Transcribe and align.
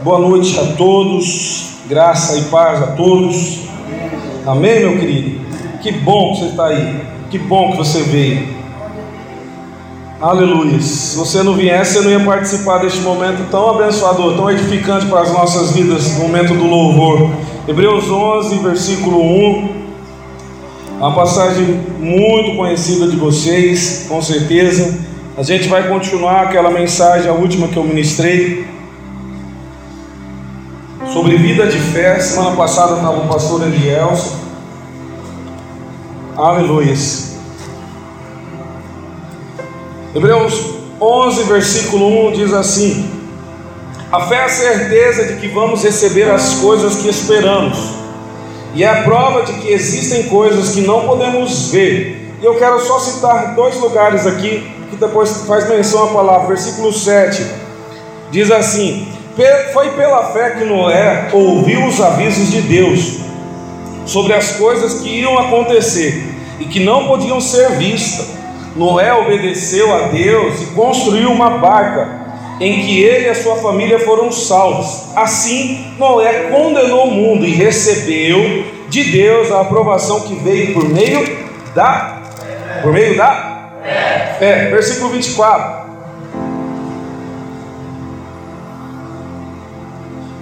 Boa 0.00 0.20
noite 0.20 0.56
a 0.60 0.76
todos, 0.76 1.70
graça 1.88 2.38
e 2.38 2.42
paz 2.42 2.80
a 2.80 2.86
todos. 2.92 3.62
Amém, 4.46 4.78
meu 4.78 4.96
querido? 4.96 5.40
Que 5.82 5.90
bom 5.90 6.34
que 6.34 6.38
você 6.38 6.44
está 6.50 6.66
aí, 6.66 7.00
que 7.28 7.36
bom 7.36 7.72
que 7.72 7.78
você 7.78 8.02
veio. 8.02 8.46
Aleluia. 10.20 10.80
Se 10.80 11.16
você 11.16 11.42
não 11.42 11.54
viesse, 11.54 11.94
você 11.94 12.00
não 12.02 12.12
ia 12.12 12.20
participar 12.20 12.78
deste 12.78 13.00
momento 13.00 13.50
tão 13.50 13.70
abençoador, 13.70 14.36
tão 14.36 14.48
edificante 14.48 15.06
para 15.06 15.22
as 15.22 15.32
nossas 15.32 15.72
vidas, 15.72 16.16
momento 16.16 16.54
do 16.54 16.64
louvor. 16.64 17.30
Hebreus 17.66 18.08
11, 18.08 18.58
versículo 18.58 19.20
1. 19.20 19.68
Uma 20.98 21.12
passagem 21.12 21.80
muito 21.98 22.56
conhecida 22.56 23.08
de 23.08 23.16
vocês, 23.16 24.06
com 24.08 24.22
certeza. 24.22 24.96
A 25.36 25.42
gente 25.42 25.66
vai 25.66 25.88
continuar 25.88 26.42
aquela 26.42 26.70
mensagem, 26.70 27.28
a 27.28 27.34
última 27.34 27.66
que 27.66 27.76
eu 27.76 27.82
ministrei, 27.82 28.77
sobre 31.12 31.36
vida 31.36 31.66
de 31.66 31.78
fé. 31.78 32.18
Semana 32.20 32.56
passada 32.56 32.96
estava 32.96 33.18
o 33.18 33.28
pastor 33.28 33.62
Elielson. 33.62 34.36
Aleluia. 36.36 36.94
Hebreus 40.14 40.78
11, 41.00 41.42
versículo 41.44 42.28
1 42.28 42.32
diz 42.32 42.52
assim: 42.52 43.10
A 44.12 44.20
fé 44.20 44.36
é 44.36 44.44
a 44.44 44.48
certeza 44.48 45.24
de 45.24 45.40
que 45.40 45.48
vamos 45.48 45.82
receber 45.82 46.30
as 46.30 46.54
coisas 46.54 46.96
que 46.96 47.08
esperamos, 47.08 47.76
e 48.74 48.84
é 48.84 48.88
a 48.88 49.02
prova 49.02 49.42
de 49.42 49.52
que 49.54 49.68
existem 49.68 50.24
coisas 50.24 50.70
que 50.70 50.82
não 50.82 51.06
podemos 51.06 51.70
ver. 51.70 52.36
E 52.40 52.44
eu 52.44 52.54
quero 52.54 52.78
só 52.80 53.00
citar 53.00 53.54
dois 53.54 53.76
lugares 53.80 54.26
aqui, 54.26 54.70
que 54.90 54.96
depois 54.96 55.44
faz 55.46 55.68
menção 55.68 56.04
à 56.04 56.06
palavra, 56.12 56.48
versículo 56.48 56.92
7, 56.92 57.44
diz 58.30 58.50
assim: 58.50 59.17
Foi 59.72 59.90
pela 59.90 60.32
fé 60.32 60.50
que 60.50 60.64
Noé 60.64 61.28
ouviu 61.32 61.86
os 61.86 62.00
avisos 62.00 62.50
de 62.50 62.62
Deus 62.62 63.18
sobre 64.06 64.32
as 64.32 64.52
coisas 64.52 65.00
que 65.00 65.20
iam 65.20 65.38
acontecer 65.38 66.34
e 66.58 66.64
que 66.64 66.80
não 66.80 67.06
podiam 67.06 67.40
ser 67.40 67.70
vistas 67.72 68.38
Noé 68.78 69.12
obedeceu 69.12 69.92
a 69.92 70.06
Deus 70.06 70.62
e 70.62 70.66
construiu 70.66 71.32
uma 71.32 71.58
barca 71.58 72.26
em 72.60 72.80
que 72.80 73.02
ele 73.02 73.26
e 73.26 73.28
a 73.28 73.34
sua 73.34 73.56
família 73.56 73.98
foram 73.98 74.30
salvos. 74.30 75.16
Assim, 75.16 75.94
Noé 75.98 76.44
condenou 76.44 77.08
o 77.08 77.10
mundo 77.10 77.44
e 77.44 77.50
recebeu 77.50 78.64
de 78.88 79.04
Deus 79.04 79.50
a 79.50 79.62
aprovação 79.62 80.20
que 80.20 80.34
veio 80.36 80.74
por 80.74 80.88
meio 80.88 81.38
da 81.74 82.22
por 82.82 82.92
meio 82.92 83.16
da 83.16 83.70
fé. 84.38 84.68
Versículo 84.70 85.10
24. 85.10 85.87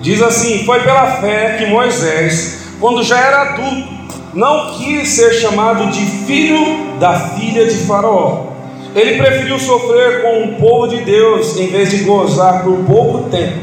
Diz 0.07 0.23
assim: 0.23 0.65
Foi 0.65 0.79
pela 0.85 1.17
fé 1.17 1.57
que 1.59 1.67
Moisés, 1.67 2.59
quando 2.79 3.03
já 3.03 3.19
era 3.19 3.43
adulto, 3.43 3.89
não 4.35 4.75
quis 4.75 5.09
ser 5.09 5.33
chamado 5.33 5.91
de 5.91 6.07
filho 6.25 6.97
da 7.01 7.31
filha 7.31 7.67
de 7.67 7.75
Faraó. 7.79 8.53
Ele 8.95 9.21
preferiu 9.21 9.59
sofrer 9.59 10.23
com 10.23 10.45
o 10.45 10.55
povo 10.61 10.87
de 10.87 11.03
Deus 11.03 11.57
em 11.57 11.67
vez 11.67 11.91
de 11.91 12.05
gozar 12.05 12.63
por 12.63 12.77
pouco 12.85 13.29
tempo 13.31 13.59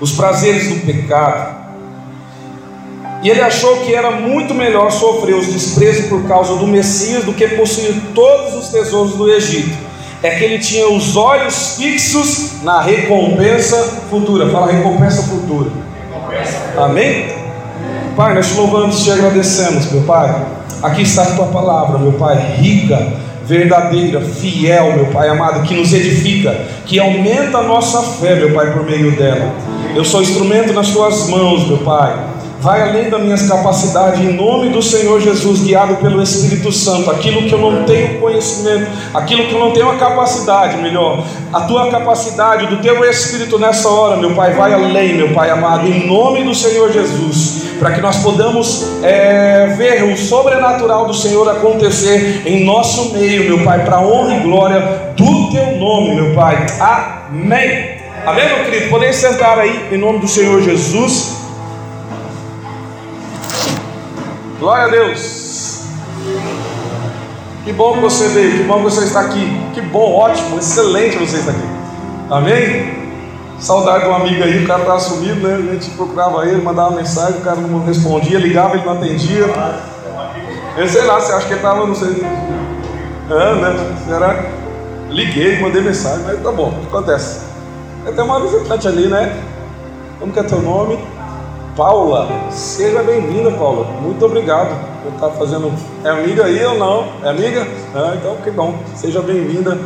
os 0.00 0.12
prazeres 0.12 0.70
do 0.70 0.86
pecado. 0.86 1.54
E 3.22 3.28
ele 3.28 3.42
achou 3.42 3.76
que 3.80 3.94
era 3.94 4.10
muito 4.10 4.54
melhor 4.54 4.90
sofrer 4.90 5.34
os 5.34 5.48
desprezos 5.48 6.06
por 6.06 6.26
causa 6.26 6.56
do 6.56 6.66
Messias 6.66 7.24
do 7.24 7.34
que 7.34 7.46
possuir 7.48 7.94
todos 8.14 8.54
os 8.54 8.68
tesouros 8.70 9.16
do 9.16 9.30
Egito. 9.30 9.76
É 10.24 10.30
que 10.30 10.42
ele 10.42 10.58
tinha 10.58 10.88
os 10.88 11.16
olhos 11.16 11.76
fixos 11.76 12.62
na 12.62 12.80
recompensa 12.80 13.76
futura. 14.08 14.48
Fala 14.48 14.72
recompensa 14.72 15.22
futura. 15.22 15.70
Amém? 16.78 17.28
Pai, 18.16 18.34
nós 18.34 18.48
te 18.48 18.54
louvamos 18.54 19.00
e 19.00 19.04
te 19.04 19.10
agradecemos, 19.10 19.92
meu 19.92 20.00
Pai. 20.04 20.46
Aqui 20.82 21.02
está 21.02 21.24
a 21.24 21.34
tua 21.34 21.48
palavra, 21.48 21.98
meu 21.98 22.12
Pai, 22.14 22.56
rica, 22.56 23.06
verdadeira, 23.44 24.22
fiel, 24.22 24.94
meu 24.94 25.06
Pai 25.08 25.28
amado, 25.28 25.62
que 25.68 25.74
nos 25.74 25.92
edifica, 25.92 26.58
que 26.86 26.98
aumenta 26.98 27.58
a 27.58 27.62
nossa 27.62 28.00
fé, 28.02 28.34
meu 28.36 28.54
Pai, 28.54 28.72
por 28.72 28.82
meio 28.82 29.14
dela. 29.14 29.52
Eu 29.94 30.06
sou 30.06 30.22
instrumento 30.22 30.72
nas 30.72 30.88
tuas 30.88 31.28
mãos, 31.28 31.68
meu 31.68 31.78
Pai 31.78 32.33
vai 32.64 32.80
além 32.80 33.10
das 33.10 33.20
minhas 33.20 33.46
capacidades, 33.46 34.18
em 34.20 34.32
nome 34.32 34.70
do 34.70 34.80
Senhor 34.80 35.20
Jesus, 35.20 35.60
guiado 35.60 35.96
pelo 35.96 36.22
Espírito 36.22 36.72
Santo. 36.72 37.10
Aquilo 37.10 37.42
que 37.42 37.52
eu 37.52 37.58
não 37.58 37.84
tenho 37.84 38.18
conhecimento, 38.18 38.90
aquilo 39.12 39.44
que 39.44 39.52
eu 39.52 39.60
não 39.60 39.72
tenho 39.72 39.90
a 39.90 39.96
capacidade, 39.96 40.78
melhor, 40.78 41.22
a 41.52 41.60
tua 41.60 41.90
capacidade, 41.90 42.66
do 42.68 42.78
teu 42.78 43.04
Espírito 43.04 43.58
nessa 43.58 43.86
hora, 43.90 44.16
meu 44.16 44.34
Pai, 44.34 44.54
vai 44.54 44.72
além, 44.72 45.14
meu 45.14 45.34
Pai 45.34 45.50
amado, 45.50 45.86
em 45.86 46.06
nome 46.06 46.42
do 46.42 46.54
Senhor 46.54 46.90
Jesus, 46.90 47.64
para 47.78 47.90
que 47.92 48.00
nós 48.00 48.16
podamos 48.22 49.02
é, 49.02 49.74
ver 49.76 50.02
o 50.04 50.16
sobrenatural 50.16 51.06
do 51.06 51.12
Senhor 51.12 51.46
acontecer 51.46 52.44
em 52.46 52.64
nosso 52.64 53.12
meio, 53.12 53.44
meu 53.44 53.62
Pai, 53.62 53.84
para 53.84 54.00
honra 54.00 54.36
e 54.36 54.40
glória 54.40 55.12
do 55.14 55.50
teu 55.50 55.76
nome, 55.76 56.14
meu 56.14 56.34
Pai. 56.34 56.64
Amém. 56.80 57.98
Amém, 58.24 58.46
meu 58.46 58.64
querido? 58.64 58.88
Podem 58.88 59.12
sentar 59.12 59.58
aí 59.58 59.90
em 59.92 59.98
nome 59.98 60.20
do 60.20 60.26
Senhor 60.26 60.62
Jesus. 60.62 61.43
Glória 64.64 64.84
a 64.84 64.88
Deus. 64.88 65.82
Que 67.64 67.72
bom 67.74 67.92
que 67.92 68.00
você 68.00 68.28
veio, 68.28 68.52
que 68.52 68.62
bom 68.62 68.76
que 68.78 68.84
você 68.84 69.04
está 69.04 69.20
aqui. 69.20 69.46
Que 69.74 69.82
bom, 69.82 70.14
ótimo, 70.14 70.58
excelente 70.58 71.18
você 71.18 71.36
estar 71.36 71.50
aqui. 71.50 71.68
Amém? 72.30 72.94
Saudade 73.58 74.04
de 74.04 74.08
um 74.08 74.14
amigo 74.14 74.42
aí, 74.42 74.64
o 74.64 74.66
cara 74.66 74.80
estava 74.80 75.00
sumido, 75.00 75.46
né? 75.46 75.56
A 75.56 75.74
gente 75.74 75.90
procurava 75.90 76.46
ele, 76.46 76.62
mandava 76.62 76.92
mensagem, 76.92 77.40
o 77.40 77.44
cara 77.44 77.56
não 77.56 77.84
respondia, 77.84 78.38
ligava, 78.38 78.76
ele 78.76 78.86
não 78.86 78.94
atendia. 78.94 79.44
Eu 80.78 80.88
sei 80.88 81.04
lá, 81.04 81.20
você 81.20 81.32
acha 81.34 81.46
que 81.46 81.52
ele 81.52 81.56
estava, 81.56 81.86
não 81.86 81.94
sei. 81.94 82.24
É, 83.30 83.54
né? 83.56 83.96
Será? 84.06 84.46
Liguei, 85.10 85.60
mandei 85.60 85.82
mensagem, 85.82 86.24
mas 86.24 86.42
tá 86.42 86.50
bom, 86.50 86.72
acontece. 86.88 87.40
Tem 88.02 88.24
uma 88.24 88.40
visitante 88.40 88.88
ali, 88.88 89.08
né? 89.08 89.38
Como 90.18 90.32
que 90.32 90.38
é 90.38 90.42
teu 90.42 90.62
nome? 90.62 90.98
Paula, 91.76 92.28
seja 92.52 93.02
bem-vinda, 93.02 93.50
Paula. 93.50 93.84
Muito 94.00 94.24
obrigado 94.24 94.78
por 95.02 95.12
estar 95.12 95.30
fazendo. 95.30 95.72
É 96.04 96.08
amiga 96.08 96.44
aí 96.44 96.64
ou 96.64 96.78
não? 96.78 97.08
É 97.24 97.30
amiga? 97.30 97.66
Ah, 97.92 98.12
então 98.14 98.36
que 98.44 98.50
bom. 98.52 98.78
Seja 98.94 99.20
bem-vinda. 99.20 99.76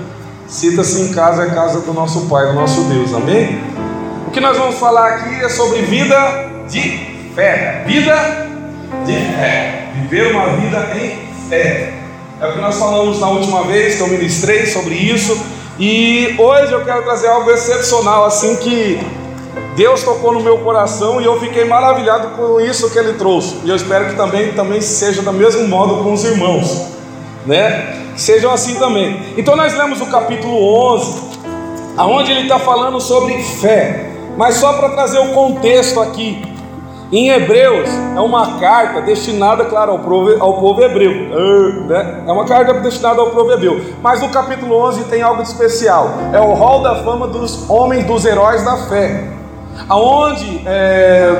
Sinta-se 0.46 1.00
em 1.00 1.14
casa, 1.14 1.44
é 1.44 1.46
casa 1.46 1.80
do 1.80 1.94
nosso 1.94 2.28
Pai, 2.28 2.46
do 2.48 2.52
nosso 2.52 2.82
Deus. 2.82 3.14
Amém? 3.14 3.58
O 4.26 4.30
que 4.30 4.38
nós 4.38 4.58
vamos 4.58 4.76
falar 4.78 5.14
aqui 5.14 5.42
é 5.42 5.48
sobre 5.48 5.80
vida 5.80 6.14
de 6.68 7.32
fé. 7.34 7.84
Vida 7.86 8.14
de 9.06 9.14
fé. 9.14 9.88
Viver 9.94 10.32
uma 10.32 10.48
vida 10.56 10.90
em 10.94 11.48
fé. 11.48 11.94
É 12.38 12.48
o 12.48 12.52
que 12.52 12.60
nós 12.60 12.78
falamos 12.78 13.18
na 13.18 13.28
última 13.28 13.62
vez 13.62 13.94
que 13.94 14.02
eu 14.02 14.08
ministrei 14.08 14.66
sobre 14.66 14.94
isso. 14.94 15.40
E 15.78 16.34
hoje 16.38 16.70
eu 16.70 16.84
quero 16.84 17.02
trazer 17.02 17.28
algo 17.28 17.50
excepcional, 17.50 18.26
assim 18.26 18.56
que 18.56 19.00
Deus 19.78 20.02
tocou 20.02 20.32
no 20.32 20.40
meu 20.40 20.58
coração 20.58 21.20
e 21.20 21.24
eu 21.24 21.38
fiquei 21.38 21.64
maravilhado 21.64 22.30
com 22.36 22.60
isso 22.60 22.90
que 22.90 22.98
ele 22.98 23.12
trouxe. 23.12 23.60
E 23.62 23.70
eu 23.70 23.76
espero 23.76 24.06
que 24.06 24.16
também, 24.16 24.52
também 24.52 24.80
seja 24.80 25.22
do 25.22 25.32
mesmo 25.32 25.68
modo 25.68 26.02
com 26.02 26.12
os 26.12 26.24
irmãos, 26.24 26.88
né? 27.46 28.10
Sejam 28.16 28.50
assim 28.50 28.74
também. 28.74 29.34
Então 29.36 29.54
nós 29.54 29.78
lemos 29.78 30.00
o 30.00 30.06
capítulo 30.06 30.56
11, 30.96 31.20
aonde 31.96 32.32
ele 32.32 32.40
está 32.40 32.58
falando 32.58 33.00
sobre 33.00 33.40
fé. 33.40 34.10
Mas 34.36 34.56
só 34.56 34.72
para 34.72 34.88
trazer 34.88 35.20
o 35.20 35.28
contexto 35.28 36.00
aqui, 36.00 36.42
em 37.12 37.28
Hebreus 37.28 37.88
é 38.16 38.20
uma 38.20 38.58
carta 38.58 39.00
destinada, 39.02 39.64
claro, 39.66 39.92
ao 39.92 40.00
povo, 40.00 40.42
ao 40.42 40.54
povo 40.54 40.82
hebreu, 40.82 41.12
né? 41.86 42.24
É 42.26 42.32
uma 42.32 42.46
carta 42.46 42.74
destinada 42.80 43.20
ao 43.20 43.30
povo 43.30 43.52
hebreu. 43.52 43.80
Mas 44.02 44.20
no 44.20 44.28
capítulo 44.30 44.74
11 44.88 45.04
tem 45.04 45.22
algo 45.22 45.40
de 45.40 45.48
especial. 45.48 46.14
É 46.32 46.40
o 46.40 46.52
rol 46.54 46.82
da 46.82 46.96
fama 47.04 47.28
dos 47.28 47.70
homens, 47.70 48.04
dos 48.06 48.24
heróis 48.24 48.64
da 48.64 48.76
fé 48.88 49.37
aonde 49.88 50.62
é, 50.66 51.30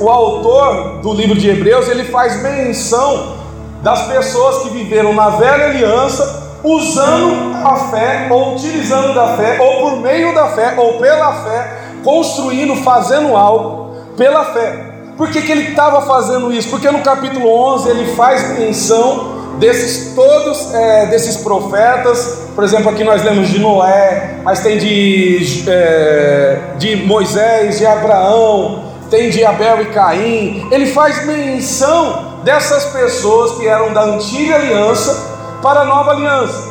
o 0.00 0.08
autor 0.08 1.00
do 1.02 1.12
livro 1.12 1.36
de 1.36 1.50
Hebreus 1.50 1.88
ele 1.88 2.04
faz 2.04 2.42
menção 2.42 3.36
das 3.82 4.06
pessoas 4.06 4.62
que 4.62 4.70
viveram 4.70 5.12
na 5.12 5.30
velha 5.30 5.66
aliança 5.66 6.58
usando 6.64 7.56
a 7.64 7.76
fé 7.90 8.28
ou 8.30 8.54
utilizando 8.54 9.14
da 9.14 9.36
fé 9.36 9.58
ou 9.60 9.90
por 9.90 10.00
meio 10.00 10.34
da 10.34 10.48
fé 10.48 10.74
ou 10.76 10.94
pela 10.94 11.32
fé 11.44 11.78
construindo, 12.02 12.74
fazendo 12.76 13.36
algo 13.36 13.94
pela 14.16 14.44
fé. 14.46 14.86
Por 15.16 15.30
que, 15.30 15.42
que 15.42 15.52
ele 15.52 15.70
estava 15.70 16.02
fazendo 16.02 16.52
isso? 16.52 16.70
Porque 16.70 16.90
no 16.90 17.00
capítulo 17.00 17.48
11 17.48 17.88
ele 17.88 18.14
faz 18.14 18.56
menção 18.58 19.37
desses 19.58 20.14
todos, 20.14 20.74
é, 20.74 21.06
desses 21.06 21.38
profetas, 21.38 22.48
por 22.54 22.64
exemplo, 22.64 22.90
aqui 22.90 23.04
nós 23.04 23.22
lemos 23.22 23.48
de 23.48 23.58
Noé, 23.58 24.40
mas 24.42 24.60
tem 24.60 24.78
de, 24.78 25.64
é, 25.68 26.58
de 26.76 26.96
Moisés, 26.96 27.78
de 27.78 27.86
Abraão, 27.86 28.84
tem 29.10 29.30
de 29.30 29.44
Abel 29.44 29.82
e 29.82 29.86
Caim. 29.86 30.68
Ele 30.70 30.86
faz 30.86 31.24
menção 31.24 32.40
dessas 32.44 32.86
pessoas 32.86 33.58
que 33.58 33.66
eram 33.66 33.92
da 33.92 34.02
antiga 34.04 34.56
aliança 34.56 35.38
para 35.62 35.80
a 35.80 35.84
nova 35.84 36.12
aliança. 36.12 36.68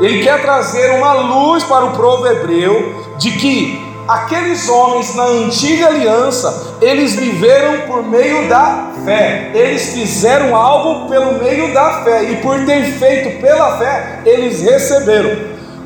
Ele 0.00 0.22
quer 0.22 0.40
trazer 0.40 0.90
uma 0.92 1.12
luz 1.14 1.64
para 1.64 1.84
o 1.86 1.92
povo 1.92 2.26
hebreu 2.26 3.04
de 3.18 3.32
que 3.32 3.90
aqueles 4.08 4.68
homens 4.68 5.14
na 5.14 5.24
antiga 5.24 5.86
aliança, 5.86 6.69
eles 6.80 7.14
viveram 7.14 7.86
por 7.86 8.02
meio 8.02 8.48
da 8.48 8.90
fé. 9.04 9.50
Eles 9.54 9.92
fizeram 9.92 10.56
algo 10.56 11.08
pelo 11.08 11.34
meio 11.34 11.72
da 11.74 12.02
fé 12.02 12.24
e 12.24 12.36
por 12.36 12.64
ter 12.64 12.84
feito 12.84 13.40
pela 13.40 13.78
fé, 13.78 14.20
eles 14.24 14.62
receberam. 14.62 15.36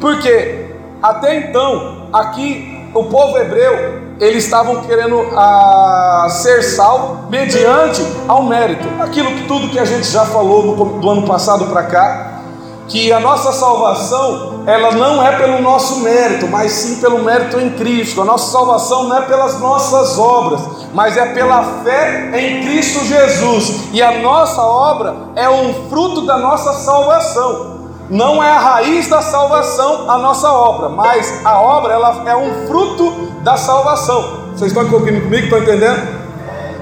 Porque 0.01 0.67
até 1.03 1.37
então, 1.37 2.09
aqui 2.13 2.89
o 2.95 3.05
povo 3.05 3.37
hebreu, 3.39 4.03
eles 4.21 4.45
estavam 4.45 4.83
querendo 4.83 5.21
ah, 5.37 6.29
ser 6.31 6.63
salvo 6.63 7.29
mediante 7.29 8.01
ao 8.29 8.45
mérito. 8.45 8.89
Aquilo 9.01 9.33
que 9.33 9.47
tudo 9.49 9.69
que 9.69 9.79
a 9.79 9.85
gente 9.85 10.07
já 10.07 10.25
falou 10.25 10.77
do, 10.77 10.85
do 11.01 11.11
ano 11.11 11.27
passado 11.27 11.67
para 11.67 11.83
cá, 11.83 12.41
que 12.89 13.13
a 13.13 13.19
nossa 13.19 13.53
salvação 13.53 14.54
ela 14.67 14.93
não 14.93 15.23
é 15.23 15.37
pelo 15.37 15.61
nosso 15.61 16.01
mérito, 16.01 16.47
mas 16.47 16.73
sim 16.73 17.01
pelo 17.01 17.23
mérito 17.23 17.61
em 17.61 17.71
Cristo. 17.71 18.23
A 18.23 18.25
nossa 18.25 18.51
salvação 18.51 19.05
não 19.05 19.19
é 19.19 19.23
pelas 19.23 19.61
nossas 19.61 20.19
obras, 20.19 20.61
mas 20.95 21.17
é 21.17 21.27
pela 21.35 21.63
fé 21.83 22.31
em 22.35 22.63
Cristo 22.65 23.05
Jesus. 23.05 23.89
E 23.93 24.03
a 24.03 24.23
nossa 24.23 24.63
obra 24.63 25.15
é 25.37 25.49
um 25.49 25.89
fruto 25.91 26.23
da 26.23 26.39
nossa 26.39 26.73
salvação. 26.73 27.75
Não 28.09 28.43
é 28.43 28.51
a 28.51 28.59
raiz 28.59 29.09
da 29.09 29.23
salvação 29.23 30.11
a 30.11 30.19
nossa 30.19 30.51
obra, 30.51 30.89
mas 30.89 31.45
a 31.45 31.61
obra 31.61 31.93
ela 31.95 32.23
é 32.27 32.37
um 32.37 32.67
fruto 32.67 33.11
da 33.43 33.57
salvação. 33.57 34.45
Vocês 34.55 34.73
estão 34.73 34.87
comigo? 34.89 35.35
Estão 35.35 35.59
entendendo? 35.59 36.25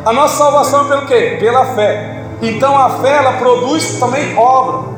A 0.04 0.12
nossa 0.12 0.36
salvação 0.36 0.84
é 0.84 0.88
pelo 0.88 1.06
quê? 1.06 1.36
Pela 1.40 1.66
fé. 1.74 2.24
Então 2.42 2.76
a 2.76 2.90
fé 2.90 3.16
ela 3.16 3.32
produz 3.34 3.98
também 3.98 4.36
obra. 4.36 4.92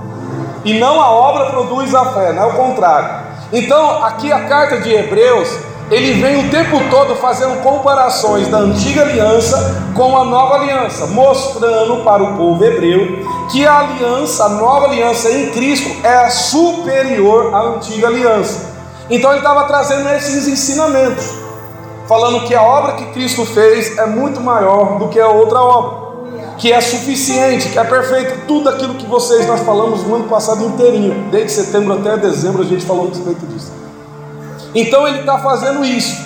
E 0.64 0.78
não 0.78 0.98
a 1.00 1.10
obra 1.10 1.50
produz 1.50 1.94
a 1.94 2.06
fé, 2.06 2.32
não 2.32 2.44
é 2.44 2.46
o 2.46 2.52
contrário. 2.54 3.24
Então, 3.52 4.02
aqui 4.02 4.32
a 4.32 4.48
carta 4.48 4.80
de 4.80 4.90
Hebreus, 4.90 5.48
ele 5.90 6.14
vem 6.14 6.46
o 6.46 6.50
tempo 6.50 6.80
todo 6.90 7.14
fazendo 7.16 7.62
comparações 7.62 8.48
da 8.48 8.58
antiga 8.58 9.02
aliança 9.02 9.90
com 9.94 10.16
a 10.16 10.24
nova 10.24 10.54
aliança, 10.54 11.06
mostrando 11.08 12.02
para 12.02 12.22
o 12.22 12.36
povo 12.36 12.64
hebreu 12.64 13.26
que 13.52 13.66
a 13.66 13.80
aliança, 13.80 14.44
a 14.44 14.48
nova 14.48 14.86
aliança 14.86 15.30
em 15.30 15.50
Cristo 15.50 15.90
é 16.02 16.30
superior 16.30 17.54
à 17.54 17.60
antiga 17.60 18.08
aliança. 18.08 18.72
Então 19.10 19.30
ele 19.30 19.40
estava 19.40 19.64
trazendo 19.64 20.08
esses 20.08 20.48
ensinamentos, 20.48 21.28
falando 22.08 22.46
que 22.46 22.54
a 22.54 22.62
obra 22.62 22.94
que 22.94 23.04
Cristo 23.12 23.44
fez 23.44 23.98
é 23.98 24.06
muito 24.06 24.40
maior 24.40 24.98
do 24.98 25.08
que 25.08 25.20
a 25.20 25.28
outra 25.28 25.60
obra 25.60 26.03
que 26.58 26.72
é 26.72 26.80
suficiente, 26.80 27.68
que 27.68 27.78
é 27.78 27.84
perfeito, 27.84 28.46
tudo 28.46 28.68
aquilo 28.68 28.94
que 28.94 29.06
vocês 29.06 29.46
nós 29.46 29.60
falamos 29.60 30.02
no 30.04 30.14
ano 30.14 30.28
passado 30.28 30.64
inteirinho, 30.64 31.28
desde 31.30 31.52
setembro 31.52 31.94
até 31.94 32.16
dezembro 32.16 32.62
a 32.62 32.64
gente 32.64 32.84
falou 32.84 33.06
a 33.06 33.08
respeito 33.08 33.46
disso. 33.46 33.72
Então 34.74 35.06
ele 35.06 35.20
está 35.20 35.38
fazendo 35.38 35.84
isso. 35.84 36.22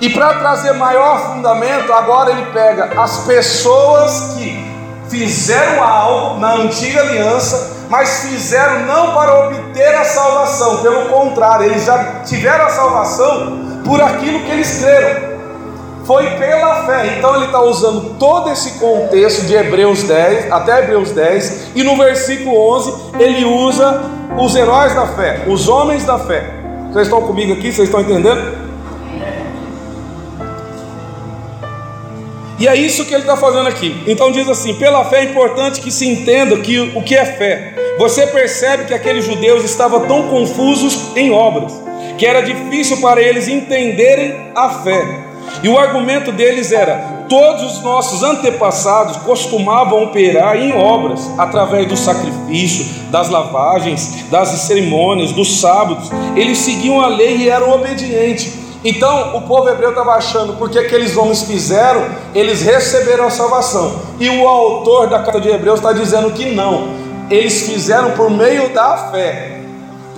E 0.00 0.08
para 0.08 0.34
trazer 0.38 0.72
maior 0.72 1.34
fundamento, 1.34 1.92
agora 1.92 2.30
ele 2.30 2.46
pega 2.52 3.00
as 3.00 3.18
pessoas 3.18 4.34
que 4.34 4.70
fizeram 5.08 5.82
algo 5.82 6.40
na 6.40 6.54
antiga 6.54 7.00
aliança, 7.00 7.76
mas 7.90 8.20
fizeram 8.20 8.86
não 8.86 9.12
para 9.12 9.46
obter 9.46 9.94
a 9.94 10.04
salvação, 10.04 10.78
pelo 10.78 11.06
contrário, 11.06 11.66
eles 11.66 11.84
já 11.84 12.22
tiveram 12.24 12.64
a 12.64 12.70
salvação 12.70 13.82
por 13.84 14.00
aquilo 14.00 14.40
que 14.40 14.50
eles 14.52 14.78
creram 14.78 15.29
foi 16.10 16.28
pela 16.30 16.86
fé. 16.86 17.18
Então 17.18 17.36
ele 17.36 17.44
está 17.44 17.62
usando 17.62 18.18
todo 18.18 18.50
esse 18.50 18.80
contexto 18.80 19.46
de 19.46 19.54
Hebreus 19.54 20.02
10 20.02 20.50
até 20.50 20.80
Hebreus 20.80 21.12
10, 21.12 21.70
e 21.76 21.84
no 21.84 21.96
versículo 21.96 22.58
11 22.74 23.12
ele 23.20 23.44
usa 23.44 24.02
os 24.36 24.56
heróis 24.56 24.92
da 24.92 25.06
fé, 25.06 25.44
os 25.46 25.68
homens 25.68 26.04
da 26.04 26.18
fé. 26.18 26.50
Vocês 26.90 27.06
estão 27.06 27.22
comigo 27.22 27.52
aqui? 27.52 27.72
Vocês 27.72 27.86
estão 27.86 28.00
entendendo? 28.00 28.58
E 32.58 32.66
é 32.66 32.74
isso 32.74 33.04
que 33.04 33.14
ele 33.14 33.22
está 33.22 33.36
fazendo 33.36 33.68
aqui. 33.68 34.02
Então 34.04 34.32
diz 34.32 34.48
assim: 34.48 34.74
pela 34.74 35.04
fé 35.04 35.20
é 35.20 35.24
importante 35.26 35.80
que 35.80 35.92
se 35.92 36.08
entenda 36.08 36.56
que, 36.58 36.92
o 36.96 37.04
que 37.04 37.14
é 37.14 37.24
fé. 37.24 37.74
Você 37.98 38.26
percebe 38.26 38.86
que 38.86 38.94
aqueles 38.94 39.24
judeus 39.24 39.62
estavam 39.62 40.08
tão 40.08 40.26
confusos 40.26 41.16
em 41.16 41.30
obras, 41.30 41.72
que 42.18 42.26
era 42.26 42.40
difícil 42.40 43.00
para 43.00 43.22
eles 43.22 43.46
entenderem 43.46 44.50
a 44.56 44.70
fé. 44.70 45.29
E 45.62 45.68
o 45.68 45.78
argumento 45.78 46.32
deles 46.32 46.72
era: 46.72 47.24
todos 47.28 47.76
os 47.76 47.82
nossos 47.82 48.22
antepassados 48.22 49.16
costumavam 49.18 50.04
operar 50.04 50.56
em 50.56 50.72
obras, 50.72 51.30
através 51.38 51.86
do 51.86 51.96
sacrifício, 51.96 52.86
das 53.10 53.28
lavagens, 53.28 54.24
das 54.30 54.48
cerimônias, 54.48 55.32
dos 55.32 55.60
sábados. 55.60 56.10
Eles 56.34 56.58
seguiam 56.58 57.00
a 57.00 57.08
lei 57.08 57.36
e 57.38 57.48
eram 57.48 57.70
obedientes. 57.72 58.58
Então 58.82 59.36
o 59.36 59.42
povo 59.42 59.68
hebreu 59.68 59.90
estava 59.90 60.12
achando, 60.12 60.54
porque 60.54 60.78
aqueles 60.78 61.16
homens 61.16 61.42
fizeram, 61.42 62.06
eles 62.34 62.62
receberam 62.62 63.26
a 63.26 63.30
salvação. 63.30 64.00
E 64.18 64.28
o 64.30 64.48
autor 64.48 65.08
da 65.08 65.18
carta 65.18 65.40
de 65.40 65.50
Hebreus 65.50 65.80
está 65.80 65.92
dizendo 65.92 66.30
que 66.30 66.46
não, 66.46 66.88
eles 67.28 67.66
fizeram 67.66 68.12
por 68.12 68.30
meio 68.30 68.70
da 68.72 68.96
fé 69.10 69.49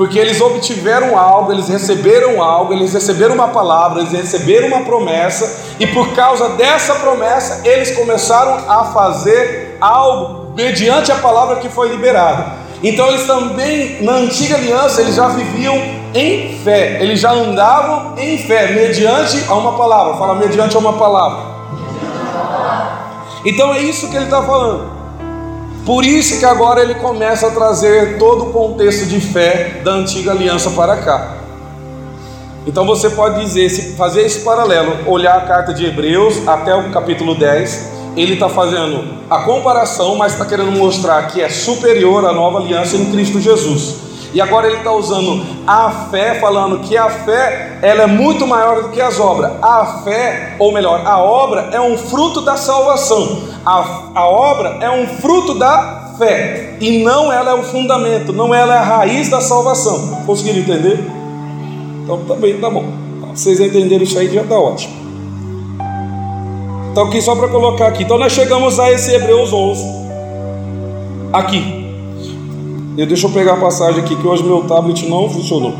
porque 0.03 0.19
eles 0.19 0.41
obtiveram 0.41 1.17
algo, 1.17 1.53
eles 1.53 1.69
receberam 1.69 2.43
algo, 2.43 2.73
eles 2.73 2.93
receberam 2.93 3.37
uma 3.37 3.47
palavra, 3.47 4.01
eles 4.01 4.11
receberam 4.11 4.67
uma 4.67 4.81
promessa, 4.81 5.77
e 5.79 5.87
por 5.87 6.13
causa 6.13 6.49
dessa 6.57 6.97
promessa, 6.97 7.61
eles 7.65 7.95
começaram 7.95 8.69
a 8.69 8.87
fazer 8.87 9.79
algo 9.81 10.55
mediante 10.57 11.13
a 11.13 11.15
palavra 11.15 11.61
que 11.61 11.69
foi 11.69 11.89
liberada. 11.89 12.47
Então 12.83 13.07
eles 13.07 13.29
também, 13.29 14.03
na 14.03 14.15
antiga 14.15 14.57
aliança, 14.57 15.03
eles 15.03 15.15
já 15.15 15.29
viviam 15.29 15.77
em 16.13 16.59
fé, 16.65 17.01
eles 17.01 17.21
já 17.21 17.31
andavam 17.31 18.19
em 18.19 18.39
fé, 18.39 18.73
mediante 18.73 19.45
a 19.49 19.55
uma 19.55 19.79
palavra. 19.79 20.15
Fala, 20.15 20.35
mediante 20.35 20.75
a 20.75 20.81
uma 20.81 20.95
palavra. 20.95 21.45
Então 23.45 23.73
é 23.73 23.79
isso 23.79 24.11
que 24.11 24.17
ele 24.17 24.25
está 24.25 24.43
falando. 24.43 24.92
Por 25.85 26.05
isso 26.05 26.39
que 26.39 26.45
agora 26.45 26.81
ele 26.81 26.95
começa 26.95 27.49
a 27.49 27.51
trazer 27.51 28.17
todo 28.17 28.45
o 28.45 28.53
contexto 28.53 29.07
de 29.07 29.21
fé 29.21 29.81
da 29.83 29.93
antiga 29.93 30.31
aliança 30.31 30.71
para 30.71 30.97
cá. 30.99 31.39
Então 32.65 32.87
você 32.87 33.11
pode 33.11 33.41
dizer, 33.41 33.69
fazer 33.97 34.23
esse 34.23 34.41
paralelo, 34.41 35.11
olhar 35.11 35.37
a 35.37 35.41
carta 35.41 35.75
de 35.75 35.85
Hebreus 35.85 36.47
até 36.47 36.73
o 36.73 36.93
capítulo 36.93 37.35
10, 37.35 37.91
ele 38.17 38.35
está 38.35 38.49
fazendo 38.49 39.23
a 39.29 39.41
comparação, 39.41 40.15
mas 40.15 40.35
está 40.35 40.45
querendo 40.45 40.71
mostrar 40.71 41.27
que 41.27 41.41
é 41.41 41.49
superior 41.49 42.25
à 42.25 42.33
nova 42.33 42.59
aliança 42.59 42.97
em 42.97 43.11
Cristo 43.11 43.41
Jesus. 43.41 44.12
E 44.35 44.41
agora 44.41 44.67
ele 44.67 44.79
está 44.79 44.91
usando 44.93 45.45
a 45.67 45.91
fé, 46.11 46.41
falando 46.41 46.79
que 46.81 46.97
a 46.97 47.11
fé 47.11 47.79
ela 47.83 48.05
é 48.05 48.07
muito 48.07 48.47
maior 48.47 48.83
do 48.83 48.89
que 48.89 49.01
as 49.01 49.21
obras. 49.21 49.53
A 49.61 50.01
fé, 50.05 50.57
ou 50.59 50.73
melhor, 50.73 51.03
a 51.05 51.19
obra 51.19 51.69
é 51.73 51.81
um 51.81 51.99
fruto 51.99 52.41
da 52.41 52.57
salvação. 52.57 53.43
A, 53.65 54.03
a 54.15 54.27
obra 54.27 54.79
é 54.81 54.91
um 54.91 55.07
fruto 55.19 55.55
da 55.59 56.15
fé. 56.17 56.77
E 56.81 57.03
não 57.03 57.31
ela 57.31 57.51
é 57.51 57.55
o 57.55 57.63
fundamento, 57.63 58.33
não 58.33 58.55
ela 58.55 58.75
é 58.75 58.79
a 58.79 58.83
raiz 58.83 59.29
da 59.29 59.41
salvação. 59.41 60.23
Conseguiram 60.25 60.61
entender? 60.61 60.99
Então 62.03 62.25
tá 62.25 62.35
bem, 62.35 62.59
tá 62.59 62.71
bom. 62.71 62.85
Vocês 63.35 63.61
entenderam 63.61 64.03
isso 64.03 64.19
aí 64.19 64.33
já 64.33 64.43
está 64.43 64.59
ótimo. 64.59 64.95
Então 66.91 67.05
aqui 67.05 67.21
só 67.21 67.35
para 67.37 67.49
colocar 67.49 67.89
aqui. 67.89 68.03
Então 68.03 68.19
nós 68.19 68.33
chegamos 68.33 68.79
a 68.79 68.91
esse 68.91 69.15
Hebreus 69.15 69.53
11. 69.53 69.85
Aqui. 71.33 71.82
Eu, 72.97 73.07
deixa 73.07 73.27
eu 73.27 73.31
pegar 73.31 73.55
a 73.55 73.57
passagem 73.57 74.03
aqui 74.03 74.15
que 74.15 74.27
hoje 74.27 74.43
meu 74.43 74.65
tablet 74.65 75.09
não 75.09 75.29
funcionou. 75.31 75.75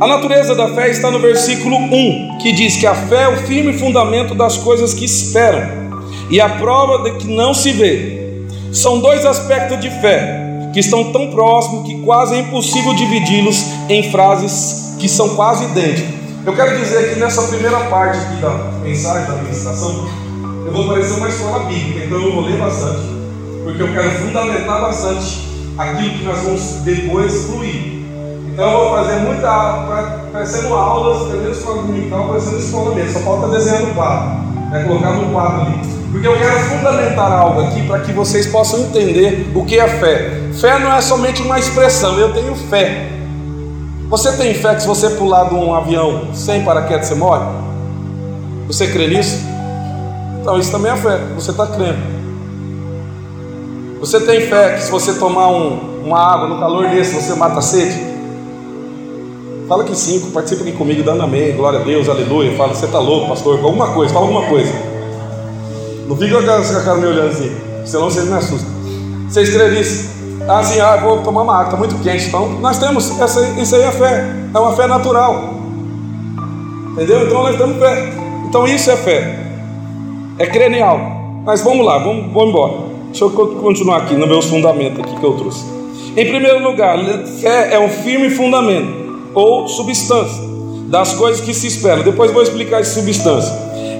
A 0.00 0.06
natureza 0.06 0.54
da 0.54 0.68
fé 0.74 0.90
está 0.90 1.10
no 1.10 1.18
versículo 1.18 1.76
1, 1.76 2.38
que 2.38 2.50
diz 2.52 2.76
que 2.76 2.86
a 2.86 2.94
fé 2.94 3.24
é 3.24 3.28
o 3.28 3.36
firme 3.36 3.74
fundamento 3.74 4.34
das 4.34 4.56
coisas 4.56 4.94
que 4.94 5.04
esperam 5.04 5.68
e 6.30 6.40
a 6.40 6.48
prova 6.48 7.04
de 7.04 7.18
que 7.18 7.26
não 7.26 7.52
se 7.52 7.72
vê. 7.72 8.42
São 8.72 9.00
dois 9.00 9.26
aspectos 9.26 9.78
de 9.80 9.90
fé 10.00 10.70
que 10.72 10.80
estão 10.80 11.12
tão 11.12 11.30
próximos 11.30 11.86
que 11.86 12.00
quase 12.00 12.36
é 12.36 12.38
impossível 12.38 12.94
dividi-los 12.94 13.62
em 13.90 14.10
frases 14.10 14.96
que 14.98 15.06
são 15.10 15.36
quase 15.36 15.64
idênticas. 15.64 16.10
Eu 16.46 16.56
quero 16.56 16.78
dizer 16.78 17.12
que 17.12 17.20
nessa 17.20 17.42
primeira 17.48 17.78
parte 17.90 18.16
aqui 18.16 18.40
da 18.40 18.50
mensagem, 18.82 19.26
da 19.26 19.42
ministração, 19.42 20.08
eu 20.64 20.72
vou 20.72 20.88
parecer 20.88 21.18
uma 21.18 21.28
escola 21.28 21.66
bíblica, 21.66 22.06
então 22.06 22.18
eu 22.18 22.32
vou 22.32 22.44
ler 22.44 22.56
bastante, 22.56 23.02
porque 23.62 23.82
eu 23.82 23.92
quero 23.92 24.10
fundamentar 24.10 24.80
bastante 24.80 25.51
aquilo 25.78 26.18
que 26.18 26.24
nós 26.24 26.42
vamos 26.42 26.62
depois 26.84 27.44
fluir. 27.46 28.02
Então 28.52 28.70
eu 28.70 28.78
vou 28.78 28.96
fazer 28.96 29.20
muita 29.20 29.48
aula, 29.48 30.28
parecendo 30.30 30.74
aulas, 30.74 31.28
entendeu? 31.28 31.52
Escola 31.52 31.82
dominical, 31.82 32.28
parecendo 32.28 32.58
escola 32.58 32.94
mesmo, 32.94 33.12
só 33.12 33.18
falta 33.20 33.48
desenhando 33.48 33.94
quadro, 33.94 34.28
né? 34.70 34.84
colocar 34.86 35.12
no 35.12 35.32
quadro 35.32 35.60
ali. 35.62 35.80
Porque 36.12 36.26
eu 36.26 36.36
quero 36.36 36.60
fundamentar 36.60 37.32
algo 37.32 37.62
aqui 37.62 37.86
para 37.86 38.00
que 38.00 38.12
vocês 38.12 38.46
possam 38.46 38.80
entender 38.80 39.50
o 39.54 39.64
que 39.64 39.80
é 39.80 39.88
fé. 39.88 40.42
Fé 40.52 40.78
não 40.78 40.92
é 40.92 41.00
somente 41.00 41.40
uma 41.40 41.58
expressão, 41.58 42.18
eu 42.18 42.34
tenho 42.34 42.54
fé. 42.54 43.08
Você 44.10 44.32
tem 44.32 44.52
fé 44.52 44.74
que 44.74 44.82
se 44.82 44.88
você 44.88 45.08
pular 45.08 45.48
de 45.48 45.54
um 45.54 45.74
avião 45.74 46.34
sem 46.34 46.62
paraquedas 46.62 47.06
você 47.06 47.14
morre? 47.14 47.46
Você 48.66 48.88
crê 48.88 49.06
nisso? 49.06 49.38
Então 50.42 50.58
isso 50.58 50.70
também 50.70 50.92
é 50.92 50.96
fé, 50.96 51.18
você 51.34 51.50
está 51.52 51.66
crendo. 51.66 52.21
Você 54.02 54.18
tem 54.18 54.40
fé 54.40 54.74
que 54.74 54.82
se 54.82 54.90
você 54.90 55.14
tomar 55.14 55.46
um, 55.46 56.02
uma 56.04 56.18
água 56.18 56.48
no 56.48 56.58
calor 56.58 56.88
desse, 56.88 57.14
você 57.14 57.36
mata 57.36 57.60
a 57.60 57.62
sede? 57.62 57.96
Fala 59.68 59.84
que 59.84 59.94
sim, 59.94 60.28
participa 60.32 60.62
aqui 60.62 60.72
comigo, 60.72 61.04
dando 61.04 61.22
amém, 61.22 61.54
glória 61.54 61.78
a 61.78 61.84
Deus, 61.84 62.08
aleluia. 62.08 62.56
Fala, 62.56 62.74
você 62.74 62.86
está 62.86 62.98
louco, 62.98 63.28
pastor? 63.28 63.60
Alguma 63.62 63.92
coisa, 63.94 64.12
fala 64.12 64.26
alguma 64.26 64.44
coisa. 64.48 64.72
Não 66.08 66.16
fica 66.16 66.42
com 66.42 66.50
a 66.50 66.82
cara 66.82 66.98
me 66.98 67.06
olhando 67.06 67.28
assim, 67.28 67.56
senão 67.84 68.10
vocês 68.10 68.26
me 68.26 68.34
assustam. 68.34 68.68
Você 69.28 69.42
escreve 69.42 69.78
isso, 69.78 70.10
assim, 70.48 70.80
ah, 70.80 70.96
vou 70.96 71.18
tomar 71.18 71.42
uma 71.42 71.54
água, 71.54 71.66
está 71.66 71.76
muito 71.76 71.94
quente. 72.02 72.26
Então, 72.26 72.48
nós 72.58 72.78
temos, 72.78 73.20
essa, 73.20 73.40
isso 73.50 73.76
aí 73.76 73.82
é 73.82 73.92
fé, 73.92 74.34
é 74.52 74.58
uma 74.58 74.72
fé 74.72 74.88
natural. 74.88 75.54
Entendeu? 76.90 77.24
Então, 77.24 77.44
nós 77.44 77.56
temos 77.56 77.78
fé. 77.78 78.12
Então, 78.48 78.66
isso 78.66 78.90
é 78.90 78.96
fé, 78.96 79.38
é 80.40 80.46
crenial. 80.46 80.98
Mas 81.46 81.62
vamos 81.62 81.86
lá, 81.86 81.98
vamos, 81.98 82.32
vamos 82.32 82.48
embora. 82.48 82.91
Deixa 83.12 83.26
eu 83.26 83.30
continuar 83.30 83.98
aqui 83.98 84.14
no 84.14 84.26
meus 84.26 84.46
fundamentos 84.46 84.98
aqui 85.00 85.20
que 85.20 85.24
eu 85.24 85.34
trouxe. 85.34 85.66
Em 86.16 86.26
primeiro 86.26 86.62
lugar, 86.62 86.98
fé 87.42 87.74
é 87.74 87.78
um 87.78 87.90
firme 87.90 88.30
fundamento 88.30 89.28
ou 89.34 89.68
substância 89.68 90.42
das 90.86 91.12
coisas 91.12 91.42
que 91.42 91.52
se 91.52 91.66
esperam. 91.66 92.02
Depois 92.02 92.30
vou 92.30 92.42
explicar 92.42 92.80
essa 92.80 92.98
substância. 92.98 93.52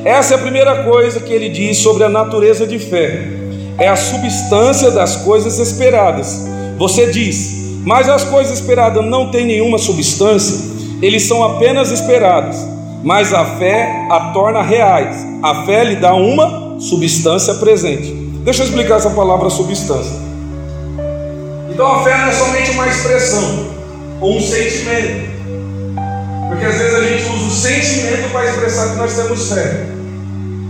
Essa 0.03 0.33
é 0.33 0.37
a 0.39 0.41
primeira 0.41 0.85
coisa 0.85 1.21
que 1.21 1.31
ele 1.31 1.51
diz 1.51 1.77
sobre 1.77 2.05
a 2.05 2.09
natureza 2.09 2.67
de 2.67 2.79
fé. 2.79 3.29
É 3.77 3.87
a 3.87 3.97
substância 3.97 4.91
das 4.91 5.17
coisas 5.17 5.59
esperadas. 5.59 6.49
Você 6.79 7.11
diz, 7.11 7.81
mas 7.85 8.09
as 8.09 8.25
coisas 8.25 8.61
esperadas 8.61 9.05
não 9.05 9.31
têm 9.31 9.45
nenhuma 9.45 9.77
substância, 9.77 10.59
eles 11.03 11.25
são 11.25 11.45
apenas 11.45 11.91
esperados, 11.91 12.57
mas 13.05 13.35
a 13.35 13.45
fé 13.59 14.07
a 14.11 14.33
torna 14.33 14.63
reais. 14.63 15.17
A 15.43 15.67
fé 15.67 15.85
lhe 15.85 15.97
dá 15.97 16.15
uma 16.15 16.81
substância 16.81 17.55
presente. 17.57 18.22
Deixa 18.45 18.63
eu 18.63 18.67
explicar 18.67 18.97
essa 18.97 19.11
palavra 19.11 19.49
substância. 19.49 20.17
Então 21.71 21.87
a 21.87 22.03
fé 22.03 22.19
não 22.19 22.27
é 22.27 22.33
somente 22.33 22.73
uma 22.73 22.89
expressão 22.89 23.67
ou 24.21 24.37
um 24.37 24.41
sentimento. 24.41 25.31
Porque 26.49 26.65
às 26.67 26.75
vezes 26.77 26.95
a 26.95 27.03
gente 27.03 27.23
usa 27.33 27.47
o 27.47 27.51
sentimento 27.51 28.33
para 28.33 28.47
expressar 28.47 28.91
que 28.91 28.97
nós 28.97 29.15
temos 29.15 29.53
fé. 29.53 29.87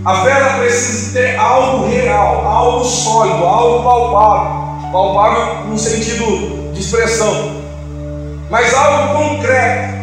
A 0.05 0.23
fé 0.23 0.31
ela 0.31 0.59
precisa 0.59 1.19
ter 1.19 1.35
algo 1.35 1.87
real, 1.87 2.45
algo 2.45 2.85
sólido, 2.85 3.43
algo 3.43 3.83
palpável. 3.83 4.91
Palpável 4.91 5.65
no 5.65 5.77
sentido 5.77 6.71
de 6.73 6.79
expressão. 6.79 7.63
Mas 8.51 8.71
algo 8.75 9.17
concreto. 9.17 9.93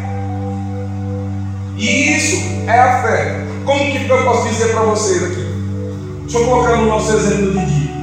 E 1.77 2.17
isso 2.17 2.37
é 2.67 2.79
a 2.81 3.03
fé. 3.03 3.41
Como 3.65 3.79
que 3.79 4.09
eu 4.09 4.25
posso 4.25 4.49
dizer 4.49 4.73
para 4.73 4.81
vocês 4.83 5.23
aqui? 5.23 5.50
Deixa 6.31 6.45
eu 6.45 6.49
colocar 6.49 6.77
no 6.77 6.87
nosso 6.87 7.13
exemplo 7.13 7.51
de 7.51 7.67
dia, 7.67 7.95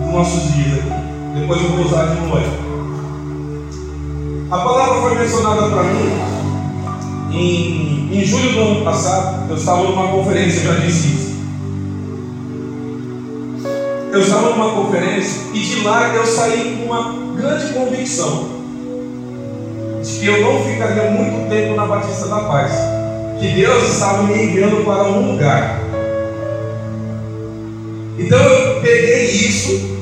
nos 0.00 0.12
nossos 0.12 0.54
dias 0.54 0.78
aqui. 0.80 1.38
Depois 1.38 1.62
eu 1.62 1.68
vou 1.68 1.86
usar 1.86 2.06
de 2.06 2.20
novo. 2.20 2.42
A 4.50 4.58
palavra 4.58 5.02
foi 5.02 5.14
mencionada 5.14 5.68
para 5.68 5.84
mim 5.84 6.10
em, 7.30 8.10
em 8.12 8.24
julho 8.24 8.54
do 8.54 8.58
ano 8.58 8.84
passado. 8.84 9.48
Eu 9.48 9.54
estava 9.54 9.84
numa 9.84 10.08
conferência, 10.08 10.62
já 10.62 10.80
disse 10.80 11.06
isso. 11.06 11.36
Eu 14.10 14.20
estava 14.20 14.50
numa 14.50 14.70
conferência 14.70 15.42
e 15.54 15.60
de 15.60 15.82
lá 15.84 16.12
eu 16.12 16.26
saí 16.26 16.78
com 16.80 16.92
uma 16.92 17.14
grande 17.36 17.72
convicção 17.72 18.48
de 20.02 20.18
que 20.18 20.26
eu 20.26 20.40
não 20.42 20.64
ficaria 20.64 21.08
muito 21.08 21.48
tempo 21.48 21.76
na 21.76 21.86
Batista 21.86 22.26
da 22.26 22.40
Paz, 22.40 22.72
que 23.38 23.46
Deus 23.46 23.92
estava 23.92 24.24
me 24.24 24.42
enviando 24.42 24.84
para 24.84 25.04
um 25.04 25.30
lugar. 25.30 25.85
Então 28.18 28.38
eu 28.38 28.80
peguei 28.80 29.26
isso 29.30 29.96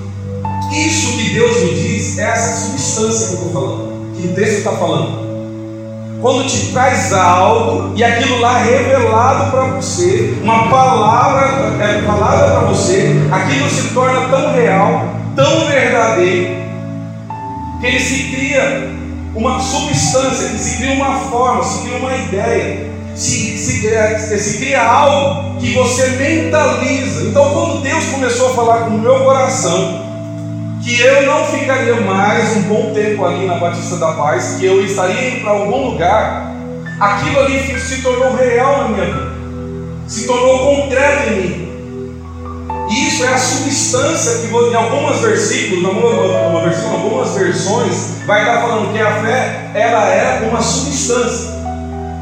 isso 0.74 1.16
que 1.16 1.34
Deus 1.34 1.62
me 1.62 1.74
diz 1.74 2.18
é 2.18 2.22
essa 2.22 2.66
substância 2.66 3.28
que 3.28 3.34
eu 3.34 3.46
estou 3.46 3.52
falando, 3.52 4.16
que 4.16 4.26
o 4.26 4.34
texto 4.34 4.58
está 4.58 4.72
falando. 4.72 5.24
Quando 6.20 6.46
te 6.48 6.72
traz 6.72 7.12
algo 7.12 7.92
e 7.94 8.02
aquilo 8.02 8.40
lá 8.40 8.58
revelado 8.58 9.50
para 9.50 9.66
você, 9.66 10.34
uma 10.42 10.68
palavra 10.68 11.84
é 11.84 12.02
falada 12.02 12.50
para 12.50 12.60
você, 12.68 13.14
aquilo 13.30 13.68
se 13.68 13.94
torna 13.94 14.28
tão 14.28 14.52
real, 14.52 15.06
tão 15.36 15.66
verdadeiro, 15.66 16.56
que 17.80 17.86
ele 17.86 18.00
se 18.00 18.24
cria 18.34 18.90
uma 19.34 19.60
substância, 19.60 20.48
que 20.48 20.58
se 20.58 20.76
cria 20.78 20.94
uma 20.94 21.18
forma, 21.18 21.62
se 21.62 21.82
cria 21.82 21.98
uma 21.98 22.16
ideia, 22.16 22.90
se, 23.14 23.58
se, 23.58 23.88
é, 23.88 24.18
se 24.18 24.58
cria 24.58 24.82
algo 24.82 25.58
que 25.60 25.72
você 25.74 26.08
mentaliza. 26.10 27.28
Então, 27.28 27.50
quando 27.50 27.82
Deus 27.82 28.04
começou 28.06 28.50
a 28.50 28.54
falar 28.54 28.78
com 28.84 28.90
o 28.90 28.98
meu 28.98 29.24
coração, 29.24 30.04
que 30.82 31.00
eu 31.00 31.26
não 31.26 31.46
ficaria 31.46 31.94
mais 32.00 32.56
um 32.56 32.62
bom 32.62 32.92
tempo 32.92 33.24
ali 33.24 33.46
na 33.46 33.54
Batista 33.54 33.96
da 33.96 34.12
Paz, 34.12 34.56
que 34.58 34.66
eu 34.66 34.84
estaria 34.84 35.30
indo 35.30 35.40
para 35.40 35.52
algum 35.52 35.90
lugar, 35.90 36.54
aquilo 37.00 37.40
ali 37.40 37.80
se 37.80 38.02
tornou 38.02 38.36
real 38.36 38.82
na 38.82 38.88
minha 38.88 39.06
vida, 39.06 39.32
se 40.06 40.26
tornou 40.26 40.76
concreto 40.76 41.32
em 41.32 41.36
mim. 41.36 41.64
E 42.90 43.08
isso 43.08 43.24
é 43.24 43.28
a 43.28 43.38
substância 43.38 44.40
que 44.40 44.54
em 44.54 44.74
algumas 44.74 45.20
versículos, 45.20 45.82
em 45.82 45.86
algumas, 45.86 46.84
algumas 46.84 47.34
versões, 47.34 48.18
vai 48.26 48.40
estar 48.42 48.60
falando 48.60 48.92
que 48.92 49.00
a 49.00 49.22
fé 49.22 49.70
ela 49.74 50.06
é 50.10 50.46
uma 50.50 50.60
substância, 50.60 51.53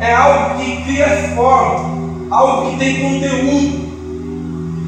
é 0.03 0.13
algo 0.13 0.57
que 0.59 0.83
cria 0.83 1.33
forma, 1.37 2.27
algo 2.29 2.71
que 2.71 2.77
tem 2.77 3.01
conteúdo. 3.01 3.93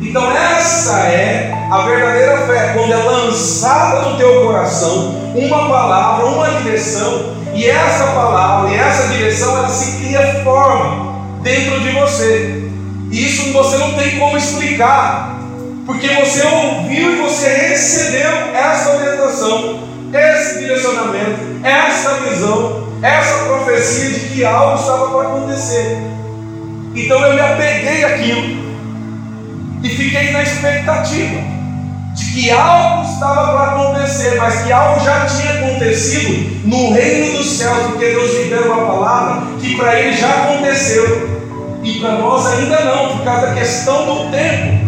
Então 0.02 0.30
essa 0.32 0.98
é 0.98 1.52
a 1.70 1.82
verdadeira 1.82 2.38
fé, 2.46 2.72
quando 2.74 2.92
é 2.92 2.96
lançada 2.96 4.08
no 4.08 4.16
teu 4.16 4.44
coração 4.44 5.14
uma 5.36 5.68
palavra, 5.68 6.26
uma 6.26 6.50
direção, 6.60 7.32
e 7.54 7.64
essa 7.64 8.06
palavra 8.08 8.70
e 8.70 8.74
essa 8.74 9.08
direção 9.08 9.56
ela 9.56 9.68
se 9.68 9.98
cria 9.98 10.42
forma 10.42 11.14
dentro 11.42 11.80
de 11.80 11.90
você. 11.92 12.68
E 13.10 13.24
isso 13.24 13.52
você 13.52 13.76
não 13.76 13.94
tem 13.94 14.18
como 14.18 14.36
explicar, 14.36 15.38
porque 15.86 16.08
você 16.08 16.44
ouviu 16.44 17.12
e 17.12 17.22
você 17.22 17.48
recebeu 17.48 18.30
essa 18.52 18.96
orientação, 18.96 19.78
esse 20.12 20.58
direcionamento, 20.58 21.60
essa 21.62 22.14
visão, 22.14 22.83
essa 23.04 23.44
profecia 23.44 24.18
de 24.18 24.20
que 24.30 24.44
algo 24.46 24.80
estava 24.80 25.08
para 25.08 25.28
acontecer. 25.28 25.98
Então 26.94 27.20
eu 27.20 27.34
me 27.34 27.40
apeguei 27.40 28.02
àquilo 28.02 28.64
e 29.82 29.88
fiquei 29.90 30.32
na 30.32 30.42
expectativa 30.42 31.42
de 32.14 32.24
que 32.32 32.50
algo 32.50 33.04
estava 33.12 33.52
para 33.52 33.72
acontecer, 33.72 34.36
mas 34.36 34.62
que 34.62 34.72
algo 34.72 35.04
já 35.04 35.26
tinha 35.26 35.52
acontecido 35.52 36.66
no 36.66 36.94
reino 36.94 37.36
dos 37.36 37.58
céus, 37.58 37.88
porque 37.88 38.06
Deus 38.06 38.38
me 38.38 38.44
deu 38.44 38.72
uma 38.72 38.86
palavra 38.86 39.42
que 39.60 39.76
para 39.76 40.00
ele 40.00 40.16
já 40.16 40.44
aconteceu 40.44 41.42
e 41.82 42.00
para 42.00 42.12
nós 42.12 42.46
ainda 42.46 42.84
não, 42.84 43.18
por 43.18 43.24
causa 43.24 43.48
da 43.48 43.54
questão 43.54 44.06
do 44.06 44.30
tempo. 44.30 44.82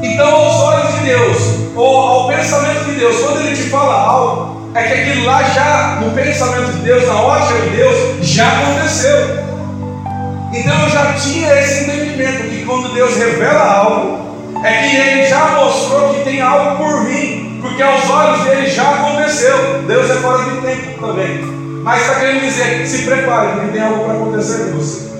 Então, 0.00 0.28
aos 0.28 0.54
olhos 0.62 0.94
de 0.94 1.00
Deus, 1.00 1.36
ou 1.74 1.96
ao 1.96 2.28
pensamento 2.28 2.84
de 2.84 2.92
Deus, 2.92 3.20
quando 3.20 3.40
Ele 3.40 3.56
te 3.56 3.70
fala 3.70 3.94
algo, 3.94 4.53
é 4.74 4.82
que 4.82 4.92
aquilo 4.92 5.24
lá 5.24 5.42
já, 5.44 6.00
no 6.00 6.10
pensamento 6.10 6.72
de 6.72 6.78
Deus, 6.80 7.06
na 7.06 7.20
ótica 7.20 7.60
de 7.60 7.76
Deus, 7.76 8.26
já 8.26 8.48
aconteceu. 8.48 9.44
Então 10.52 10.82
eu 10.82 10.88
já 10.88 11.12
tinha 11.14 11.54
esse 11.60 11.84
entendimento 11.84 12.48
que 12.48 12.64
quando 12.64 12.92
Deus 12.92 13.16
revela 13.16 13.72
algo, 13.72 14.24
é 14.64 14.82
que 14.82 14.96
Ele 14.96 15.26
já 15.26 15.46
mostrou 15.50 16.14
que 16.14 16.24
tem 16.24 16.40
algo 16.40 16.76
por 16.76 17.04
vir, 17.04 17.58
porque 17.60 17.82
aos 17.82 18.08
olhos 18.10 18.44
dele 18.44 18.66
já 18.68 18.90
aconteceu. 18.90 19.82
Deus 19.86 20.10
é 20.10 20.14
fora 20.14 20.44
de 20.44 20.60
tempo 20.60 21.06
também. 21.06 21.38
Mas 21.84 22.00
está 22.00 22.14
querendo 22.18 22.40
dizer, 22.40 22.86
se 22.86 23.02
prepare, 23.02 23.52
porque 23.52 23.72
tem 23.72 23.82
algo 23.82 24.04
para 24.04 24.14
acontecer 24.14 24.64
com 24.64 24.78
você. 24.78 25.14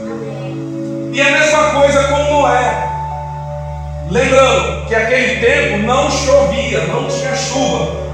E 1.13 1.21
a 1.21 1.31
mesma 1.31 1.71
coisa 1.71 2.05
com 2.05 2.25
Noé. 2.25 2.89
Lembrando 4.11 4.87
que 4.87 4.95
aquele 4.95 5.41
tempo 5.41 5.79
não 5.87 6.11
chovia, 6.11 6.87
não 6.87 7.07
tinha 7.07 7.37
chuva. 7.37 8.05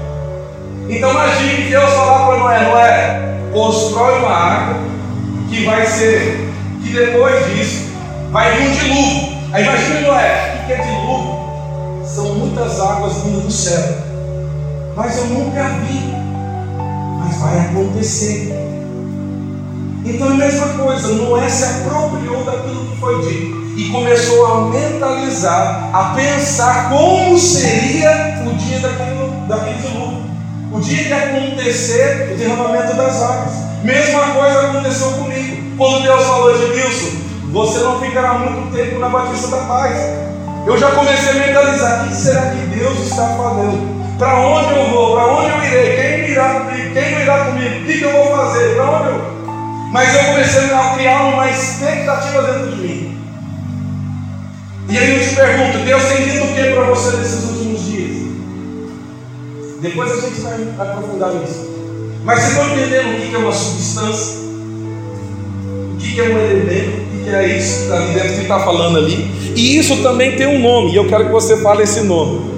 Então 0.91 1.09
imagine 1.11 1.69
Deus 1.69 1.89
falar 1.93 2.25
para 2.25 2.37
Noé, 2.37 2.59
Noé, 2.65 3.37
constrói 3.53 4.19
uma 4.19 4.29
arca 4.29 4.75
que 5.49 5.63
vai 5.63 5.85
ser 5.85 6.51
que 6.83 6.91
depois 6.91 7.45
disso 7.45 7.85
vai 8.29 8.53
vir 8.57 8.67
um 8.67 8.71
dilúvio. 8.73 9.37
Aí 9.53 9.63
imagine 9.63 10.01
Noé, 10.01 10.59
o 10.61 10.65
que 10.67 10.73
é 10.73 10.75
dilúvio? 10.75 11.39
São 12.05 12.35
muitas 12.35 12.81
águas 12.81 13.23
vindo 13.23 13.41
do 13.41 13.49
céu. 13.49 13.81
Mas 14.93 15.17
eu 15.17 15.27
nunca 15.27 15.63
vi. 15.63 16.13
Mas 17.19 17.37
vai 17.37 17.59
acontecer. 17.67 18.53
Então 20.03 20.27
é 20.27 20.31
a 20.31 20.35
mesma 20.35 20.67
coisa, 20.67 21.07
Noé 21.13 21.47
se 21.47 21.63
apropriou 21.63 22.43
daquilo 22.43 22.87
que 22.87 22.99
foi 22.99 23.21
dito 23.21 23.61
e 23.77 23.89
começou 23.91 24.45
a 24.45 24.61
mentalizar, 24.67 25.89
a 25.93 26.13
pensar 26.15 26.89
como 26.89 27.37
seria 27.39 28.43
o 28.45 28.53
dia 28.55 28.79
o 28.79 29.10
dia 30.81 31.05
que 31.05 31.13
acontecer 31.13 32.31
o 32.33 32.37
derramamento 32.37 32.95
das 32.95 33.21
águas. 33.21 33.53
Mesma 33.83 34.33
coisa 34.33 34.67
aconteceu 34.67 35.11
comigo. 35.11 35.77
Quando 35.77 36.03
Deus 36.03 36.23
falou 36.23 36.57
de 36.57 36.65
Wilson, 36.65 37.17
você 37.51 37.79
não 37.79 37.99
ficará 37.99 38.33
muito 38.35 38.75
tempo 38.75 38.99
na 38.99 39.09
Batista 39.09 39.47
da 39.47 39.63
Paz. 39.65 39.97
Eu 40.65 40.77
já 40.77 40.91
comecei 40.91 41.31
a 41.31 41.47
mentalizar: 41.47 42.05
o 42.05 42.09
que 42.09 42.15
será 42.15 42.41
que 42.51 42.77
Deus 42.77 42.99
está 42.99 43.27
fazendo? 43.37 44.01
Para 44.17 44.37
onde 44.37 44.73
eu 44.75 44.89
vou? 44.91 45.15
Para 45.15 45.27
onde 45.27 45.49
eu 45.49 45.63
irei? 45.63 45.95
Quem 45.95 46.31
irá 46.31 46.49
comigo? 46.49 46.93
Quem 46.93 47.21
irá 47.21 47.45
comigo? 47.45 47.81
O 47.81 47.85
que, 47.85 48.01
eu 48.01 48.11
vou 48.11 48.37
fazer? 48.37 48.75
Para 48.75 48.91
onde 48.91 49.09
eu. 49.09 49.41
Mas 49.91 50.13
eu 50.13 50.23
comecei 50.25 50.73
a 50.73 50.93
criar 50.95 51.23
uma 51.23 51.49
expectativa 51.49 52.41
dentro 52.43 52.75
de 52.75 52.81
mim. 52.81 53.17
E 54.89 54.97
aí 54.97 55.17
eu 55.17 55.27
te 55.27 55.35
pergunto, 55.35 55.77
Deus 55.79 56.03
tem 56.03 56.29
dito 56.29 56.43
o 56.45 56.53
que 56.53 56.73
para 56.73 56.83
você 56.83 57.17
nesses 57.17 57.43
últimos? 57.45 57.60
Depois 59.81 60.11
a 60.11 60.21
gente 60.21 60.41
vai 60.41 60.87
aprofundar 60.87 61.33
nisso. 61.33 61.67
Mas 62.23 62.39
vocês 62.39 62.51
estão 62.51 62.77
entendendo 62.77 63.17
o 63.17 63.29
que 63.29 63.35
é 63.35 63.37
uma 63.39 63.51
substância? 63.51 64.37
O 65.93 65.97
que 65.97 66.19
é 66.19 66.23
um 66.23 66.37
elemento? 66.37 67.01
O 67.01 67.23
que 67.23 67.29
é 67.29 67.57
isso 67.57 67.77
que 67.77 67.83
está 67.83 67.95
ali 67.95 68.13
dentro 68.13 68.33
que 68.35 68.41
está 68.41 68.59
falando 68.59 68.97
ali? 68.99 69.53
E 69.55 69.77
isso 69.79 70.03
também 70.03 70.35
tem 70.35 70.45
um 70.45 70.59
nome, 70.59 70.91
e 70.91 70.95
eu 70.97 71.07
quero 71.07 71.25
que 71.25 71.31
você 71.31 71.57
fale 71.57 71.81
esse 71.81 72.01
nome. 72.01 72.51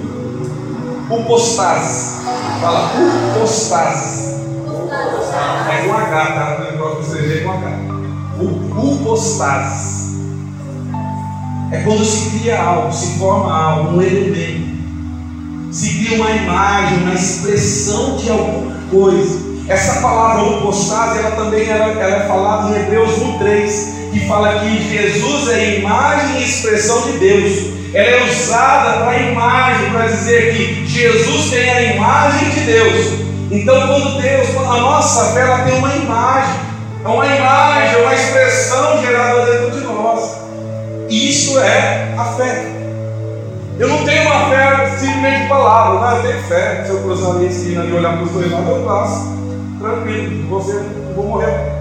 Upostase. 1.08 2.24
Fala, 2.60 2.92
upostase. 3.36 4.34
É 5.70 5.86
com 5.86 5.94
H, 5.94 6.26
tá? 6.26 6.58
Não 6.60 6.74
importa 6.74 6.96
que 7.02 7.10
seja 7.10 7.42
com 7.42 7.50
H. 7.52 7.78
Upostase. 8.76 10.04
É 11.72 11.78
quando 11.82 12.04
se 12.04 12.38
cria 12.38 12.62
algo, 12.62 12.92
se 12.92 13.18
forma 13.18 13.50
algo, 13.50 13.96
um 13.96 14.02
elemento. 14.02 14.63
Se 15.74 15.88
cria 15.92 16.18
uma 16.18 16.30
imagem, 16.30 16.98
uma 16.98 17.14
expressão 17.14 18.14
de 18.16 18.30
alguma 18.30 18.76
coisa. 18.92 19.40
Essa 19.68 20.00
palavra 20.00 20.44
upostase, 20.58 21.18
ela 21.18 21.32
também 21.32 21.68
ela, 21.68 22.00
ela 22.00 22.24
é 22.24 22.28
falada 22.28 22.70
em 22.70 22.80
Hebreus 22.80 23.10
1,3, 23.18 24.12
que 24.12 24.20
fala 24.28 24.60
que 24.60 24.88
Jesus 24.88 25.48
é 25.48 25.80
imagem 25.80 26.38
e 26.38 26.44
expressão 26.44 27.02
de 27.02 27.18
Deus. 27.18 27.74
Ela 27.92 28.08
é 28.08 28.30
usada 28.30 29.04
para 29.04 29.18
imagem, 29.18 29.90
para 29.90 30.06
dizer 30.06 30.54
que 30.54 30.86
Jesus 30.86 31.50
tem 31.50 31.68
a 31.68 31.82
imagem 31.94 32.50
de 32.50 32.60
Deus. 32.60 33.06
Então, 33.50 33.88
quando 33.88 34.22
Deus, 34.22 34.48
a 34.56 34.76
nossa 34.76 35.34
fé, 35.34 35.40
ela 35.40 35.64
tem 35.64 35.76
uma 35.76 35.92
imagem, 35.92 36.54
é 37.04 37.08
uma 37.08 37.26
imagem, 37.26 38.00
uma 38.00 38.14
expressão 38.14 39.02
gerada 39.02 39.44
dentro 39.44 39.80
de 39.80 39.84
nós. 39.86 40.36
Isso 41.10 41.58
é 41.58 42.14
a 42.16 42.24
fé. 42.36 42.73
Eu 43.76 43.88
não 43.88 44.04
tenho 44.04 44.22
uma 44.26 44.48
fé 44.50 44.96
simplesmente 44.98 45.42
de 45.42 45.48
palavra, 45.48 46.00
não, 46.00 46.16
eu 46.16 46.22
tenho 46.22 46.44
fé. 46.44 46.84
Se 46.84 46.90
eu 46.90 47.02
cruzar 47.02 47.30
a 47.30 47.34
minha 47.34 47.50
esquina 47.50 47.84
e 47.84 47.92
olhar 47.92 48.16
para 48.16 48.22
os 48.22 48.30
dois 48.30 48.50
lados, 48.52 48.68
eu 48.68 48.84
passo. 48.84 49.34
Tranquilo, 49.80 50.48
você 50.48 50.80
vou 51.16 51.26
morrer. 51.26 51.74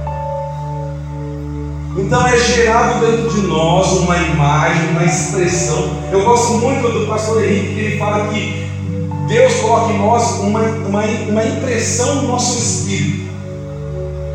Então 1.96 2.26
é 2.26 2.36
gerado 2.36 3.06
dentro 3.06 3.30
de 3.30 3.42
nós 3.46 3.92
uma 3.92 4.18
imagem, 4.18 4.90
uma 4.90 5.04
expressão. 5.04 5.92
Eu 6.12 6.24
gosto 6.24 6.54
muito 6.54 6.92
do 6.92 7.06
pastor 7.06 7.44
Henrique, 7.44 7.76
que 7.76 7.80
ele 7.80 7.98
fala 8.00 8.28
que 8.30 8.68
Deus 9.28 9.54
coloca 9.62 9.94
em 9.94 10.00
nós 10.00 10.40
uma, 10.40 10.62
uma, 10.62 11.04
uma 11.04 11.44
impressão 11.44 12.16
no 12.16 12.30
nosso 12.30 12.58
espírito. 12.58 13.32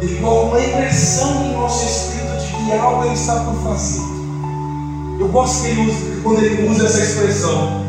Ele 0.01 0.15
coloca 0.21 0.57
uma 0.57 0.61
impressão 0.61 1.35
no 1.35 1.61
nosso 1.61 1.85
espírito 1.85 2.39
de 2.39 2.65
que 2.65 2.73
algo 2.79 3.05
ele 3.05 3.15
está 3.15 3.35
por 3.41 3.55
fazer. 3.65 4.18
Eu 5.19 5.27
gosto 5.29 5.63
que 5.63 5.71
ele 5.71 5.91
usa, 5.91 6.21
quando 6.23 6.45
ele 6.45 6.69
usa 6.69 6.87
essa 6.87 7.01
expressão. 7.01 7.85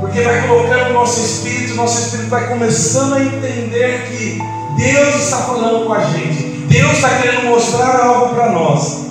Porque 0.00 0.22
vai 0.22 0.48
colocando 0.48 0.88
no 0.88 0.94
nosso 0.94 1.20
espírito, 1.20 1.74
nosso 1.74 2.00
espírito 2.00 2.30
vai 2.30 2.48
começando 2.48 3.14
a 3.14 3.22
entender 3.22 4.08
que 4.08 4.38
Deus 4.76 5.14
está 5.16 5.38
falando 5.38 5.86
com 5.86 5.92
a 5.92 6.04
gente. 6.04 6.42
Deus 6.68 6.92
está 6.92 7.18
querendo 7.20 7.44
mostrar 7.44 8.00
algo 8.00 8.34
para 8.34 8.50
nós. 8.50 9.06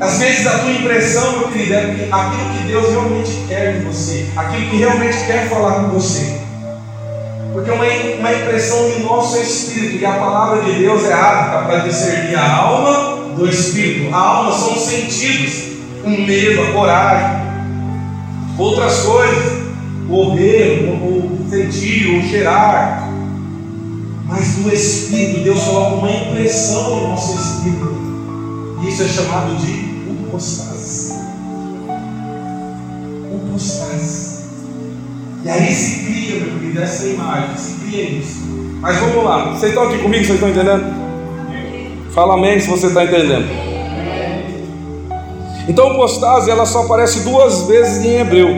Às 0.00 0.18
vezes 0.18 0.46
a 0.46 0.58
tua 0.58 0.72
impressão, 0.72 1.38
meu 1.38 1.48
querido, 1.48 1.74
é 1.74 2.08
aquilo 2.10 2.50
que 2.58 2.64
Deus 2.66 2.90
realmente 2.90 3.44
quer 3.48 3.78
de 3.78 3.84
você, 3.84 4.26
aquilo 4.36 4.70
que 4.70 4.76
realmente 4.76 5.16
quer 5.26 5.48
falar 5.48 5.74
com 5.74 5.90
você. 5.90 6.40
Porque 7.52 7.70
uma, 7.70 7.84
uma 8.18 8.32
impressão 8.32 8.88
em 8.88 9.04
nosso 9.04 9.38
espírito, 9.38 10.02
e 10.02 10.04
a 10.04 10.14
palavra 10.14 10.62
de 10.62 10.72
Deus 10.72 11.04
é 11.04 11.12
apta 11.12 11.66
para 11.66 11.78
discernir 11.78 12.34
a 12.34 12.56
alma 12.56 13.34
do 13.36 13.48
espírito. 13.48 14.12
A 14.12 14.18
alma 14.18 14.52
são 14.52 14.74
os 14.74 14.82
sentidos, 14.82 15.73
o 16.04 16.10
medo, 16.10 16.62
a 16.62 16.72
coragem, 16.72 17.44
outras 18.58 19.02
coisas, 19.02 19.64
o 20.08 20.34
ver, 20.34 21.00
o 21.02 21.50
sentir, 21.50 22.18
o 22.18 22.28
cheirar, 22.28 23.08
mas 24.26 24.58
no 24.58 24.72
Espírito, 24.72 25.44
Deus 25.44 25.62
coloca 25.62 25.96
uma 25.96 26.10
impressão 26.10 26.96
no 26.96 27.08
nosso 27.08 27.38
Espírito. 27.38 27.94
E 28.82 28.88
isso 28.88 29.02
é 29.02 29.08
chamado 29.08 29.56
de 29.56 30.10
upostase. 30.10 31.14
Upostase. 33.32 34.44
E 35.44 35.48
aí 35.48 35.74
se 35.74 36.04
cria, 36.04 36.40
meu 36.40 36.58
querido, 36.58 36.82
essa 36.82 37.06
imagem, 37.06 37.56
se 37.56 37.74
cria 37.74 38.10
isso. 38.10 38.40
Mas 38.80 38.98
vamos 38.98 39.24
lá, 39.24 39.50
vocês 39.50 39.72
estão 39.72 39.88
aqui 39.88 39.98
comigo, 39.98 40.24
vocês 40.24 40.34
estão 40.34 40.48
entendendo? 40.48 40.84
Fala 42.12 42.34
amém 42.34 42.60
se 42.60 42.68
você 42.68 42.88
está 42.88 43.04
entendendo. 43.04 43.73
Então, 45.68 45.92
upostase, 45.92 46.50
ela 46.50 46.66
só 46.66 46.82
aparece 46.82 47.20
duas 47.20 47.66
vezes 47.66 48.04
em 48.04 48.18
hebreu, 48.18 48.48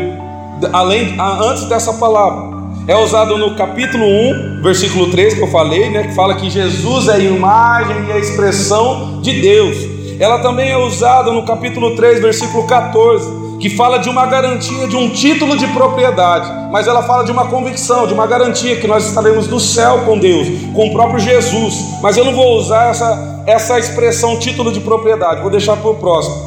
além, 0.73 1.17
antes 1.21 1.65
dessa 1.65 1.93
palavra. 1.95 2.57
É 2.89 2.97
usado 2.97 3.37
no 3.37 3.57
capítulo 3.57 4.05
1, 4.05 4.63
versículo 4.63 5.11
3 5.11 5.35
que 5.35 5.43
eu 5.43 5.49
falei, 5.49 5.91
né, 5.91 6.05
que 6.05 6.15
fala 6.15 6.37
que 6.37 6.49
Jesus 6.49 7.09
é 7.09 7.15
a 7.15 7.19
imagem 7.19 8.07
e 8.09 8.13
a 8.13 8.19
expressão 8.19 9.21
de 9.21 9.41
Deus. 9.41 9.77
Ela 10.19 10.39
também 10.39 10.71
é 10.71 10.79
usada 10.79 11.31
no 11.33 11.45
capítulo 11.45 11.95
3, 11.95 12.21
versículo 12.21 12.65
14, 12.65 13.59
que 13.59 13.71
fala 13.71 13.99
de 13.99 14.09
uma 14.09 14.27
garantia 14.27 14.87
de 14.87 14.97
um 14.97 15.11
título 15.11 15.57
de 15.57 15.67
propriedade, 15.69 16.49
mas 16.71 16.87
ela 16.87 17.03
fala 17.03 17.25
de 17.25 17.33
uma 17.33 17.47
convicção, 17.47 18.07
de 18.07 18.15
uma 18.15 18.27
garantia 18.27 18.77
que 18.77 18.87
nós 18.87 19.07
estaremos 19.07 19.49
no 19.49 19.59
céu 19.59 20.03
com 20.07 20.19
Deus, 20.19 20.47
com 20.73 20.87
o 20.89 20.93
próprio 20.93 21.19
Jesus. 21.19 21.75
Mas 22.01 22.17
eu 22.17 22.25
não 22.25 22.35
vou 22.35 22.57
usar 22.57 22.91
essa, 22.91 23.43
essa 23.47 23.79
expressão 23.79 24.39
título 24.39 24.71
de 24.71 24.81
propriedade, 24.81 25.41
vou 25.41 25.51
deixar 25.51 25.77
para 25.77 25.91
o 25.91 25.95
próximo. 25.95 26.46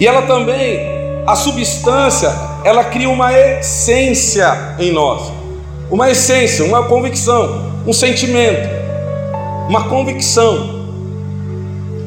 E 0.00 0.06
ela 0.06 0.22
também, 0.22 1.24
a 1.26 1.34
substância, 1.34 2.32
ela 2.64 2.84
cria 2.84 3.08
uma 3.08 3.32
essência 3.32 4.76
em 4.78 4.92
nós 4.92 5.38
uma 5.90 6.10
essência, 6.10 6.64
uma 6.64 6.84
convicção, 6.84 7.72
um 7.86 7.92
sentimento, 7.92 8.68
uma 9.68 9.88
convicção. 9.88 10.76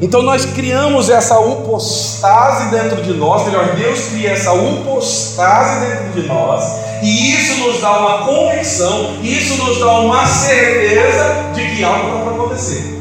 Então 0.00 0.22
nós 0.22 0.44
criamos 0.44 1.08
essa 1.08 1.38
upostase 1.38 2.70
dentro 2.70 3.02
de 3.02 3.12
nós, 3.14 3.44
melhor, 3.46 3.74
Deus 3.74 4.08
cria 4.08 4.30
essa 4.30 4.52
upostase 4.52 5.86
dentro 5.86 6.20
de 6.20 6.28
nós, 6.28 6.64
e 7.02 7.34
isso 7.34 7.64
nos 7.64 7.80
dá 7.80 7.98
uma 7.98 8.26
convicção, 8.26 9.16
isso 9.22 9.62
nos 9.62 9.78
dá 9.78 10.00
uma 10.00 10.26
certeza 10.26 11.52
de 11.54 11.76
que 11.76 11.84
algo 11.84 12.08
está 12.08 12.20
para 12.20 12.34
acontecer. 12.34 12.98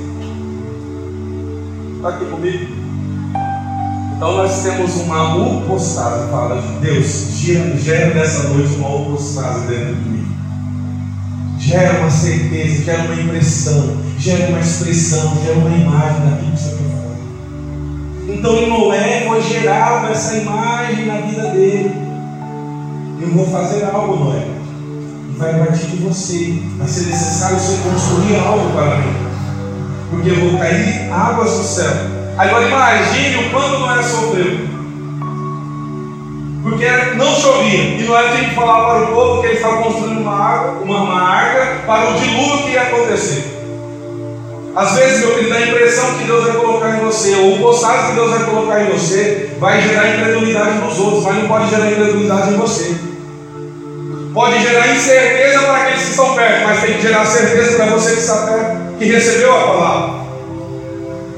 Está 1.98 2.10
aqui 2.10 2.26
comigo? 2.26 2.81
Então 4.22 4.38
nós 4.38 4.62
temos 4.62 4.98
uma 4.98 5.36
upostase, 5.36 6.30
fala 6.30 6.62
de 6.62 6.74
Deus, 6.86 7.32
gera, 7.40 8.14
nessa 8.14 8.50
noite 8.50 8.76
uma 8.76 8.96
upostase 8.98 9.66
dentro 9.66 9.96
de 9.96 10.10
mim 10.10 10.32
gera 11.58 12.02
uma 12.02 12.10
certeza, 12.12 12.84
gera 12.84 13.04
uma 13.04 13.20
impressão, 13.20 13.98
gera 14.20 14.50
uma 14.50 14.60
expressão, 14.60 15.34
gera 15.44 15.58
uma 15.58 15.76
imagem 15.76 16.22
daquilo 16.22 16.52
que 16.52 16.60
você 16.60 16.70
está 16.70 16.84
falando. 16.84 17.18
Então 18.30 18.58
em 18.58 18.70
Noé 18.70 19.26
foi 19.28 19.42
gerada 19.42 20.10
essa 20.10 20.38
imagem 20.38 21.08
na 21.08 21.22
vida 21.22 21.50
dele. 21.50 21.92
Eu 23.20 23.28
vou 23.32 23.48
fazer 23.48 23.86
algo, 23.86 24.24
Noé. 24.24 24.46
E 25.30 25.38
vai 25.40 25.66
partir 25.66 25.88
de 25.88 25.98
você. 25.98 26.62
Vai 26.78 26.88
ser 26.88 27.08
necessário 27.08 27.60
você 27.60 27.78
construir 27.90 28.36
algo 28.36 28.72
para 28.72 28.98
mim. 28.98 29.14
Porque 30.12 30.30
eu 30.30 30.52
vou 30.52 30.60
cair 30.60 31.12
águas 31.12 31.58
do 31.58 31.64
céu. 31.64 32.21
Agora 32.42 32.66
imagine 32.66 33.46
o 33.46 33.50
quanto 33.52 33.80
Noé 33.80 34.02
sofreu 34.02 34.72
porque 36.64 36.88
não 37.16 37.36
chovia. 37.36 37.84
E 38.00 38.04
Noé 38.04 38.30
tinha 38.30 38.50
que 38.50 38.56
falar 38.56 38.86
para 38.86 39.04
o 39.04 39.08
povo 39.14 39.42
que 39.42 39.48
ele 39.48 39.56
estava 39.56 39.84
construindo 39.84 40.22
uma, 40.22 40.36
água, 40.36 40.82
uma, 40.84 41.02
uma 41.02 41.22
arca 41.22 41.84
para 41.86 42.10
o 42.10 42.14
dilúvio 42.16 42.64
que 42.64 42.72
ia 42.72 42.82
acontecer. 42.82 43.44
Às 44.76 44.96
vezes, 44.96 45.20
meu 45.20 45.36
querido, 45.36 45.54
a 45.54 45.62
impressão 45.62 46.18
que 46.18 46.24
Deus 46.24 46.46
vai 46.46 46.56
colocar 46.56 46.96
em 46.96 47.00
você, 47.02 47.36
ou 47.36 47.56
o 47.56 47.60
postado 47.60 48.08
que 48.08 48.14
Deus 48.14 48.32
vai 48.32 48.44
colocar 48.46 48.82
em 48.82 48.90
você, 48.90 49.52
vai 49.60 49.82
gerar 49.82 50.16
incredulidade 50.16 50.78
nos 50.80 50.98
outros, 50.98 51.24
mas 51.26 51.36
não 51.36 51.48
pode 51.48 51.70
gerar 51.70 51.92
incredulidade 51.92 52.54
em 52.54 52.58
você. 52.58 52.96
Pode 54.34 54.62
gerar 54.62 54.88
incerteza 54.88 55.60
para 55.60 55.76
aqueles 55.76 56.04
que 56.04 56.12
estão 56.12 56.34
perto, 56.36 56.64
mas 56.64 56.82
tem 56.82 56.94
que 56.94 57.02
gerar 57.02 57.26
certeza 57.26 57.76
para 57.76 57.86
você 57.88 58.14
que 58.14 58.20
está 58.20 58.48
perto, 58.48 58.98
que 58.98 59.06
recebeu 59.06 59.58
a 59.58 59.64
palavra. 59.64 60.21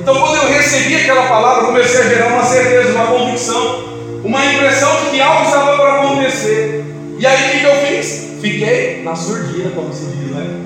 Então, 0.04 0.22
quando 0.22 0.36
eu 0.36 0.50
recebi 0.50 0.98
aquela 0.98 1.28
palavra, 1.28 1.66
comecei 1.66 2.02
a 2.02 2.10
gerar 2.10 2.28
uma 2.28 2.44
certeza, 2.44 2.92
uma 2.92 3.08
convicção 3.08 3.94
uma 4.24 4.46
impressão 4.46 5.04
de 5.04 5.12
que 5.12 5.22
algo 5.22 5.46
estava 5.46 5.76
para 5.76 6.02
acontecer. 6.02 6.86
E 7.20 7.26
aí 7.26 7.58
o 7.58 7.60
que, 7.60 7.66
eu 7.66 7.76
fiz? 7.76 8.39
Fiquei 8.42 9.04
na 9.04 9.16
surdina, 9.16 9.70
como 9.72 9.94
se 9.94 10.06
diz, 10.06 10.32
né? 10.32 10.60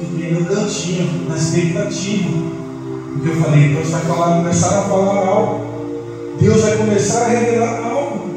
Fiquei 0.00 0.32
no 0.32 0.46
cantinho, 0.46 1.28
na 1.28 1.36
expectativa. 1.36 2.30
Porque 3.12 3.28
eu 3.28 3.36
falei, 3.42 3.68
Deus 3.68 3.90
vai 3.90 4.00
falar, 4.00 4.36
começar 4.38 4.78
a 4.78 4.82
falar 4.82 5.26
algo. 5.28 6.36
Deus 6.40 6.62
vai 6.62 6.76
começar 6.76 7.26
a 7.26 7.28
revelar 7.28 7.82
algo. 7.84 8.30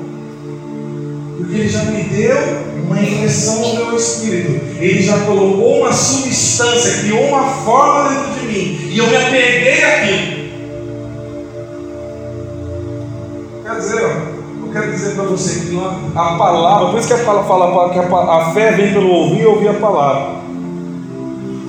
Porque 1.37 1.55
Ele 1.55 1.69
já 1.69 1.83
me 1.85 2.03
deu 2.03 2.37
uma 2.85 3.01
impressão 3.01 3.75
no 3.75 3.85
meu 3.85 3.95
espírito. 3.95 4.61
Ele 4.77 5.01
já 5.01 5.19
colocou 5.19 5.81
uma 5.81 5.93
substância, 5.93 7.01
criou 7.01 7.27
uma 7.29 7.47
forma 7.47 8.09
dentro 8.09 8.41
de 8.41 8.47
mim. 8.47 8.89
E 8.91 8.97
eu 8.97 9.07
me 9.07 9.15
apeguei 9.15 9.83
àquilo. 9.83 10.34
Quer 13.75 13.81
dizer, 13.81 14.01
eu 14.01 14.69
quero 14.71 14.91
dizer 14.91 15.15
para 15.15 15.23
você 15.25 15.59
que 15.59 15.77
a 15.77 16.35
palavra, 16.37 16.89
por 16.89 16.99
isso 16.99 17.07
que 17.07 17.13
a 17.13 17.17
palavra 17.25 17.43
fala 17.43 17.89
que 17.93 17.99
a, 17.99 18.53
fé 18.53 18.71
vem 18.71 18.93
pelo 18.93 19.09
ouvir 19.09 19.41
e 19.41 19.45
ouvir 19.45 19.67
a 19.67 19.73
palavra. 19.73 20.35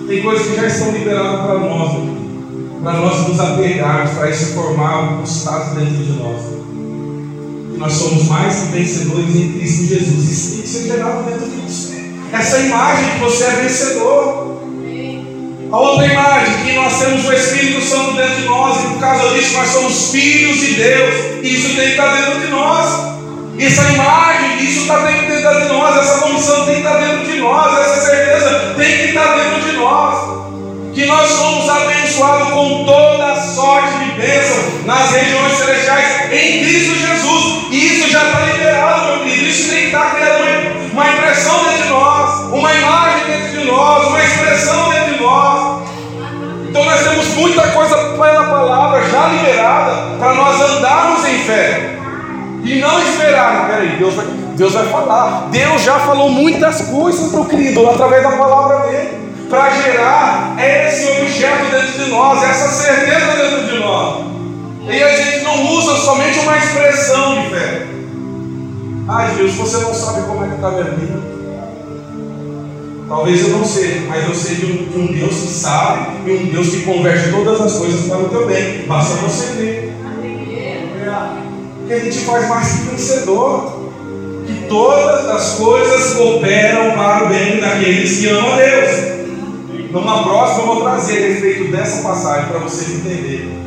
Tem 0.06 0.22
coisas 0.22 0.46
que 0.46 0.56
já 0.56 0.66
estão 0.66 0.92
liberadas 0.92 1.40
para 1.40 1.58
nós, 1.58 1.92
para 2.82 2.92
nós 2.92 3.28
nos 3.28 3.40
apegarmos, 3.40 4.10
para 4.12 4.30
isso 4.30 4.54
formar 4.54 5.18
um 5.18 5.24
estado 5.24 5.74
dentro 5.74 6.04
de 6.04 6.12
nós 6.12 6.56
nós 7.78 7.92
somos 7.92 8.28
mais 8.28 8.54
que 8.54 8.72
vencedores 8.72 9.36
em 9.36 9.52
Cristo 9.52 9.84
Jesus. 9.84 10.30
Isso 10.30 10.52
tem 10.52 10.62
que 10.62 10.68
ser 10.68 10.82
gerado 10.86 11.24
dentro 11.24 11.48
de 11.48 11.56
você. 11.60 12.10
Essa 12.32 12.58
imagem 12.60 13.10
que 13.12 13.18
você 13.20 13.44
é 13.44 13.50
vencedor. 13.50 14.55
A 15.72 15.78
outra 15.78 16.06
imagem, 16.06 16.64
que 16.64 16.72
nós 16.72 16.98
temos 16.98 17.24
o 17.26 17.32
Espírito 17.32 17.82
Santo 17.82 18.12
dentro 18.12 18.36
de 18.36 18.44
nós, 18.44 18.84
e 18.84 18.86
por 18.86 19.00
causa 19.00 19.34
disso 19.34 19.54
nós 19.54 19.68
somos 19.68 20.10
filhos 20.12 20.58
de 20.60 20.74
Deus. 20.74 21.14
E 21.42 21.54
isso 21.54 21.74
tem 21.74 21.86
que 21.86 21.90
estar 21.90 22.14
dentro 22.14 22.40
de 22.40 22.48
nós. 22.48 23.16
Essa 23.58 23.82
imagem, 23.90 24.64
isso 24.64 24.82
está 24.82 24.98
dentro 24.98 25.26
de 25.26 25.68
nós, 25.68 25.96
essa 25.96 26.18
condição 26.20 26.66
tem 26.66 26.74
que 26.74 26.80
estar 26.82 26.98
dentro 26.98 27.24
de 27.24 27.38
nós, 27.38 27.78
essa 27.80 28.06
certeza 28.06 28.74
tem 28.76 28.96
que 28.96 29.04
estar 29.08 29.34
dentro 29.34 29.70
de 29.70 29.76
nós. 29.76 30.36
Que 30.94 31.04
nós 31.06 31.28
somos 31.28 31.68
abençoados 31.68 32.48
com 32.52 32.84
toda 32.84 33.32
a 33.32 33.40
sorte 33.40 33.98
de 33.98 34.12
bênção 34.12 34.62
nas 34.86 35.10
regiões 35.10 35.52
celestiais 35.52 36.32
em 36.32 36.64
Cristo 36.64 36.94
Jesus. 36.94 37.66
E 37.70 37.86
isso 37.86 38.10
já 38.10 38.24
está 38.24 38.40
liberado, 38.40 39.06
meu 39.06 39.24
querido. 39.24 39.48
Isso 39.48 39.68
tem 39.70 39.80
que 39.80 39.86
estar 39.86 40.14
criando 40.14 40.92
uma 40.92 41.08
impressão 41.10 41.64
dentro 41.64 41.82
de 41.82 41.88
nós, 41.88 42.40
uma 42.52 42.72
imagem 42.72 43.26
dentro 43.26 43.58
de 43.58 43.64
nós, 43.66 44.06
uma 44.06 44.24
expressão 44.24 44.90
dentro 44.90 45.05
de 45.05 45.05
nós. 45.26 45.82
Então 46.68 46.84
nós 46.84 47.02
temos 47.02 47.28
muita 47.34 47.62
coisa 47.68 47.96
pela 47.96 48.44
palavra 48.44 49.02
já 49.08 49.28
liberada 49.28 50.16
para 50.18 50.34
nós 50.34 50.60
andarmos 50.60 51.26
em 51.26 51.38
fé. 51.38 51.96
E 52.64 52.80
não 52.80 53.00
esperar, 53.00 53.68
peraí, 53.68 53.96
Deus 53.96 54.14
vai, 54.14 54.26
Deus 54.56 54.72
vai 54.72 54.86
falar. 54.86 55.48
Deus 55.50 55.82
já 55.82 55.98
falou 56.00 56.28
muitas 56.30 56.82
coisas 56.82 57.30
para 57.30 57.40
o 57.40 57.46
querido 57.46 57.88
através 57.88 58.22
da 58.22 58.32
palavra 58.32 58.88
dele. 58.88 59.26
Para 59.48 59.70
gerar 59.70 60.56
esse 60.58 61.06
objeto 61.20 61.70
dentro 61.70 62.04
de 62.04 62.10
nós, 62.10 62.42
essa 62.42 62.68
certeza 62.68 63.32
dentro 63.36 63.66
de 63.68 63.78
nós. 63.78 64.24
E 64.88 65.02
a 65.02 65.16
gente 65.16 65.44
não 65.44 65.66
usa 65.72 65.96
somente 65.96 66.40
uma 66.40 66.56
expressão 66.56 67.42
de 67.42 67.50
fé. 67.50 67.86
Ai 69.08 69.34
Deus, 69.36 69.52
você 69.54 69.76
não 69.78 69.94
sabe 69.94 70.26
como 70.26 70.44
é 70.44 70.48
que 70.48 70.54
está 70.56 70.70
minha 70.70 70.84
vida. 70.84 71.35
Talvez 73.08 73.40
eu 73.42 73.50
não 73.50 73.64
sei, 73.64 74.00
mas 74.08 74.28
eu 74.28 74.34
sei 74.34 74.56
de 74.56 74.66
um, 74.66 75.00
um, 75.00 75.06
Deus 75.06 75.34
que 75.34 75.48
sabe 75.48 76.28
e 76.30 76.36
um 76.36 76.46
Deus 76.46 76.68
que 76.70 76.82
converte 76.82 77.30
todas 77.30 77.60
as 77.60 77.74
coisas 77.74 78.08
para 78.08 78.18
o 78.18 78.28
teu 78.28 78.46
bem. 78.46 78.84
Basta 78.86 79.14
você 79.16 79.46
ver. 79.54 79.94
Que 81.86 81.92
a 81.92 81.98
gente 82.00 82.18
faz 82.24 82.48
mais 82.48 82.72
que 82.72 82.78
vencedor. 82.88 83.86
Que 84.46 84.66
todas 84.68 85.28
as 85.28 85.54
coisas 85.54 86.14
cooperam 86.14 86.92
para 86.92 87.26
o 87.26 87.28
bem 87.28 87.60
daqueles 87.60 88.18
que 88.18 88.28
amam 88.28 88.52
a 88.52 88.56
Deus. 88.56 89.16
Numa 89.90 90.24
próxima 90.24 90.62
eu 90.62 90.66
vou 90.66 90.82
trazer 90.82 91.16
a 91.16 91.28
respeito 91.28 91.70
dessa 91.70 92.02
passagem 92.02 92.48
para 92.48 92.58
vocês 92.58 92.90
entenderem 92.90 93.66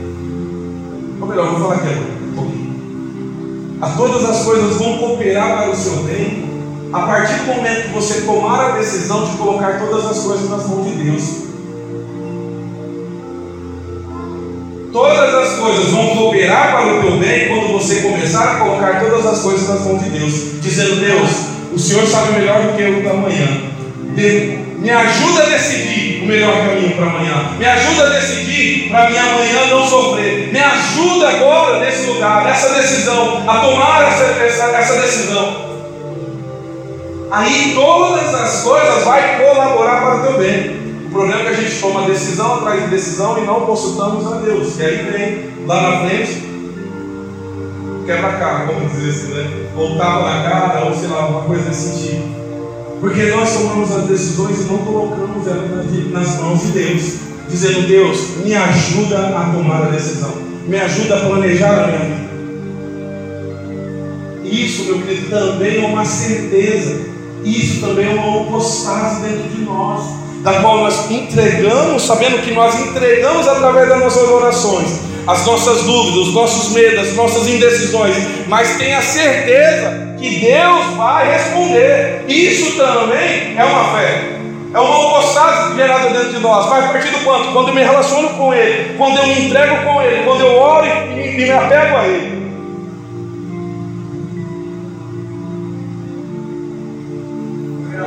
melhor, 1.30 1.52
vou 1.52 1.60
falar 1.60 1.75
aqui 1.75 1.88
um 2.23 2.34
pouquinho. 2.34 3.80
A 3.82 3.89
todas 3.89 4.25
as 4.30 4.43
coisas 4.43 4.78
vão 4.78 4.97
cooperar 4.97 5.62
para 5.62 5.71
o 5.71 5.75
seu 5.75 6.04
bem 6.04 6.48
a 6.91 6.99
partir 7.02 7.39
do 7.39 7.45
momento 7.45 7.84
que 7.84 7.93
você 7.93 8.21
tomar 8.21 8.71
a 8.71 8.78
decisão 8.78 9.23
de 9.25 9.38
colocar 9.38 9.80
todas 9.80 10.06
as 10.06 10.19
coisas 10.23 10.49
nas 10.49 10.67
mãos 10.67 10.86
de 10.86 11.04
Deus. 11.04 11.23
Todas 14.91 15.36
as 15.36 15.60
coisas 15.60 15.91
vão 15.91 16.15
cooperar 16.15 16.71
para 16.71 16.95
o 16.95 17.02
teu 17.02 17.17
bem 17.17 17.47
quando 17.47 17.73
você 17.73 18.02
começar 18.02 18.56
a 18.56 18.60
colocar 18.60 18.99
todas 18.99 19.23
as 19.23 19.39
coisas 19.39 19.69
nas 19.69 19.82
mãos 19.82 20.04
de 20.04 20.10
Deus, 20.10 20.62
dizendo: 20.62 20.95
Deus, 20.95 21.30
o 21.71 21.78
Senhor 21.78 22.08
sabe 22.08 22.39
melhor 22.39 22.63
do 22.63 22.75
que 22.75 22.82
eu 22.82 23.04
da 23.04 23.13
manhã. 23.13 23.69
Me 24.80 24.89
ajuda 24.89 25.43
a 25.43 25.45
decidir 25.45 26.23
o 26.23 26.25
melhor 26.25 26.54
caminho 26.65 26.95
para 26.95 27.06
amanhã. 27.06 27.52
Me 27.60 27.65
ajuda 27.65 28.08
a 28.08 28.10
decidir 28.10 28.89
para 28.89 29.10
minha 29.10 29.21
amanhã 29.21 29.67
não 29.69 29.86
sofrer. 29.86 30.52
Me 30.52 30.60
ajuda 30.60 31.30
agora 31.30 31.80
nesse 31.82 32.08
lugar, 32.08 32.43
nessa 32.45 32.73
decisão, 32.73 33.43
a 33.47 33.60
tomar 33.60 34.08
essa, 34.08 34.23
essa, 34.41 34.63
essa 34.75 35.02
decisão. 35.02 35.68
Aí 37.31 37.73
todas 37.75 38.33
as 38.33 38.63
coisas 38.63 39.03
vai 39.03 39.37
colaborar 39.37 40.01
para 40.01 40.15
o 40.15 40.27
teu 40.27 40.37
bem. 40.39 40.79
O 41.05 41.09
problema 41.11 41.41
é 41.41 41.43
que 41.43 41.49
a 41.49 41.53
gente 41.53 41.79
toma 41.79 42.07
decisão 42.07 42.55
atrás 42.55 42.83
de 42.83 42.89
decisão 42.89 43.37
e 43.37 43.45
não 43.45 43.61
consultamos 43.61 44.31
a 44.31 44.37
Deus. 44.37 44.79
E 44.79 44.83
aí 44.83 44.97
vem 44.97 45.65
lá 45.67 45.81
na 45.81 46.07
frente, 46.07 46.43
quebra-cara, 48.05 48.65
vamos 48.65 48.91
dizer 48.91 49.09
assim, 49.09 49.33
né? 49.33 49.69
Voltava 49.75 50.27
na 50.27 50.49
cara, 50.49 50.85
ou 50.85 50.95
sei 50.95 51.09
lá, 51.09 51.27
uma 51.27 51.41
coisa 51.41 51.65
nesse 51.67 51.89
sentido. 51.89 52.39
Porque 52.99 53.23
nós 53.27 53.53
tomamos 53.53 53.91
as 53.91 54.03
decisões 54.05 54.61
e 54.61 54.63
não 54.63 54.79
colocamos 54.79 55.47
elas 55.47 56.11
nas 56.11 56.39
mãos 56.41 56.61
de 56.61 56.71
Deus, 56.71 57.13
dizendo: 57.47 57.87
Deus, 57.87 58.37
me 58.43 58.55
ajuda 58.55 59.37
a 59.37 59.51
tomar 59.53 59.83
a 59.83 59.89
decisão, 59.89 60.33
me 60.67 60.77
ajuda 60.79 61.15
a 61.15 61.19
planejar 61.19 61.83
a 61.83 61.87
minha 61.87 61.99
vida. 61.99 62.29
Isso, 64.43 64.85
meu 64.85 64.99
querido, 64.99 65.29
também 65.29 65.83
é 65.83 65.87
uma 65.87 66.03
certeza, 66.03 67.01
isso 67.43 67.82
também 67.82 68.08
é 68.08 68.13
uma 68.13 68.41
apostase 68.41 69.21
dentro 69.21 69.49
de 69.49 69.62
nós, 69.62 70.04
da 70.43 70.62
qual 70.62 70.80
nós 70.80 71.10
entregamos, 71.12 72.04
sabendo 72.04 72.41
que 72.43 72.52
nós 72.52 72.80
entregamos 72.80 73.47
através 73.47 73.89
das 73.89 73.99
nossas 73.99 74.30
orações 74.30 75.10
as 75.30 75.45
nossas 75.45 75.84
dúvidas, 75.84 76.28
os 76.28 76.34
nossos 76.34 76.71
medos, 76.73 77.10
as 77.10 77.15
nossas 77.15 77.47
indecisões, 77.47 78.15
mas 78.47 78.78
tenha 78.78 78.99
certeza 78.99 80.15
que 80.17 80.39
Deus 80.39 80.95
vai 80.97 81.32
responder. 81.32 82.23
Isso 82.28 82.75
também 82.75 83.56
é 83.56 83.63
uma 83.63 83.95
fé. 83.95 84.39
É 84.73 84.80
uma 84.80 85.08
apostase 85.08 85.75
gerada 85.75 86.10
dentro 86.10 86.34
de 86.34 86.39
nós. 86.39 86.67
Vai 86.67 86.91
partir 86.91 87.10
do 87.10 87.19
quanto? 87.23 87.52
Quando 87.52 87.69
eu 87.69 87.75
me 87.75 87.84
relaciono 87.84 88.30
com 88.30 88.54
Ele, 88.54 88.95
quando 88.97 89.17
eu 89.17 89.28
me 89.28 89.45
entrego 89.45 89.84
com 89.84 90.02
Ele, 90.02 90.23
quando 90.23 90.41
eu 90.41 90.56
oro 90.56 90.86
e, 90.86 91.19
e 91.19 91.38
me 91.38 91.52
apego 91.52 91.97
a 91.97 92.08
Ele. 92.08 92.38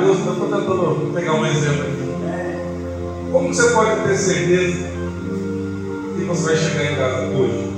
Eu 0.03 0.15
estou 0.15 0.35
tentando 0.35 1.13
pegar 1.15 1.35
um 1.35 1.47
exemplo 1.47 1.83
aqui. 1.83 2.03
Como 3.31 3.55
você 3.55 3.71
pode 3.71 4.01
ter 4.03 4.17
certeza 4.17 4.89
que 6.17 6.25
você 6.25 6.43
vai 6.45 6.57
chegar 6.57 6.93
em 6.93 6.97
casa 6.97 7.27
hoje? 7.29 7.73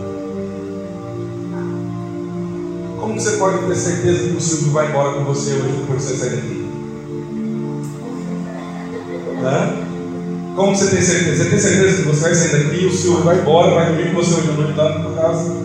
Como 2.99 3.21
você 3.21 3.37
pode 3.37 3.67
ter 3.67 3.77
certeza 3.77 4.29
que 4.29 4.37
o 4.37 4.41
Silvio 4.41 4.73
vai 4.73 4.89
embora 4.89 5.13
com 5.19 5.25
você 5.25 5.53
hoje 5.53 5.77
depois 5.81 6.03
que 6.03 6.09
você 6.09 6.17
sair 6.17 6.31
daqui? 6.31 6.65
Como 10.57 10.75
você 10.75 10.91
tem 10.91 11.03
certeza? 11.03 11.45
Você 11.45 11.51
tem 11.51 11.59
certeza 11.59 11.97
que 11.97 12.09
você 12.09 12.21
vai 12.23 12.35
sair 12.35 12.65
daqui, 12.65 12.87
o 12.87 12.93
Silvio 12.93 13.25
vai 13.25 13.39
embora, 13.39 13.75
vai 13.75 13.87
dormir 13.89 14.15
com 14.15 14.23
você 14.23 14.35
hoje 14.35 14.49
à 14.49 14.53
noite 14.55 14.79
lá 14.79 15.03
sua 15.03 15.13
casa? 15.13 15.57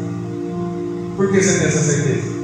Por 1.15 1.31
que 1.31 1.41
você 1.41 1.57
tem 1.57 1.67
essa 1.67 1.79
certeza? 1.79 2.38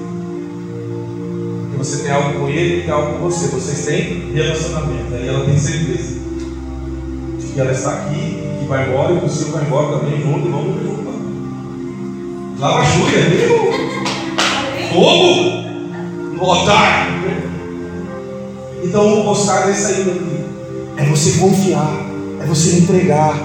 Você 1.86 2.02
tem 2.02 2.12
algo 2.12 2.40
com 2.40 2.50
ele 2.50 2.82
tem 2.82 2.92
algo 2.92 3.14
com 3.14 3.26
você. 3.26 3.48
Vocês 3.50 3.86
têm 3.86 4.32
relacionamento. 4.34 5.14
Aí 5.14 5.28
ela 5.28 5.46
tem 5.46 5.56
certeza 5.56 6.16
de 7.40 7.46
que 7.54 7.60
ela 7.60 7.72
está 7.72 7.92
aqui 7.92 8.40
que 8.60 8.66
vai 8.68 8.90
embora 8.90 9.14
e 9.14 9.18
o 9.24 9.30
Silvio 9.30 9.54
vai 9.54 9.66
embora 9.66 10.00
também 10.00 10.20
junto 10.20 10.50
vamos 10.50 10.82
junto. 10.82 11.06
Lá 12.60 12.80
a 12.80 12.84
Júlia, 12.84 13.22
viu? 13.30 13.50
Fogo 14.94 15.66
no. 16.34 16.46
Então 18.84 19.20
o 19.20 19.24
postar 19.26 19.70
é 19.70 19.74
sair 19.74 20.06
daqui. 20.06 20.46
É 20.98 21.06
você 21.06 21.38
confiar, 21.38 22.04
é 22.42 22.46
você 22.46 22.78
entregar, 22.78 23.38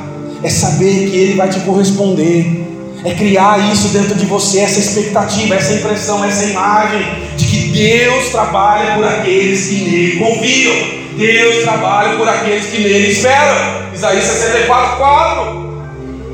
é 0.43 0.49
saber 0.49 1.11
que 1.11 1.17
Ele 1.17 1.35
vai 1.35 1.51
te 1.51 1.61
corresponder. 1.61 2.69
É 3.05 3.15
criar 3.15 3.73
isso 3.73 3.89
dentro 3.89 4.15
de 4.15 4.27
você, 4.27 4.61
essa 4.61 4.79
expectativa, 4.79 5.55
essa 5.55 5.73
impressão, 5.73 6.23
essa 6.23 6.45
imagem 6.45 7.03
de 7.37 7.47
Deus 7.71 8.29
trabalha 8.31 8.95
por 8.95 9.05
aqueles 9.07 9.69
que 9.69 9.85
nele 9.85 10.19
confiam. 10.19 11.01
Deus 11.17 11.63
trabalha 11.63 12.17
por 12.17 12.29
aqueles 12.29 12.67
que 12.67 12.79
nele 12.79 13.09
esperam. 13.09 13.91
Isaías 13.93 14.25
64, 14.25 14.97
4. 14.97 15.60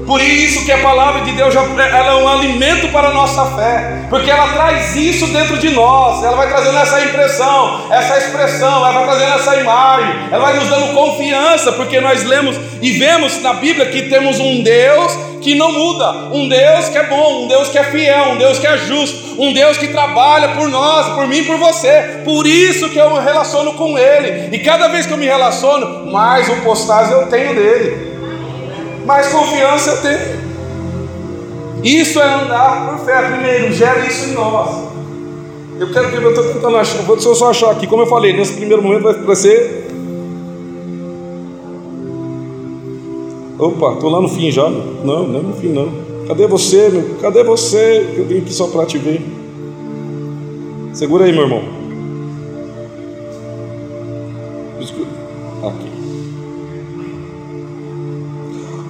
Por 0.06 0.20
isso 0.20 0.64
que 0.64 0.70
a 0.70 0.78
palavra 0.78 1.22
de 1.22 1.32
Deus 1.32 1.52
ela 1.54 2.12
é 2.12 2.14
um 2.14 2.28
alimento 2.28 2.88
para 2.92 3.08
a 3.08 3.12
nossa 3.12 3.44
fé, 3.56 4.06
porque 4.08 4.30
ela 4.30 4.52
traz 4.52 4.94
isso 4.94 5.26
dentro 5.26 5.58
de 5.58 5.70
nós, 5.70 6.22
ela 6.22 6.36
vai 6.36 6.48
trazendo 6.48 6.78
essa 6.78 7.00
impressão, 7.00 7.86
essa 7.90 8.16
expressão, 8.16 8.76
ela 8.76 8.92
vai 8.92 9.04
trazendo 9.04 9.34
essa 9.34 9.56
imagem, 9.56 10.14
ela 10.30 10.44
vai 10.44 10.56
nos 10.56 10.68
dando 10.68 10.94
confiança, 10.94 11.72
porque 11.72 12.00
nós 12.00 12.22
lemos 12.22 12.56
e 12.80 12.92
vemos 12.92 13.42
na 13.42 13.54
Bíblia 13.54 13.86
que 13.86 14.02
temos 14.02 14.38
um 14.38 14.62
Deus 14.62 15.12
que 15.42 15.56
não 15.56 15.72
muda, 15.72 16.10
um 16.32 16.48
Deus 16.48 16.88
que 16.88 16.98
é 16.98 17.04
bom, 17.04 17.44
um 17.44 17.48
Deus 17.48 17.68
que 17.68 17.78
é 17.78 17.84
fiel, 17.84 18.30
um 18.30 18.38
Deus 18.38 18.60
que 18.60 18.66
é 18.66 18.78
justo, 18.78 19.42
um 19.42 19.52
Deus 19.52 19.76
que 19.76 19.88
trabalha 19.88 20.50
por 20.50 20.68
nós, 20.68 21.14
por 21.14 21.26
mim, 21.26 21.44
por 21.44 21.56
você. 21.56 22.20
Por 22.24 22.46
isso 22.46 22.88
que 22.90 22.98
eu 22.98 23.10
me 23.10 23.20
relaciono 23.20 23.74
com 23.74 23.98
Ele, 23.98 24.54
e 24.54 24.58
cada 24.60 24.86
vez 24.86 25.04
que 25.04 25.12
eu 25.12 25.18
me 25.18 25.26
relaciono, 25.26 26.10
mais 26.10 26.48
um 26.48 26.60
postais 26.60 27.10
eu 27.10 27.26
tenho 27.26 27.54
dele 27.54 28.15
mais 29.06 29.28
confiança 29.28 29.90
eu 29.90 30.02
tenho. 30.02 30.46
Isso 31.82 32.20
é 32.20 32.34
andar 32.34 32.88
por 32.90 33.06
fé. 33.06 33.30
Primeiro, 33.30 33.72
gera 33.72 34.04
isso 34.06 34.30
em 34.30 34.32
nós. 34.32 34.86
Eu 35.78 35.92
quero 35.92 36.10
que 36.10 36.16
eu 36.16 36.30
estou 36.30 36.52
tentando 36.52 36.76
achar, 36.76 37.02
vou 37.02 37.18
só 37.20 37.50
achar 37.50 37.70
aqui, 37.70 37.86
como 37.86 38.02
eu 38.02 38.06
falei, 38.06 38.32
nesse 38.32 38.54
primeiro 38.54 38.82
momento 38.82 39.02
vai 39.02 39.36
ser. 39.36 39.86
Opa, 43.58 43.92
estou 43.92 44.10
lá 44.10 44.20
no 44.20 44.28
fim 44.28 44.50
já. 44.50 44.68
Não, 44.68 45.26
não 45.26 45.40
é 45.40 45.42
no 45.42 45.52
fim 45.54 45.68
não. 45.68 45.90
Cadê 46.26 46.46
você, 46.46 46.88
meu? 46.88 47.16
Cadê 47.20 47.44
você? 47.44 48.14
Eu 48.16 48.24
vim 48.24 48.38
aqui 48.38 48.52
só 48.52 48.66
para 48.66 48.84
te 48.84 48.98
ver. 48.98 49.22
Segura 50.92 51.26
aí, 51.26 51.32
meu 51.32 51.42
irmão. 51.42 51.75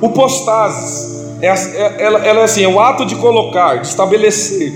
O 0.07 0.11
postases, 0.11 1.35
é, 1.43 1.49
é, 1.49 1.97
ela, 1.99 2.25
ela 2.25 2.41
é 2.43 2.45
assim, 2.45 2.63
é 2.63 2.69
o 2.69 2.79
ato 2.79 3.05
de 3.05 3.17
colocar, 3.17 3.81
de 3.81 3.89
estabelecer. 3.89 4.73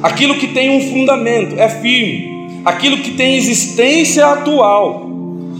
Aquilo 0.00 0.36
que 0.36 0.46
tem 0.46 0.70
um 0.70 0.92
fundamento, 0.92 1.58
é 1.58 1.68
firme. 1.68 2.60
Aquilo 2.64 2.98
que 2.98 3.10
tem 3.16 3.34
existência 3.34 4.24
atual. 4.24 5.10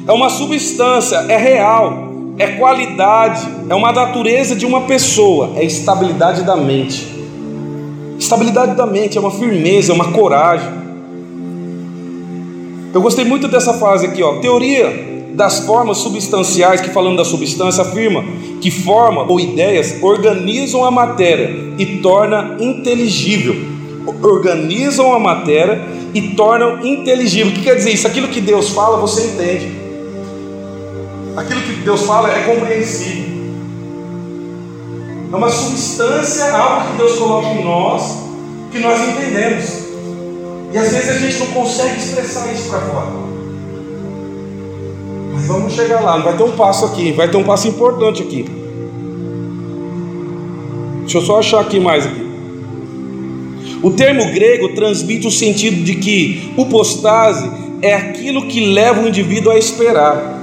É 0.07 0.13
uma 0.13 0.31
substância, 0.31 1.17
é 1.29 1.37
real, 1.37 2.13
é 2.39 2.47
qualidade, 2.53 3.49
é 3.69 3.75
uma 3.75 3.91
natureza 3.91 4.55
de 4.55 4.65
uma 4.65 4.83
pessoa, 4.83 5.55
é 5.57 5.65
estabilidade 5.65 6.45
da 6.45 6.55
mente. 6.55 7.05
Estabilidade 8.17 8.77
da 8.77 8.87
mente 8.87 9.19
é 9.19 9.21
uma 9.21 9.33
firmeza, 9.33 9.91
é 9.91 9.95
uma 9.95 10.13
coragem. 10.13 10.71
Eu 12.95 13.03
gostei 13.03 13.25
muito 13.25 13.49
dessa 13.49 13.75
frase 13.75 14.07
aqui, 14.07 14.23
ó. 14.23 14.35
Teoria 14.37 15.08
das 15.35 15.61
formas 15.61 15.99
substanciais, 15.99 16.81
que 16.81 16.91
falando 16.91 17.17
da 17.17 17.25
substância, 17.25 17.83
afirma 17.83 18.25
que 18.61 18.71
forma 18.71 19.23
ou 19.23 19.39
ideias 19.39 20.03
organizam 20.03 20.85
a 20.85 20.91
matéria 20.91 21.75
e 21.79 21.99
torna 21.99 22.57
inteligível. 22.59 23.55
Organizam 24.23 25.13
a 25.13 25.19
matéria 25.19 25.81
e 26.15 26.35
tornam 26.35 26.85
inteligível. 26.85 27.53
O 27.53 27.55
que 27.55 27.63
quer 27.63 27.77
dizer 27.77 27.91
isso? 27.91 28.07
Aquilo 28.07 28.29
que 28.29 28.41
Deus 28.41 28.71
fala, 28.71 28.97
você 28.97 29.27
entende. 29.27 29.71
Aquilo 31.37 31.61
que 31.61 31.73
Deus 31.83 32.03
fala 32.03 32.33
é 32.33 32.43
compreensível. 32.43 33.29
É 35.31 35.37
uma 35.37 35.51
substância, 35.51 36.51
algo 36.57 36.91
que 36.91 36.97
Deus 36.97 37.19
coloca 37.19 37.49
em 37.49 37.65
nós, 37.65 38.17
que 38.73 38.79
nós 38.79 38.99
entendemos. 39.09 39.89
E 40.73 40.79
às 40.79 40.91
vezes 40.91 41.09
a 41.11 41.19
gente 41.19 41.39
não 41.39 41.47
consegue 41.49 41.99
expressar 41.99 42.53
isso 42.53 42.71
para 42.71 42.81
fora. 42.81 43.38
Vamos 45.47 45.73
chegar 45.73 46.01
lá, 46.01 46.19
vai 46.19 46.37
ter 46.37 46.43
um 46.43 46.53
passo 46.53 46.85
aqui, 46.87 47.13
vai 47.13 47.29
ter 47.29 47.37
um 47.37 47.45
passo 47.45 47.69
importante 47.69 48.23
aqui. 48.23 48.45
Deixa 51.01 51.19
eu 51.19 51.23
só 51.23 51.39
achar 51.39 51.61
aqui 51.61 51.79
mais 51.81 52.07
aqui. 52.07 52.27
O 53.83 53.93
termo 53.93 54.27
grego 54.33 54.75
transmite 54.75 55.27
o 55.27 55.31
sentido 55.31 55.85
de 55.85 55.95
que 55.95 56.53
upostase 56.57 57.49
é 57.81 57.95
aquilo 57.95 58.47
que 58.47 58.73
leva 58.73 59.01
o 59.03 59.09
indivíduo 59.09 59.53
a 59.53 59.59
esperar. 59.59 60.39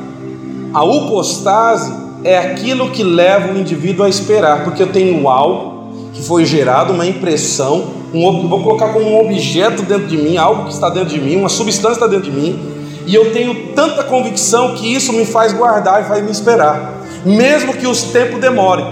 A 0.74 0.84
upostase 0.84 1.94
é 2.24 2.38
aquilo 2.38 2.90
que 2.90 3.04
leva 3.04 3.54
o 3.54 3.60
indivíduo 3.60 4.06
a 4.06 4.10
esperar, 4.10 4.64
porque 4.64 4.82
eu 4.82 4.88
tenho 4.88 5.28
algo 5.28 5.94
que 6.14 6.24
foi 6.24 6.46
gerado, 6.46 6.94
uma 6.94 7.06
impressão, 7.06 7.88
um, 8.14 8.48
vou 8.48 8.64
colocar 8.64 8.94
como 8.94 9.06
um 9.06 9.20
objeto 9.20 9.84
dentro 9.84 10.08
de 10.08 10.18
mim, 10.18 10.38
algo 10.38 10.66
que 10.66 10.74
está 10.74 10.90
dentro 10.90 11.10
de 11.10 11.20
mim, 11.20 11.36
uma 11.36 11.50
substância 11.50 11.98
está 11.98 12.08
dentro 12.08 12.32
de 12.32 12.38
mim, 12.38 12.75
e 13.06 13.14
eu 13.14 13.32
tenho 13.32 13.74
tanta 13.74 14.04
convicção 14.04 14.74
que 14.74 14.94
isso 14.94 15.14
me 15.14 15.26
faz 15.26 15.54
guardar 15.54 16.02
e 16.02 16.06
faz 16.06 16.24
me 16.24 16.32
esperar, 16.32 16.94
mesmo 17.24 17.74
que 17.74 17.86
os 17.86 18.04
tempos 18.04 18.40
demorem, 18.40 18.86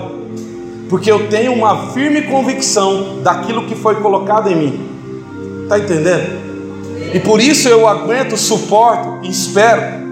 porque 0.90 1.12
eu 1.12 1.28
tenho 1.28 1.54
uma 1.54 1.92
firme 1.92 2.24
convicção 2.24 3.22
daquilo 3.24 3.66
que 3.66 3.76
foi 3.76 3.96
colocado 3.96 4.50
em 4.50 4.56
mim. 4.56 4.90
Está 5.64 5.80
entendendo? 5.80 6.44
E 7.14 7.20
por 7.20 7.40
isso 7.40 7.68
eu 7.68 7.88
aguento, 7.88 8.38
suporto 8.38 9.20
e 9.24 9.30
espero. 9.30 10.04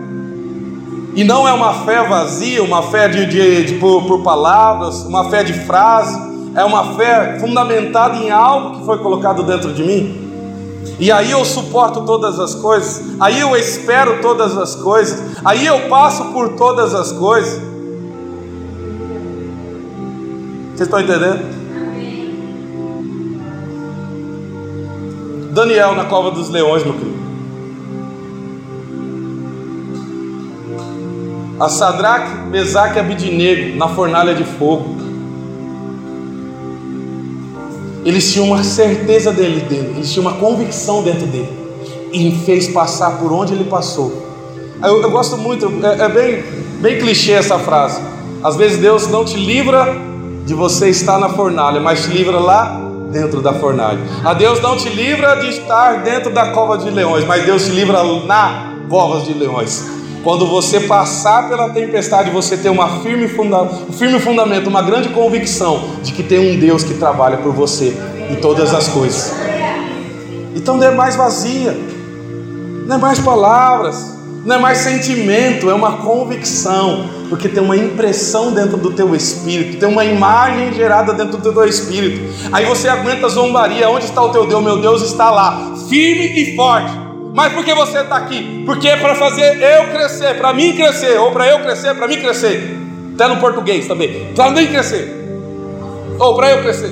E 1.14 1.24
não 1.24 1.48
é 1.48 1.52
uma 1.52 1.74
fé 1.86 2.08
vazia, 2.08 2.64
uma 2.64 2.84
fé 2.84 3.08
de, 3.08 3.26
de, 3.26 3.66
de 3.66 3.74
por, 3.76 4.06
por 4.06 4.24
palavras, 4.24 5.04
uma 5.04 5.30
fé 5.30 5.44
de 5.44 5.54
frase, 5.54 6.18
é 6.56 6.64
uma 6.64 6.96
fé 6.96 7.38
fundamentada 7.40 8.18
em 8.18 8.30
algo 8.30 8.80
que 8.80 8.86
foi 8.86 8.98
colocado 9.00 9.44
dentro 9.44 9.74
de 9.74 9.84
mim. 9.84 10.31
E 11.02 11.12
aí 11.12 11.32
eu 11.32 11.44
suporto 11.44 12.02
todas 12.02 12.40
as 12.40 12.54
coisas, 12.54 13.20
aí 13.20 13.40
eu 13.40 13.56
espero 13.56 14.22
todas 14.22 14.56
as 14.56 14.76
coisas, 14.76 15.36
aí 15.44 15.66
eu 15.66 15.90
passo 15.90 16.26
por 16.26 16.50
todas 16.50 16.94
as 16.94 17.12
coisas. 17.12 17.60
Vocês 20.76 20.82
estão 20.82 21.00
entendendo? 21.00 21.60
Daniel 25.52 25.96
na 25.96 26.06
cova 26.06 26.30
dos 26.30 26.50
leões, 26.50 26.84
meu 26.84 26.94
querido. 26.94 27.20
A 31.60 31.68
Sadraque, 31.68 32.48
Mesaque 32.48 32.98
e 32.98 33.00
Abidinego 33.00 33.76
na 33.76 33.88
fornalha 33.88 34.36
de 34.36 34.44
fogo. 34.44 35.01
Eles 38.04 38.32
tinham 38.32 38.48
uma 38.48 38.64
certeza 38.64 39.32
dele 39.32 39.62
dentro, 39.62 39.92
eles 39.96 40.12
tinham 40.12 40.28
uma 40.28 40.38
convicção 40.38 41.04
dentro 41.04 41.28
dele, 41.28 41.50
e 42.12 42.32
fez 42.46 42.68
passar 42.70 43.20
por 43.20 43.32
onde 43.32 43.54
ele 43.54 43.66
passou. 43.66 44.12
Eu, 44.84 45.02
eu 45.02 45.12
gosto 45.12 45.38
muito, 45.38 45.72
é, 45.86 46.06
é 46.06 46.10
bem, 46.10 46.44
bem 46.82 46.98
clichê 46.98 47.34
essa 47.34 47.60
frase. 47.60 48.02
Às 48.44 48.56
vezes 48.56 48.80
Deus 48.80 49.08
não 49.08 49.24
te 49.24 49.38
livra 49.38 49.96
de 50.46 50.54
você 50.54 50.90
estar 50.90 51.20
na 51.20 51.30
fornalha, 51.30 51.80
mas 51.80 52.04
te 52.04 52.10
livra 52.10 52.40
lá 52.40 52.82
dentro 53.12 53.42
da 53.42 53.54
fornalha. 53.54 54.00
A 54.24 54.34
Deus 54.34 54.60
não 54.62 54.76
te 54.76 54.90
livra 54.90 55.36
de 55.36 55.50
estar 55.50 56.02
dentro 56.04 56.34
da 56.34 56.48
cova 56.48 56.78
de 56.78 56.90
leões, 56.90 57.26
mas 57.26 57.46
Deus 57.46 57.66
te 57.66 57.72
livra 57.72 58.04
na 58.26 58.74
cova 58.90 59.22
de 59.22 59.34
leões. 59.34 60.01
Quando 60.24 60.46
você 60.46 60.82
passar 60.82 61.50
pela 61.50 61.70
tempestade, 61.70 62.30
você 62.30 62.56
tem 62.56 62.70
uma 62.70 63.02
firme 63.02 63.28
funda 63.28 63.64
um 63.64 63.92
firme 63.92 64.20
fundamento, 64.20 64.68
uma 64.68 64.84
grande 64.84 65.10
convicção 65.10 65.84
de 66.04 66.12
que 66.12 66.22
tem 66.22 66.40
um 66.40 66.60
Deus 66.60 66.84
que 66.84 66.94
trabalha 66.94 67.38
por 67.38 67.52
você 67.52 67.98
em 68.30 68.36
todas 68.36 68.74
as 68.74 68.88
coisas. 68.88 69.34
Então 70.56 70.78
não 70.78 70.86
é 70.86 70.92
mais 70.92 71.16
vazia, 71.16 71.76
não 72.86 72.98
é 72.98 73.00
mais 73.00 73.18
palavras, 73.18 74.16
não 74.46 74.58
é 74.58 74.60
mais 74.60 74.78
sentimento, 74.80 75.72
é 75.72 75.74
uma 75.74 75.98
convicção, 75.98 77.10
porque 77.28 77.50
tem 77.50 77.64
uma 77.64 77.76
impressão 77.76 78.52
dentro 78.52 78.78
do 78.78 78.92
teu 78.92 79.16
espírito, 79.16 79.80
tem 79.80 79.90
uma 79.90 80.06
imagem 80.06 80.72
gerada 80.74 81.14
dentro 81.14 81.40
do 81.40 81.52
teu 81.52 81.66
espírito. 81.66 82.32
Aí 82.52 82.66
você 82.66 82.88
aguenta 82.88 83.26
a 83.26 83.30
zombaria, 83.30 83.90
onde 83.90 84.06
está 84.06 84.22
o 84.22 84.30
teu 84.30 84.46
Deus? 84.46 84.64
Meu 84.64 84.80
Deus 84.80 85.02
está 85.02 85.32
lá, 85.32 85.74
firme 85.90 86.28
e 86.40 86.56
forte 86.56 87.11
mas 87.34 87.54
por 87.54 87.64
que 87.64 87.74
você 87.74 88.00
está 88.00 88.18
aqui? 88.18 88.64
Porque 88.66 88.88
é 88.90 88.98
para 88.98 89.16
fazer 89.16 89.62
eu 89.62 89.88
crescer, 89.90 90.38
para 90.38 90.54
mim 90.54 90.74
crescer, 90.74 91.18
ou 91.18 91.32
para 91.32 91.48
eu 91.48 91.60
crescer, 91.60 91.96
para 91.96 92.08
mim 92.08 92.18
crescer. 92.20 92.78
Até 93.14 93.28
no 93.28 93.38
português 93.38 93.88
também. 93.88 94.34
Para 94.36 94.52
mim 94.52 94.68
crescer. 94.68 95.14
Ou 96.20 96.36
para 96.36 96.52
eu 96.52 96.62
crescer. 96.62 96.92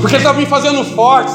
Porque 0.00 0.16
Ele 0.16 0.22
está 0.22 0.32
me 0.32 0.46
fazendo 0.46 0.84
forte. 0.84 1.32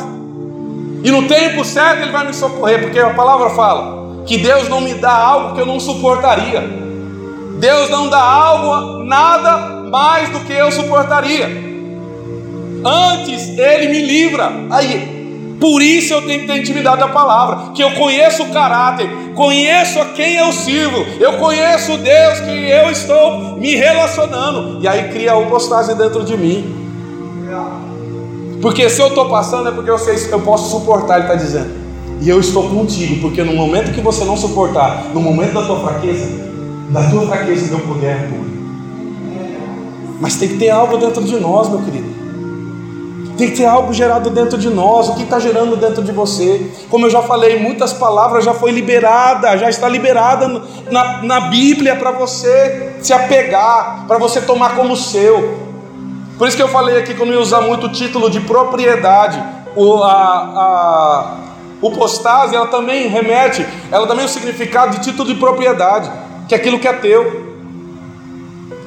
E 1.04 1.12
no 1.12 1.28
tempo 1.28 1.64
certo 1.66 2.02
Ele 2.02 2.12
vai 2.12 2.28
me 2.28 2.34
socorrer. 2.34 2.82
Porque 2.82 3.00
a 3.00 3.14
palavra 3.14 3.50
fala 3.50 4.24
que 4.26 4.38
Deus 4.38 4.70
não 4.70 4.82
me 4.82 4.94
dá 4.94 5.14
algo 5.14 5.56
que 5.56 5.62
eu 5.62 5.66
não 5.66 5.80
suportaria. 5.80 6.62
Deus 7.60 7.90
não 7.90 8.08
dá 8.08 8.22
algo, 8.22 9.04
nada 9.04 9.58
mais 9.90 10.30
do 10.30 10.42
que 10.42 10.54
eu 10.54 10.72
suportaria. 10.72 11.48
Antes 12.86 13.58
Ele 13.58 13.88
me 13.88 14.02
livra. 14.02 14.52
Aí, 14.70 15.17
por 15.60 15.82
isso 15.82 16.14
eu 16.14 16.22
tenho 16.22 16.42
que 16.42 16.48
ter 16.48 16.58
intimidade 16.58 17.00
da 17.00 17.08
palavra, 17.08 17.72
que 17.74 17.82
eu 17.82 17.92
conheço 17.92 18.44
o 18.44 18.50
caráter, 18.52 19.10
conheço 19.34 20.00
a 20.00 20.06
quem 20.06 20.36
eu 20.36 20.52
sirvo, 20.52 21.04
eu 21.20 21.34
conheço 21.34 21.94
o 21.94 21.98
Deus 21.98 22.40
que 22.42 22.70
eu 22.70 22.92
estou 22.92 23.58
me 23.58 23.76
relacionando. 23.76 24.80
E 24.82 24.88
aí 24.88 25.10
cria 25.10 25.36
uma 25.36 25.50
postagem 25.50 25.96
dentro 25.96 26.24
de 26.24 26.38
mim. 26.38 26.76
Porque 28.62 28.90
se 28.90 29.02
eu 29.02 29.08
estou 29.08 29.30
passando 29.30 29.70
é 29.70 29.72
porque 29.72 29.90
eu, 29.90 29.98
sei, 29.98 30.16
eu 30.32 30.42
posso 30.42 30.70
suportar, 30.70 31.16
ele 31.16 31.24
está 31.24 31.36
dizendo. 31.36 31.72
E 32.22 32.30
eu 32.30 32.40
estou 32.40 32.70
contigo, 32.70 33.22
porque 33.22 33.44
no 33.44 33.54
momento 33.54 33.94
que 33.94 34.02
você 34.02 34.26
não 34.26 34.36
suportar, 34.36 35.06
no 35.14 35.22
momento 35.22 35.54
da 35.54 35.64
tua 35.64 35.80
fraqueza, 35.80 36.30
da 36.90 37.10
tua 37.10 37.28
fraqueza, 37.28 37.76
meu 37.76 37.86
poder 37.86 38.08
é. 38.08 38.30
Mas 40.20 40.36
tem 40.36 40.50
que 40.50 40.58
ter 40.58 40.70
algo 40.70 40.98
dentro 40.98 41.24
de 41.24 41.40
nós, 41.40 41.70
meu 41.70 41.80
querido. 41.82 42.18
Tem 43.38 43.52
que 43.52 43.58
ter 43.58 43.66
algo 43.66 43.94
gerado 43.94 44.32
dentro 44.32 44.58
de 44.58 44.68
nós. 44.68 45.10
O 45.10 45.16
que 45.16 45.22
está 45.22 45.40
gerando 45.40 45.76
dentro 45.76 46.04
de 46.04 46.12
você? 46.12 46.72
Como 46.90 47.06
eu 47.06 47.10
já 47.10 47.22
falei, 47.22 47.60
muitas 47.60 47.94
palavras 47.94 48.44
já 48.44 48.54
foi 48.54 48.72
liberada, 48.72 49.56
já 49.58 49.70
está 49.70 49.88
liberada 49.88 50.48
na, 50.90 51.22
na 51.22 51.40
Bíblia 51.42 51.96
para 51.96 52.10
você 52.10 52.96
se 53.00 53.14
apegar, 53.14 54.06
para 54.08 54.18
você 54.18 54.42
tomar 54.42 54.76
como 54.76 54.96
seu. 54.96 55.68
Por 56.36 56.48
isso 56.48 56.58
que 56.58 56.64
eu 56.64 56.68
falei 56.68 56.98
aqui 56.98 57.14
que 57.14 57.22
eu 57.22 57.26
não 57.28 57.34
ia 57.34 57.40
usar 57.40 57.62
muito 57.62 57.86
o 57.86 57.92
título 57.92 58.30
de 58.30 58.40
propriedade. 58.40 59.42
O, 59.76 60.02
a, 60.02 60.10
a, 60.10 61.36
o 61.80 61.92
postase, 61.92 62.56
ela 62.56 62.68
também 62.68 63.08
remete, 63.08 63.64
ela 63.92 64.08
também 64.08 64.24
é 64.24 64.26
o 64.26 64.30
significado 64.30 64.98
de 64.98 65.04
título 65.04 65.32
de 65.32 65.36
propriedade, 65.36 66.12
que 66.48 66.56
é 66.56 66.58
aquilo 66.58 66.80
que 66.80 66.88
é 66.88 66.94
teu. 66.94 67.46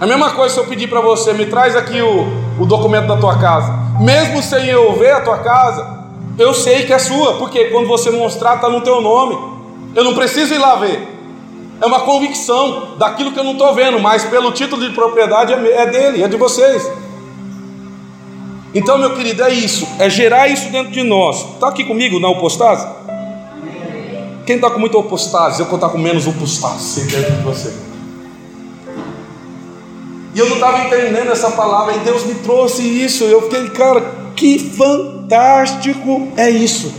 A 0.01 0.07
mesma 0.07 0.31
coisa 0.31 0.55
se 0.55 0.61
eu 0.61 0.67
pedir 0.67 0.89
para 0.89 1.01
você, 1.01 1.33
me 1.33 1.47
traz 1.47 1.77
aqui 1.77 2.03
o, 2.03 2.27
o 2.59 2.67
documento 2.67 3.07
da 3.07 3.17
tua 3.17 3.39
casa. 3.39 3.80
Mesmo 4.01 4.43
sem 4.43 4.65
eu 4.67 4.95
ver 4.99 5.13
a 5.13 5.21
tua 5.21 5.39
casa, 5.39 5.87
eu 6.39 6.55
sei 6.55 6.87
que 6.87 6.93
é 6.93 6.99
sua, 6.99 7.35
porque 7.35 7.67
quando 7.67 7.87
você 7.87 8.11
mostrar, 8.11 8.55
está 8.55 8.69
no 8.71 8.81
teu 8.81 9.03
nome. 9.03 9.37
Eu 9.95 10.03
não 10.03 10.15
preciso 10.15 10.55
ir 10.55 10.59
lá 10.59 10.77
ver. 10.77 11.07
É 11.83 11.85
uma 11.85 12.01
convicção 12.01 12.97
daquilo 12.97 13.31
que 13.31 13.39
eu 13.39 13.45
não 13.45 13.53
estou 13.53 13.75
vendo, 13.75 14.01
mas 14.01 14.25
pelo 14.25 14.53
título 14.53 14.89
de 14.89 14.95
propriedade 14.95 15.53
é, 15.53 15.83
é 15.83 15.87
dele, 15.87 16.23
é 16.23 16.29
de 16.29 16.37
vocês. 16.39 16.91
Então, 18.75 18.97
meu 18.97 19.15
querido, 19.15 19.43
é 19.43 19.53
isso, 19.53 19.87
é 19.99 20.09
gerar 20.09 20.49
isso 20.49 20.71
dentro 20.71 20.93
de 20.93 21.03
nós. 21.03 21.45
Está 21.55 21.69
aqui 21.69 21.85
comigo 21.85 22.19
na 22.19 22.29
opostase? 22.29 22.89
Quem 24.47 24.57
está 24.57 24.71
com 24.71 24.79
muita 24.79 24.97
opostase? 24.97 25.61
Eu 25.61 25.67
vou 25.67 25.75
estar 25.75 25.91
com 25.91 25.99
menos 25.99 26.27
opostase 26.27 27.05
dentro 27.07 27.33
de 27.33 27.43
você. 27.43 27.89
E 30.35 30.38
eu 30.38 30.49
não 30.49 30.57
estava 30.57 30.87
entendendo 30.87 31.31
essa 31.31 31.51
palavra, 31.51 31.95
e 31.95 31.99
Deus 32.01 32.25
me 32.25 32.35
trouxe 32.35 32.83
isso. 32.83 33.25
Eu 33.25 33.43
fiquei, 33.43 33.71
cara, 33.71 34.03
que 34.37 34.59
fantástico 34.59 36.29
é 36.37 36.49
isso. 36.49 36.93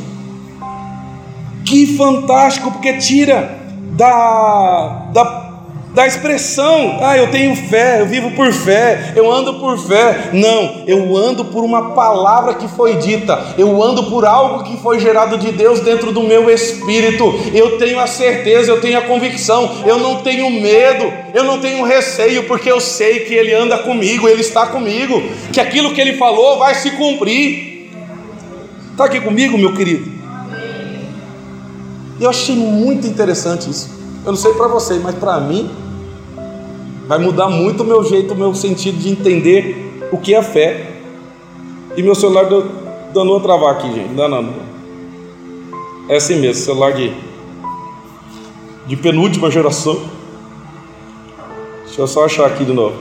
Que 1.65 1.95
fantástico, 1.95 2.71
porque 2.71 2.97
tira 2.97 3.57
da, 3.93 5.07
da 5.13 5.50
da 5.93 6.07
expressão, 6.07 6.99
ah, 7.01 7.17
eu 7.17 7.29
tenho 7.31 7.53
fé, 7.53 7.99
eu 7.99 8.05
vivo 8.05 8.31
por 8.31 8.51
fé, 8.53 9.11
eu 9.13 9.29
ando 9.29 9.55
por 9.55 9.77
fé. 9.77 10.29
Não, 10.31 10.83
eu 10.87 11.17
ando 11.17 11.43
por 11.45 11.65
uma 11.65 11.93
palavra 11.93 12.53
que 12.53 12.67
foi 12.67 12.95
dita, 12.95 13.55
eu 13.57 13.83
ando 13.83 14.09
por 14.09 14.25
algo 14.25 14.63
que 14.63 14.81
foi 14.81 14.99
gerado 14.99 15.37
de 15.37 15.51
Deus 15.51 15.81
dentro 15.81 16.13
do 16.13 16.23
meu 16.23 16.49
espírito. 16.49 17.37
Eu 17.53 17.77
tenho 17.77 17.99
a 17.99 18.07
certeza, 18.07 18.71
eu 18.71 18.79
tenho 18.79 18.99
a 18.99 19.01
convicção, 19.01 19.69
eu 19.85 19.99
não 19.99 20.21
tenho 20.21 20.49
medo, 20.49 21.11
eu 21.33 21.43
não 21.43 21.59
tenho 21.59 21.85
receio, 21.85 22.43
porque 22.43 22.71
eu 22.71 22.79
sei 22.79 23.21
que 23.21 23.33
Ele 23.33 23.53
anda 23.53 23.77
comigo, 23.79 24.29
Ele 24.29 24.41
está 24.41 24.67
comigo, 24.67 25.21
que 25.51 25.59
aquilo 25.59 25.93
que 25.93 25.99
Ele 25.99 26.13
falou 26.13 26.57
vai 26.57 26.73
se 26.73 26.91
cumprir. 26.91 27.89
Está 28.91 29.05
aqui 29.05 29.19
comigo, 29.19 29.57
meu 29.57 29.73
querido? 29.73 30.09
Eu 32.17 32.29
achei 32.29 32.55
muito 32.55 33.07
interessante 33.07 33.69
isso. 33.69 34.00
Eu 34.23 34.31
não 34.31 34.35
sei 34.35 34.53
para 34.53 34.67
você, 34.67 34.99
mas 34.99 35.15
para 35.15 35.39
mim 35.39 35.69
vai 37.07 37.17
mudar 37.17 37.49
muito 37.49 37.81
o 37.81 37.85
meu 37.85 38.03
jeito, 38.03 38.33
o 38.33 38.37
meu 38.37 38.53
sentido 38.53 38.97
de 38.97 39.09
entender 39.09 40.09
o 40.11 40.17
que 40.17 40.35
é 40.35 40.43
fé. 40.43 40.91
E 41.97 42.03
meu 42.03 42.13
celular 42.13 42.45
deu, 42.45 42.65
dando 43.13 43.35
a 43.35 43.39
travar 43.39 43.75
aqui, 43.75 43.91
gente. 43.93 44.13
Não. 44.13 44.53
É 46.07 46.17
assim 46.17 46.39
mesmo, 46.39 46.63
celular 46.63 46.93
de, 46.93 47.11
de 48.85 48.95
penúltima 48.95 49.49
geração. 49.49 49.99
Deixa 51.85 52.01
eu 52.01 52.07
só 52.07 52.25
achar 52.25 52.45
aqui 52.45 52.63
de 52.63 52.73
novo. 52.73 52.95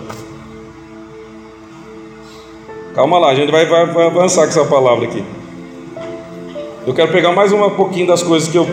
Calma 2.95 3.19
lá, 3.19 3.31
a 3.31 3.35
gente 3.35 3.53
vai, 3.53 3.67
vai, 3.67 3.87
vai 3.87 4.07
avançar 4.07 4.43
com 4.43 4.49
essa 4.49 4.65
palavra 4.65 5.05
aqui. 5.05 5.23
Eu 6.87 6.95
quero 6.95 7.13
pegar 7.13 7.33
mais 7.33 7.53
um 7.53 7.71
pouquinho 7.71 8.07
das 8.07 8.23
coisas 8.23 8.49
que 8.49 8.57
eu, 8.57 8.67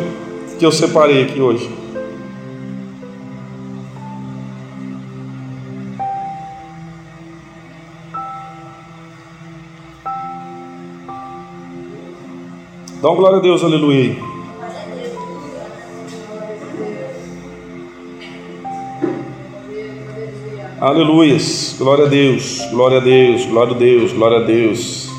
que 0.57 0.65
eu 0.65 0.71
separei 0.71 1.23
aqui 1.23 1.41
hoje. 1.41 1.86
Dá 13.07 13.13
glória 13.13 13.37
a 13.37 13.41
Deus, 13.41 13.63
aleluia. 13.63 14.17
Aleluias, 20.81 21.77
glória 21.79 22.03
a 22.03 22.09
Deus, 22.09 22.59
glória 22.69 22.97
a 22.97 22.99
Deus, 22.99 23.45
glória 23.45 23.73
a 23.73 23.77
Deus, 23.77 24.11
glória 24.11 24.37
a 24.39 24.41
Deus. 24.41 25.09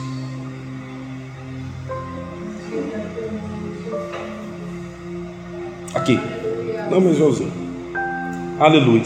Aqui, 5.95 6.21
não 6.91 7.01
meu 7.01 7.15
Joãozinho. 7.15 7.53
Aleluia. 8.61 9.03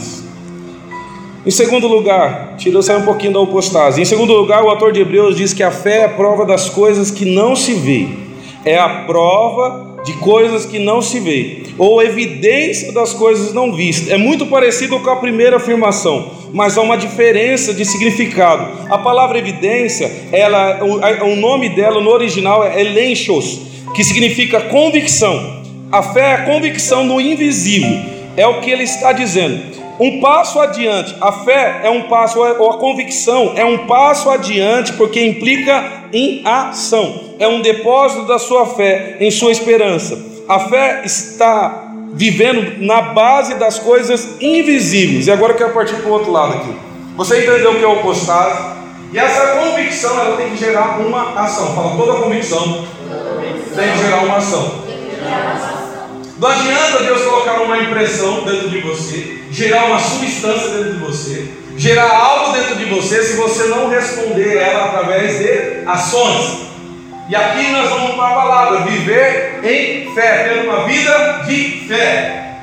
Em 1.45 1.51
segundo 1.51 1.87
lugar, 1.87 2.57
tira 2.57 2.81
sai 2.81 2.97
um 2.97 3.05
pouquinho 3.05 3.31
da 3.31 3.39
opostase. 3.39 4.01
Em 4.01 4.05
segundo 4.05 4.33
lugar, 4.33 4.61
o 4.61 4.69
autor 4.69 4.91
de 4.91 4.99
Hebreus 4.99 5.37
diz 5.37 5.53
que 5.53 5.63
a 5.63 5.71
fé 5.71 5.99
é 5.99 6.03
a 6.03 6.09
prova 6.09 6.45
das 6.45 6.67
coisas 6.67 7.09
que 7.09 7.23
não 7.23 7.55
se 7.55 7.75
vê 7.75 8.32
é 8.65 8.77
a 8.77 9.03
prova 9.05 9.93
de 10.05 10.13
coisas 10.13 10.65
que 10.65 10.79
não 10.79 11.01
se 11.01 11.19
vê, 11.19 11.63
ou 11.77 12.01
evidência 12.01 12.91
das 12.91 13.13
coisas 13.13 13.53
não 13.53 13.73
vistas. 13.73 14.09
É 14.09 14.17
muito 14.17 14.45
parecido 14.45 14.99
com 14.99 15.09
a 15.09 15.15
primeira 15.15 15.57
afirmação, 15.57 16.31
mas 16.53 16.77
há 16.77 16.81
uma 16.81 16.97
diferença 16.97 17.73
de 17.73 17.85
significado. 17.85 18.89
A 18.89 18.97
palavra 18.97 19.37
evidência, 19.37 20.11
ela, 20.31 20.83
o, 20.83 21.35
nome 21.35 21.69
dela 21.69 22.01
no 22.01 22.09
original 22.09 22.65
é 22.65 22.79
elenchos, 22.79 23.61
que 23.95 24.03
significa 24.03 24.61
convicção. 24.61 25.63
A 25.91 26.03
fé 26.03 26.31
é 26.31 26.33
a 26.33 26.45
convicção 26.45 27.03
no 27.05 27.21
invisível, 27.21 27.99
é 28.35 28.45
o 28.45 28.59
que 28.59 28.71
ele 28.71 28.83
está 28.83 29.13
dizendo. 29.13 29.82
Um 29.99 30.19
passo 30.19 30.59
adiante, 30.59 31.15
a 31.21 31.31
fé 31.31 31.81
é 31.83 31.89
um 31.89 32.03
passo, 32.03 32.39
ou 32.39 32.71
a 32.71 32.77
convicção 32.77 33.53
é 33.55 33.63
um 33.63 33.85
passo 33.85 34.29
adiante, 34.29 34.93
porque 34.93 35.23
implica 35.23 36.07
em 36.11 36.41
ação, 36.45 37.35
é 37.39 37.47
um 37.47 37.61
depósito 37.61 38.25
da 38.25 38.39
sua 38.39 38.65
fé 38.65 39.17
em 39.19 39.29
sua 39.29 39.51
esperança. 39.51 40.19
A 40.47 40.59
fé 40.59 41.01
está 41.05 41.83
vivendo 42.13 42.85
na 42.85 43.01
base 43.01 43.55
das 43.55 43.79
coisas 43.79 44.41
invisíveis. 44.41 45.27
E 45.27 45.31
agora 45.31 45.53
eu 45.53 45.57
quero 45.57 45.73
partir 45.73 45.95
para 45.95 46.09
o 46.09 46.13
outro 46.13 46.31
lado 46.31 46.53
aqui. 46.53 46.75
Você 47.15 47.43
entendeu 47.43 47.71
o 47.71 47.75
que 47.75 47.83
é 47.83 47.87
o 47.87 48.01
postado? 48.01 48.73
E 49.11 49.17
essa 49.17 49.57
convicção 49.57 50.19
ela 50.19 50.37
tem 50.37 50.49
que 50.49 50.57
gerar 50.57 50.99
uma 50.99 51.39
ação. 51.39 51.73
Fala, 51.75 51.95
toda 51.95 52.19
convicção 52.19 52.85
tem 53.75 53.91
que 53.91 53.97
gerar 53.99 54.23
uma 54.23 54.37
ação. 54.37 54.83
Não 56.43 56.49
adianta 56.49 57.03
Deus 57.03 57.21
colocar 57.21 57.61
uma 57.61 57.77
impressão 57.77 58.43
dentro 58.43 58.69
de 58.69 58.81
você, 58.81 59.43
gerar 59.49 59.85
uma 59.85 59.97
substância 59.97 60.71
dentro 60.71 60.95
de 60.95 60.99
você, 60.99 61.49
gerar 61.77 62.09
algo 62.09 62.51
dentro 62.51 62.75
de 62.75 62.83
você 62.83 63.23
se 63.23 63.37
você 63.37 63.67
não 63.67 63.87
responder 63.87 64.57
ela 64.57 64.87
através 64.87 65.39
de 65.39 65.87
ações. 65.87 66.67
E 67.29 67.33
aqui 67.33 67.71
nós 67.71 67.89
vamos 67.89 68.15
para 68.15 68.27
a 68.27 68.33
palavra: 68.33 68.79
viver 68.81 69.61
em 69.63 70.13
fé, 70.13 70.43
ter 70.43 70.67
uma 70.67 70.83
vida 70.83 71.43
de 71.47 71.87
fé. 71.87 72.57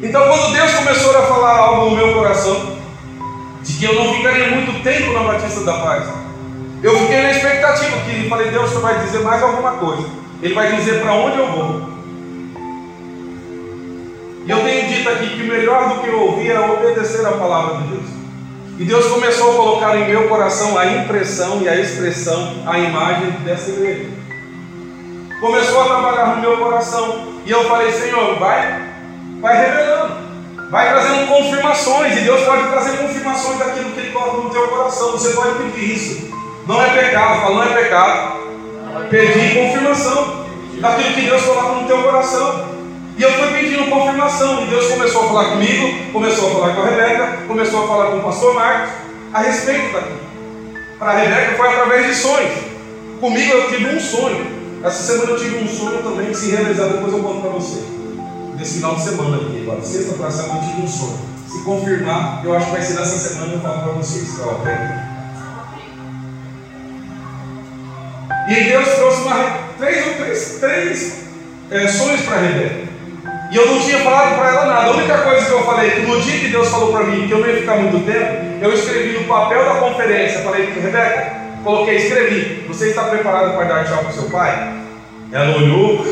Então, 0.00 0.22
quando 0.28 0.52
Deus 0.52 0.72
começou 0.72 1.18
a 1.18 1.22
falar 1.22 1.58
algo 1.58 1.90
no 1.90 1.96
meu 1.96 2.14
coração, 2.14 2.78
de 3.60 3.72
que 3.72 3.84
eu 3.84 3.94
não 3.96 4.14
ficaria 4.14 4.50
muito 4.52 4.84
tempo 4.84 5.12
na 5.14 5.24
Batista 5.24 5.64
da 5.64 5.80
Paz, 5.80 6.06
eu 6.80 6.96
fiquei 6.96 7.22
na 7.22 7.32
expectativa 7.32 7.96
que 8.02 8.28
falei: 8.28 8.52
Deus, 8.52 8.70
você 8.70 8.78
vai 8.78 9.00
dizer 9.00 9.18
mais 9.24 9.42
alguma 9.42 9.72
coisa. 9.72 10.27
Ele 10.42 10.54
vai 10.54 10.76
dizer 10.76 11.00
para 11.00 11.14
onde 11.14 11.38
eu 11.38 11.46
vou. 11.50 11.88
E 14.46 14.50
eu 14.50 14.64
tenho 14.64 14.88
dito 14.88 15.08
aqui 15.08 15.28
que 15.28 15.42
melhor 15.42 15.88
do 15.88 16.00
que 16.00 16.10
ouvir 16.10 16.50
é 16.52 16.60
obedecer 16.60 17.26
a 17.26 17.32
palavra 17.32 17.82
de 17.82 17.88
Deus. 17.88 18.06
E 18.78 18.84
Deus 18.84 19.06
começou 19.06 19.50
a 19.50 19.56
colocar 19.56 19.96
em 19.96 20.08
meu 20.08 20.28
coração 20.28 20.78
a 20.78 20.86
impressão 20.86 21.60
e 21.60 21.68
a 21.68 21.74
expressão, 21.74 22.62
a 22.64 22.78
imagem 22.78 23.30
dessa 23.44 23.70
igreja. 23.70 24.08
Começou 25.40 25.82
a 25.82 25.84
trabalhar 25.84 26.36
no 26.36 26.40
meu 26.40 26.56
coração. 26.58 27.40
E 27.44 27.50
eu 27.50 27.64
falei, 27.64 27.90
Senhor, 27.90 28.38
vai, 28.38 28.82
vai 29.40 29.56
revelando, 29.66 30.16
vai 30.70 30.90
trazendo 30.90 31.26
confirmações. 31.26 32.16
E 32.16 32.20
Deus 32.20 32.42
pode 32.42 32.68
trazer 32.68 32.98
confirmações 32.98 33.58
daquilo 33.58 33.90
que 33.90 34.00
Ele 34.00 34.12
coloca 34.12 34.36
no 34.36 34.50
teu 34.50 34.68
coração. 34.68 35.12
Você 35.12 35.30
pode 35.30 35.58
pedir 35.58 35.94
isso. 35.94 36.30
Não 36.66 36.80
é 36.80 36.88
pecado, 36.90 37.40
fala, 37.40 37.54
não 37.54 37.62
é 37.64 37.82
pecado. 37.82 38.47
Pedir 39.10 39.54
confirmação 39.54 40.46
daquilo 40.80 41.14
que 41.14 41.22
Deus 41.22 41.42
coloca 41.42 41.80
no 41.80 41.86
teu 41.86 42.02
coração. 42.02 42.68
E 43.16 43.22
eu 43.22 43.32
fui 43.32 43.48
pedindo 43.48 43.90
confirmação. 43.90 44.62
E 44.62 44.66
Deus 44.66 44.86
começou 44.88 45.24
a 45.24 45.28
falar 45.28 45.44
comigo, 45.50 46.12
começou 46.12 46.48
a 46.48 46.52
falar 46.52 46.74
com 46.74 46.82
a 46.82 46.84
Rebeca, 46.90 47.38
começou 47.46 47.84
a 47.84 47.88
falar 47.88 48.10
com 48.10 48.18
o 48.18 48.22
pastor 48.22 48.54
Marcos 48.54 48.90
a 49.32 49.40
respeito 49.40 49.92
daquilo. 49.92 50.20
Para 50.98 51.12
a 51.12 51.18
Rebeca 51.18 51.56
foi 51.56 51.68
através 51.68 52.06
de 52.06 52.14
sonhos. 52.14 52.54
Comigo 53.20 53.52
eu 53.52 53.68
tive 53.68 53.96
um 53.96 54.00
sonho. 54.00 54.58
Essa 54.84 55.12
semana 55.12 55.32
eu 55.32 55.38
tive 55.38 55.58
um 55.58 55.68
sonho 55.68 56.02
também 56.02 56.28
que 56.28 56.36
se 56.36 56.50
realizar, 56.50 56.86
depois 56.86 57.12
eu 57.12 57.20
conto 57.20 57.40
para 57.40 57.50
você. 57.50 57.82
Nesse 58.56 58.74
final 58.74 58.94
de 58.94 59.02
semana 59.02 59.36
aqui, 59.36 59.62
agora, 59.62 59.82
sexta 59.82 60.14
para 60.14 60.30
sábado, 60.30 60.60
eu 60.62 60.68
tive 60.68 60.82
um 60.82 60.88
sonho. 60.88 61.18
Se 61.48 61.62
confirmar, 61.62 62.42
eu 62.44 62.56
acho 62.56 62.66
que 62.66 62.72
vai 62.72 62.82
ser 62.82 62.94
nessa 62.94 63.16
semana 63.16 63.54
eu 63.54 63.60
falo 63.60 63.82
para 63.82 63.92
vocês. 63.92 64.38
Ok? 64.40 64.72
E 68.48 68.64
Deus 68.64 68.88
trouxe 68.88 69.20
uma, 69.22 69.58
três, 69.78 70.04
três, 70.16 70.58
três 70.58 71.28
é, 71.70 71.86
sonhos 71.86 72.22
para 72.22 72.38
Rebeca. 72.38 72.88
E 73.50 73.56
eu 73.56 73.66
não 73.66 73.78
tinha 73.78 73.98
falado 73.98 74.36
para 74.36 74.48
ela 74.48 74.66
nada. 74.66 74.86
A 74.86 74.90
única 74.90 75.18
coisa 75.18 75.44
que 75.44 75.52
eu 75.52 75.62
falei, 75.64 76.02
no 76.06 76.20
dia 76.20 76.38
que 76.40 76.48
Deus 76.48 76.68
falou 76.68 76.90
para 76.90 77.04
mim 77.04 77.26
que 77.26 77.32
eu 77.32 77.38
não 77.38 77.46
ia 77.48 77.56
ficar 77.56 77.76
muito 77.76 78.04
tempo, 78.06 78.64
eu 78.64 78.72
escrevi 78.72 79.18
no 79.18 79.24
papel 79.24 79.64
da 79.64 79.74
conferência. 79.74 80.40
Falei, 80.40 80.64
Rebeca, 80.64 81.32
coloquei, 81.62 81.96
escrevi. 81.96 82.64
Você 82.68 82.88
está 82.88 83.04
preparado 83.04 83.54
para 83.54 83.64
dar 83.64 83.84
tchau 83.84 83.98
para 83.98 84.12
seu 84.12 84.30
pai? 84.30 84.78
Ela 85.30 85.56
olhou, 85.56 86.06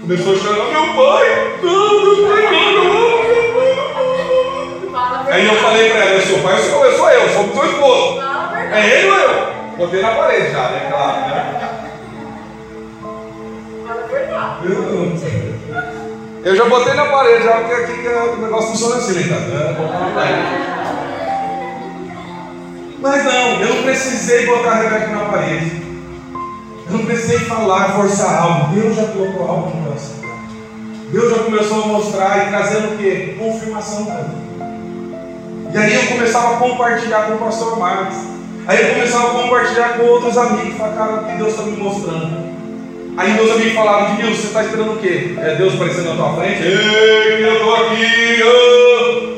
começou 0.00 0.34
a 0.34 0.38
chorar, 0.38 0.70
meu 0.72 0.94
pai, 0.94 1.58
não, 1.62 2.02
meu 2.02 2.28
pai, 2.28 2.42
não. 2.74 3.16
Aí 5.30 5.46
eu 5.46 5.54
falei 5.56 5.90
para 5.90 6.00
ela, 6.00 6.10
eu 6.12 6.22
sou 6.22 6.38
pai, 6.38 6.54
eu 6.54 6.62
sou 6.62 6.84
eu, 6.84 6.96
sou 6.96 7.10
eu, 7.10 7.28
sou 7.28 7.52
seu 7.52 7.66
esposo. 7.72 8.20
É 8.72 9.00
ele 9.00 9.10
ou 9.10 9.18
eu? 9.18 9.55
Botei 9.76 10.00
na 10.00 10.10
parede 10.10 10.52
já, 10.52 10.70
né? 10.70 10.88
Claro, 10.90 11.20
né? 11.20 11.66
Eu 16.44 16.56
já 16.56 16.64
botei 16.64 16.94
na 16.94 17.04
parede, 17.06 17.44
já, 17.44 17.52
porque 17.58 17.74
aqui 17.74 18.02
que 18.02 18.08
o 18.08 18.36
negócio 18.36 18.70
funciona 18.70 18.96
assim, 18.96 19.24
né? 19.24 19.76
Mas 23.00 23.24
não, 23.24 23.60
eu 23.60 23.74
não 23.74 23.82
precisei 23.82 24.46
botar 24.46 24.70
a 24.70 24.74
Rebeca 24.76 25.08
na 25.08 25.24
parede. 25.26 25.82
Eu 26.86 26.98
não 26.98 27.04
precisei 27.04 27.40
falar, 27.40 27.96
forçar 27.96 28.40
algo. 28.40 28.74
Deus 28.74 28.96
já 28.96 29.04
colocou 29.08 29.48
algo 29.48 29.76
no 29.76 29.84
coração. 29.84 30.16
Deus 31.10 31.30
já 31.30 31.44
começou 31.44 31.84
a 31.84 31.86
mostrar 31.88 32.46
e 32.46 32.50
trazendo 32.50 32.94
o 32.94 32.96
quê? 32.96 33.36
Confirmação 33.38 34.06
para 34.06 34.22
mim. 34.22 34.46
E 35.74 35.78
aí 35.78 35.94
eu 35.94 36.06
começava 36.06 36.54
a 36.54 36.58
compartilhar 36.58 37.26
com 37.26 37.34
o 37.34 37.38
pastor 37.38 37.78
Marcos. 37.78 38.35
Aí 38.66 38.82
eu 38.82 38.94
começava 38.94 39.26
a 39.26 39.42
compartilhar 39.42 39.96
com 39.96 40.02
outros 40.06 40.36
amigos. 40.36 40.76
Falei, 40.76 40.96
cara, 40.96 41.12
o 41.20 41.24
que 41.24 41.36
Deus 41.36 41.50
está 41.50 41.62
me 41.62 41.76
mostrando? 41.76 42.56
Aí 43.16 43.32
meus 43.32 43.50
amigos 43.52 43.72
falavam, 43.72 44.16
de 44.16 44.22
Deus, 44.22 44.36
você 44.36 44.46
está 44.48 44.64
esperando 44.64 44.92
o 44.92 44.96
quê? 44.98 45.34
É 45.38 45.54
Deus 45.54 45.74
aparecendo 45.74 46.08
na 46.10 46.16
tua 46.16 46.34
frente? 46.34 46.62
Ei, 46.62 47.44
eu 47.44 47.54
estou 47.54 47.74
aqui! 47.76 48.42
Oh. 48.44 49.36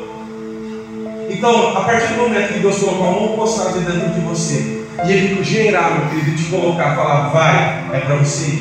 Então, 1.31 1.77
a 1.77 1.81
partir 1.83 2.15
do 2.15 2.23
momento 2.23 2.55
que 2.55 2.59
Deus 2.59 2.79
colocar 2.79 3.19
uma 3.19 3.37
postagem 3.37 3.83
dentro 3.83 4.09
de 4.09 4.21
você, 4.21 4.83
e 5.05 5.13
Ele 5.13 5.45
gerar, 5.45 5.93
meu 5.93 6.09
querido, 6.09 6.37
te 6.37 6.45
colocar, 6.51 6.97
falar, 6.97 7.29
vai, 7.29 7.85
é 7.93 8.01
para 8.01 8.17
você. 8.17 8.61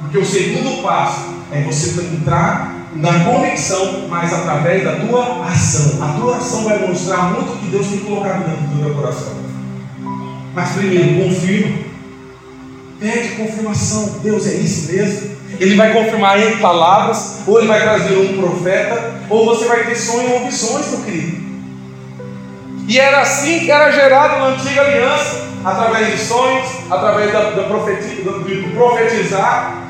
Porque 0.00 0.18
o 0.18 0.24
segundo 0.24 0.82
passo 0.82 1.34
é 1.52 1.60
você 1.62 2.00
entrar 2.00 2.74
na 2.94 3.24
convicção, 3.24 4.06
mas 4.08 4.32
através 4.32 4.84
da 4.84 4.92
tua 4.96 5.44
ação. 5.46 6.02
A 6.02 6.12
tua 6.18 6.36
ação 6.36 6.64
vai 6.64 6.78
mostrar 6.78 7.34
muito 7.34 7.52
o 7.52 7.58
que 7.58 7.66
Deus 7.66 7.86
tem 7.88 7.98
colocado 7.98 8.46
dentro 8.46 8.62
do 8.62 8.82
teu 8.82 8.94
coração. 8.94 9.39
Mas 10.54 10.70
primeiro, 10.72 11.24
confirma. 11.24 11.78
Pede 12.98 13.28
confirmação. 13.36 14.18
Deus 14.22 14.46
é 14.46 14.54
isso 14.54 14.92
mesmo? 14.92 15.30
Ele 15.58 15.74
vai 15.76 15.92
confirmar 15.92 16.40
em 16.40 16.58
palavras, 16.58 17.40
ou 17.46 17.58
ele 17.58 17.68
vai 17.68 17.80
trazer 17.80 18.16
um 18.16 18.40
profeta, 18.40 19.14
ou 19.28 19.44
você 19.44 19.66
vai 19.66 19.84
ter 19.84 19.94
sonhos 19.94 20.32
ou 20.32 20.44
visões, 20.46 20.88
meu 20.90 21.00
querido. 21.00 21.50
E 22.88 22.98
era 22.98 23.20
assim 23.20 23.60
que 23.60 23.70
era 23.70 23.90
gerado 23.90 24.38
na 24.38 24.46
antiga 24.48 24.80
aliança, 24.80 25.48
através 25.64 26.12
de 26.12 26.18
sonhos, 26.18 26.66
através 26.90 27.32
da, 27.32 27.50
da 27.50 27.64
profetia, 27.64 28.24
do, 28.24 28.40
do 28.40 28.74
profetizar, 28.74 29.89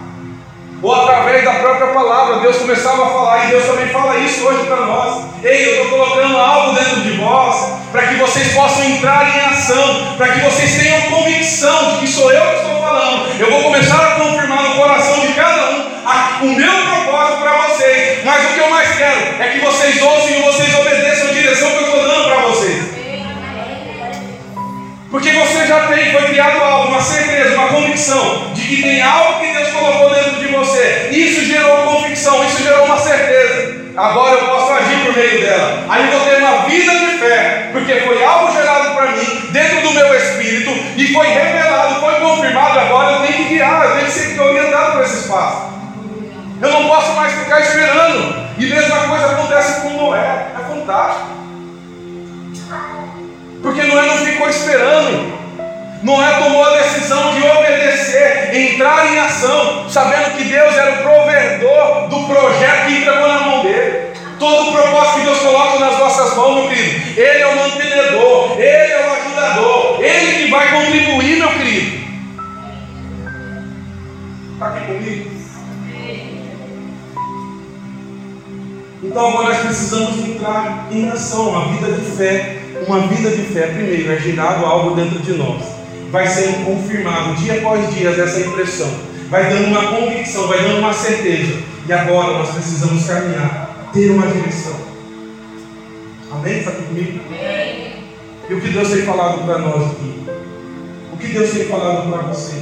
ou 0.82 0.94
através 0.94 1.44
da 1.44 1.52
própria 1.54 1.88
palavra, 1.88 2.40
Deus 2.40 2.56
começava 2.56 3.04
a 3.04 3.10
falar, 3.10 3.44
e 3.44 3.50
Deus 3.50 3.66
também 3.66 3.88
fala 3.88 4.16
isso 4.18 4.46
hoje 4.46 4.66
para 4.66 4.76
nós. 4.76 5.24
Ei, 5.42 5.68
eu 5.68 5.84
estou 5.84 5.98
colocando 5.98 6.38
algo 6.38 6.74
dentro 6.74 7.00
de 7.02 7.12
vós, 7.18 7.72
para 7.92 8.06
que 8.06 8.14
vocês 8.14 8.52
possam 8.52 8.84
entrar 8.84 9.36
em 9.36 9.40
ação, 9.52 10.14
para 10.16 10.28
que 10.28 10.40
vocês 10.40 10.74
tenham 10.76 11.00
convicção 11.10 11.90
de 11.90 12.00
que 12.00 12.06
sou 12.08 12.32
eu 12.32 12.46
que 12.46 12.56
estou 12.56 12.80
falando. 12.80 13.40
Eu 13.40 13.50
vou 13.50 13.62
começar 13.64 13.96
a 13.96 14.10
confirmar 14.16 14.62
no 14.62 14.74
coração 14.76 15.20
de 15.20 15.32
cada 15.34 15.70
um 15.70 15.90
o 16.42 16.46
meu 16.46 16.72
propósito 16.86 17.42
para 17.42 17.52
vocês, 17.68 18.24
mas 18.24 18.50
o 18.50 18.54
que 18.54 18.60
eu 18.60 18.70
mais 18.70 18.96
quero 18.96 19.42
é 19.42 19.48
que 19.50 19.58
vocês 19.58 20.02
ouçam 20.02 20.30
e 20.30 20.42
vocês 20.42 20.74
obedeçam 20.74 21.28
a 21.28 21.32
direção 21.32 21.70
que 21.70 21.76
eu 21.76 21.84
estou 21.84 22.02
dando 22.02 22.24
para 22.24 22.36
vocês. 22.48 23.00
Porque 25.10 25.32
você 25.32 25.66
já 25.66 25.88
tem, 25.88 26.12
foi 26.12 26.22
criado 26.28 26.62
algo, 26.62 26.88
uma 26.88 27.02
certeza, 27.02 27.54
uma 27.54 27.68
convicção 27.68 28.52
de 28.54 28.62
que 28.62 28.82
tem 28.82 29.02
algo 29.02 29.40
que 29.40 29.52
Deus 29.52 29.68
colocou 29.68 30.14
dentro. 30.14 30.39
Isso 31.10 31.44
gerou 31.44 31.82
convicção, 31.84 32.44
isso 32.44 32.62
gerou 32.62 32.84
uma 32.84 32.98
certeza. 32.98 33.80
Agora 33.96 34.40
eu 34.40 34.46
posso 34.46 34.72
agir 34.72 35.04
por 35.04 35.16
meio 35.16 35.40
dela. 35.40 35.84
Aí 35.88 36.12
eu 36.12 36.20
ter 36.20 36.36
uma 36.38 36.68
vida 36.68 36.92
de 36.92 37.18
fé, 37.18 37.70
porque 37.72 37.94
foi 38.00 38.24
algo 38.24 38.52
gerado 38.52 38.94
para 38.94 39.12
mim, 39.12 39.48
dentro 39.50 39.80
do 39.82 39.90
meu 39.92 40.14
espírito, 40.14 40.70
e 40.96 41.12
foi 41.12 41.26
revelado, 41.26 42.00
foi 42.00 42.14
confirmado. 42.14 42.78
Agora 42.78 43.12
eu 43.12 43.26
tenho 43.26 43.34
que 43.34 43.54
guiar, 43.54 43.84
eu 43.84 43.92
tenho 43.94 44.06
que 44.06 44.12
ser 44.12 44.40
orientado 44.40 44.92
por 44.92 45.02
esse 45.02 45.20
espaço. 45.20 45.70
Eu 46.62 46.70
não 46.70 46.88
posso 46.88 47.12
mais 47.12 47.32
ficar 47.32 47.60
esperando. 47.60 48.50
E 48.58 48.66
mesma 48.66 49.08
coisa 49.08 49.26
acontece 49.26 49.80
com 49.80 49.90
Noé. 49.90 50.46
É 50.54 50.74
fantástico. 50.74 51.26
Porque 53.62 53.82
Noé 53.82 54.06
não 54.06 54.16
ficou 54.18 54.48
esperando. 54.48 55.39
Noé 56.02 56.38
tomou 56.38 56.64
a 56.64 56.78
decisão 56.78 57.34
de 57.34 57.42
obedecer, 57.46 58.54
entrar 58.54 59.12
em 59.12 59.18
ação, 59.18 59.88
sabendo 59.88 60.36
que 60.36 60.44
Deus 60.44 60.74
era 60.74 60.92
o 60.92 61.02
provedor 61.02 62.08
do 62.08 62.26
projeto 62.26 62.86
que 62.86 62.98
entregou 62.98 63.28
na 63.28 63.40
mão 63.40 63.62
dele. 63.62 64.10
Todo 64.38 64.70
o 64.70 64.72
propósito 64.72 65.18
que 65.18 65.26
Deus 65.26 65.38
coloca 65.40 65.78
nas 65.78 65.98
nossas 65.98 66.34
mãos, 66.36 66.54
meu 66.54 66.68
querido, 66.68 67.20
Ele 67.20 67.42
é 67.42 67.46
o 67.46 67.56
mantenedor, 67.56 68.52
Ele 68.58 68.92
é 68.92 69.06
o 69.06 69.12
ajudador, 69.12 70.02
Ele 70.02 70.44
que 70.44 70.50
vai 70.50 70.70
contribuir, 70.70 71.36
meu 71.36 71.48
querido. 71.50 72.00
Está 74.54 74.66
aqui 74.68 74.86
comigo? 74.86 75.30
Então 79.02 79.28
agora 79.28 79.48
nós 79.48 79.58
precisamos 79.58 80.28
entrar 80.28 80.88
em 80.90 81.10
ação, 81.10 81.50
uma 81.50 81.68
vida 81.72 81.92
de 81.92 82.10
fé 82.16 82.60
uma 82.86 83.00
vida 83.00 83.30
de 83.30 83.42
fé, 83.42 83.66
primeiro, 83.66 84.12
é 84.12 84.18
gerado 84.18 84.64
algo 84.64 84.94
dentro 84.94 85.18
de 85.18 85.32
nós. 85.34 85.79
Vai 86.10 86.26
sendo 86.26 86.64
confirmado 86.64 87.36
dia 87.36 87.54
após 87.58 87.94
dia 87.94 88.10
essa 88.10 88.40
impressão. 88.40 88.90
Vai 89.28 89.48
dando 89.48 89.66
uma 89.66 89.96
convicção, 89.96 90.48
vai 90.48 90.60
dando 90.62 90.78
uma 90.78 90.92
certeza. 90.92 91.62
E 91.86 91.92
agora 91.92 92.38
nós 92.38 92.50
precisamos 92.50 93.06
caminhar, 93.06 93.90
ter 93.92 94.10
uma 94.10 94.26
direção. 94.26 94.74
Amém? 96.32 96.58
Está 96.58 96.70
aqui 96.70 96.82
comigo? 96.82 97.20
Amém. 97.26 98.04
E 98.48 98.54
o 98.54 98.60
que 98.60 98.68
Deus 98.68 98.90
tem 98.90 99.02
falado 99.02 99.44
para 99.44 99.58
nós 99.58 99.92
aqui? 99.92 100.26
O 101.12 101.16
que 101.16 101.28
Deus 101.28 101.50
tem 101.50 101.64
falado 101.66 102.10
para 102.10 102.22
você? 102.22 102.56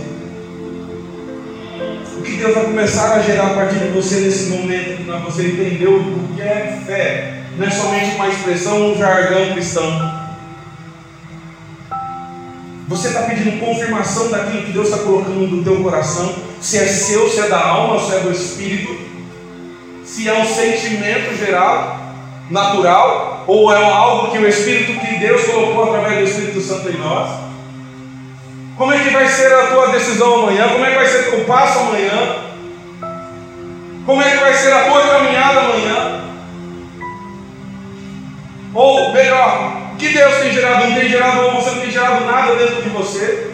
O 2.19 2.23
que 2.23 2.37
Deus 2.37 2.55
vai 2.55 2.65
começar 2.65 3.15
a 3.15 3.23
gerar 3.23 3.47
a 3.47 3.55
partir 3.55 3.79
de 3.79 3.89
você 3.89 4.17
nesse 4.21 4.51
momento, 4.51 5.07
para 5.07 5.19
você 5.19 5.47
entender 5.47 5.87
o 5.87 6.29
que 6.35 6.43
é 6.43 6.83
fé, 6.85 7.43
não 7.57 7.67
é 7.67 7.71
somente 7.71 8.17
uma 8.17 8.29
expressão, 8.29 8.93
um 8.93 8.99
jargão 8.99 9.53
cristão. 9.53 10.18
Você 12.89 13.09
está 13.09 13.23
pedindo 13.23 13.61
confirmação 13.61 14.31
daquilo 14.31 14.65
que 14.65 14.73
Deus 14.73 14.89
está 14.89 15.03
colocando 15.05 15.47
no 15.47 15.63
teu 15.63 15.83
coração, 15.83 16.35
se 16.61 16.79
é 16.79 16.87
seu, 16.87 17.29
se 17.29 17.39
é 17.39 17.49
da 17.49 17.63
alma, 17.63 18.01
se 18.01 18.15
é 18.15 18.21
do 18.21 18.33
espírito, 18.33 18.99
se 20.05 20.27
é 20.27 20.33
um 20.33 20.47
sentimento 20.47 21.37
geral, 21.37 22.01
natural, 22.51 23.45
ou 23.47 23.71
é 23.73 23.83
algo 23.85 24.31
que 24.31 24.39
o 24.39 24.49
Espírito 24.49 24.99
que 25.01 25.19
Deus 25.19 25.45
colocou 25.45 25.85
através 25.85 26.19
do 26.19 26.25
Espírito 26.25 26.61
Santo 26.61 26.89
em 26.89 26.99
nós. 26.99 27.31
Como 28.77 28.93
é 28.93 28.99
que 28.99 29.11
vai 29.11 29.29
ser 29.29 29.53
a 29.53 29.67
tua 29.69 29.89
decisão 29.89 30.43
amanhã? 30.43 30.69
Como 30.69 30.85
é 30.85 30.91
que 30.91 30.97
vai 30.97 31.07
ser 31.07 31.35
o 31.35 31.45
passo 31.45 31.79
amanhã? 31.81 32.37
Como 34.07 34.23
é 34.23 34.31
que 34.31 34.37
vai 34.37 34.55
ser 34.55 34.73
a 34.73 34.85
tua 34.85 35.01
caminhada 35.09 35.61
amanhã? 35.61 36.25
Ou 38.75 39.13
melhor, 39.13 39.88
que 39.99 40.09
Deus 40.11 40.37
tem 40.37 40.53
gerado, 40.53 40.89
não 40.89 40.95
tem 40.95 41.09
gerado, 41.09 41.41
ou 41.47 41.55
você 41.55 41.71
não 41.71 41.81
tem 41.81 41.91
gerado 41.91 42.25
nada 42.25 42.55
dentro 42.55 42.83
de 42.83 42.89
você. 42.91 43.51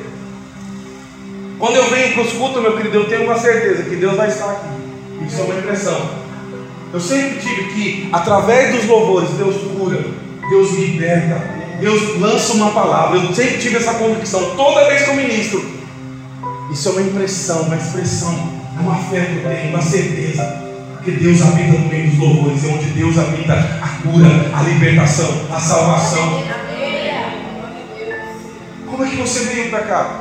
Quando 1.58 1.76
eu 1.76 1.88
venho 1.88 2.12
para 2.12 2.22
os 2.22 2.32
cultos, 2.32 2.62
meu 2.62 2.76
querido, 2.76 2.96
eu 2.98 3.08
tenho 3.08 3.24
uma 3.24 3.38
certeza 3.38 3.84
que 3.84 3.96
Deus 3.96 4.16
vai 4.16 4.28
estar 4.28 4.50
aqui. 4.50 5.24
Isso 5.26 5.40
é 5.40 5.44
uma 5.44 5.54
impressão. 5.54 6.10
Eu 6.92 7.00
sempre 7.00 7.40
tive 7.40 7.64
que, 7.72 8.08
através 8.12 8.74
dos 8.74 8.86
louvores, 8.86 9.30
Deus 9.30 9.56
cura, 9.76 10.04
Deus 10.50 10.72
liberta, 10.72 11.42
Deus 11.80 12.20
lança 12.20 12.52
uma 12.52 12.70
palavra. 12.72 13.18
Eu 13.18 13.34
sempre 13.34 13.58
tive 13.58 13.76
essa 13.76 13.94
convicção, 13.94 14.54
toda 14.54 14.86
vez 14.88 15.02
que 15.02 15.10
eu 15.10 15.14
ministro. 15.14 15.64
Isso 16.70 16.88
é 16.88 16.92
uma 16.92 17.02
impressão, 17.02 17.62
uma 17.62 17.76
expressão, 17.76 18.52
é 18.76 18.80
uma 18.80 18.96
fé 18.96 19.20
que 19.24 19.36
eu 19.36 19.50
tenho, 19.50 19.70
uma 19.70 19.82
certeza. 19.82 20.62
Porque 20.96 21.12
Deus 21.12 21.40
habita 21.42 21.78
no 21.78 21.88
meio 21.88 22.10
dos 22.10 22.18
louvores, 22.18 22.64
é 22.64 22.68
onde 22.68 22.86
Deus 22.86 23.18
habita 23.18 23.54
cura, 24.04 24.28
a 24.54 24.62
libertação, 24.62 25.46
a 25.50 25.58
salvação. 25.58 26.44
Como 28.86 29.04
é 29.04 29.08
que 29.08 29.16
você 29.16 29.44
veio 29.46 29.70
para 29.70 29.80
cá? 29.80 30.20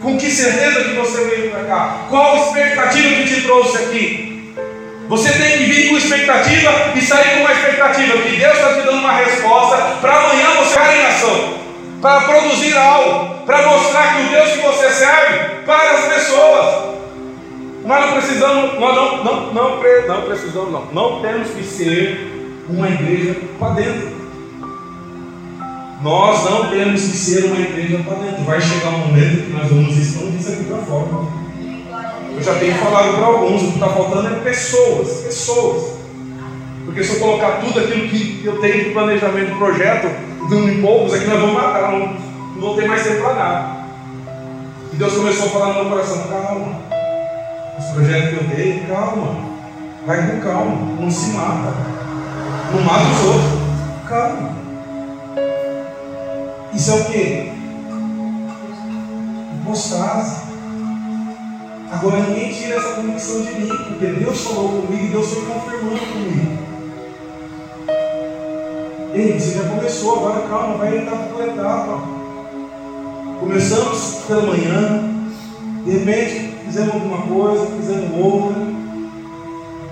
Com 0.00 0.16
que 0.16 0.30
certeza 0.30 0.84
que 0.84 0.94
você 0.94 1.24
veio 1.24 1.50
para 1.50 1.64
cá? 1.64 2.06
Qual 2.08 2.34
a 2.34 2.36
expectativa 2.36 3.08
que 3.16 3.24
te 3.24 3.42
trouxe 3.42 3.76
aqui? 3.78 4.54
Você 5.08 5.32
tem 5.32 5.58
que 5.58 5.64
vir 5.64 5.90
com 5.90 5.96
expectativa 5.96 6.92
e 6.94 7.00
sair 7.00 7.34
com 7.34 7.40
uma 7.40 7.52
expectativa, 7.52 8.18
que 8.18 8.36
Deus 8.36 8.54
está 8.54 8.74
te 8.74 8.80
dando 8.86 8.98
uma 8.98 9.12
resposta 9.12 9.76
para 10.00 10.14
amanhã 10.14 10.50
você 10.58 10.70
ficar 10.70 10.96
em 10.96 11.06
ação, 11.06 11.54
para 12.00 12.20
produzir 12.22 12.76
algo, 12.76 13.44
para 13.44 13.66
mostrar 13.66 14.14
que 14.14 14.22
o 14.22 14.28
Deus 14.28 14.52
que 14.52 14.58
você 14.60 14.90
serve 14.90 15.62
para 15.66 15.90
as 15.90 16.04
pessoas. 16.06 16.94
Nós 17.84 18.00
não 18.00 18.12
precisamos, 18.12 18.80
nós 18.80 18.94
não, 18.94 19.24
não, 19.24 19.52
não, 19.52 19.80
não 20.06 20.22
precisamos, 20.22 20.72
não, 20.72 20.86
não 20.92 21.20
temos 21.20 21.50
que 21.50 21.62
ser 21.62 22.33
uma 22.68 22.88
igreja 22.88 23.36
para 23.58 23.74
dentro. 23.74 24.14
Nós 26.02 26.44
não 26.44 26.68
temos 26.68 27.00
que 27.00 27.16
ser 27.16 27.44
uma 27.46 27.58
igreja 27.58 27.98
para 28.04 28.14
dentro. 28.14 28.44
Vai 28.44 28.60
chegar 28.60 28.90
um 28.90 29.06
momento 29.06 29.46
que 29.46 29.52
nós 29.52 29.68
vamos 29.68 29.96
expandir 29.96 30.40
isso 30.40 30.52
aqui 30.52 30.64
para 30.64 30.78
fora. 30.78 31.08
Eu 32.36 32.42
já 32.42 32.54
tenho 32.56 32.74
falado 32.74 33.16
para 33.16 33.26
alguns, 33.26 33.62
o 33.62 33.66
que 33.68 33.74
está 33.74 33.88
faltando 33.88 34.28
é 34.28 34.40
pessoas, 34.40 35.08
pessoas. 35.22 35.94
Porque 36.84 37.02
se 37.02 37.14
eu 37.14 37.20
colocar 37.20 37.60
tudo 37.60 37.80
aquilo 37.80 38.08
que 38.08 38.42
eu 38.44 38.60
tenho 38.60 38.84
de 38.84 38.90
planejamento 38.90 39.52
de 39.52 39.58
projeto, 39.58 40.08
dando 40.50 40.68
em 40.68 40.82
poucos, 40.82 41.14
aqui 41.14 41.26
nós 41.26 41.40
vamos 41.40 41.54
matar, 41.54 41.92
não, 41.92 42.00
não 42.54 42.60
vou 42.60 42.76
ter 42.76 42.86
mais 42.86 43.02
tempo 43.02 43.22
para 43.22 43.34
nada. 43.34 43.84
E 44.92 44.96
Deus 44.96 45.14
começou 45.14 45.46
a 45.46 45.50
falar 45.50 45.66
no 45.68 45.74
meu 45.74 45.90
coração, 45.90 46.28
calma. 46.28 46.80
Os 47.78 47.86
projetos 47.94 48.30
que 48.30 48.44
eu 48.44 48.56
dei, 48.56 48.84
calma. 48.86 49.54
Vai 50.06 50.30
com 50.30 50.40
calma, 50.40 51.00
não 51.00 51.10
se 51.10 51.30
mata. 51.30 52.03
Não 52.72 52.82
mata 52.82 53.10
os 53.10 53.24
outros. 53.26 54.08
Calma. 54.08 54.54
Isso 56.74 56.90
é 56.90 56.94
o 56.94 57.04
que? 57.04 57.52
Apostase. 59.62 60.44
Agora 61.92 62.20
ninguém 62.20 62.52
tira 62.52 62.76
essa 62.76 62.94
convicção 62.94 63.42
de 63.42 63.54
mim, 63.54 63.68
porque 63.68 64.06
Deus 64.06 64.40
falou 64.40 64.82
comigo 64.82 65.04
e 65.04 65.08
Deus 65.08 65.32
foi 65.32 65.42
confirmando 65.46 66.00
comigo. 66.00 66.58
Ei, 69.14 69.38
você 69.38 69.58
já 69.58 69.68
começou, 69.68 70.16
agora 70.16 70.48
calma, 70.48 70.76
vai 70.76 70.98
etapa 70.98 71.24
por 71.32 71.44
etapa. 71.44 72.02
Começamos 73.38 74.24
pela 74.26 74.42
manhã, 74.42 75.04
de 75.84 75.90
repente 75.98 76.56
fizemos 76.64 76.94
alguma 76.94 77.18
coisa, 77.22 77.66
fizemos 77.76 78.10
outra. 78.18 78.73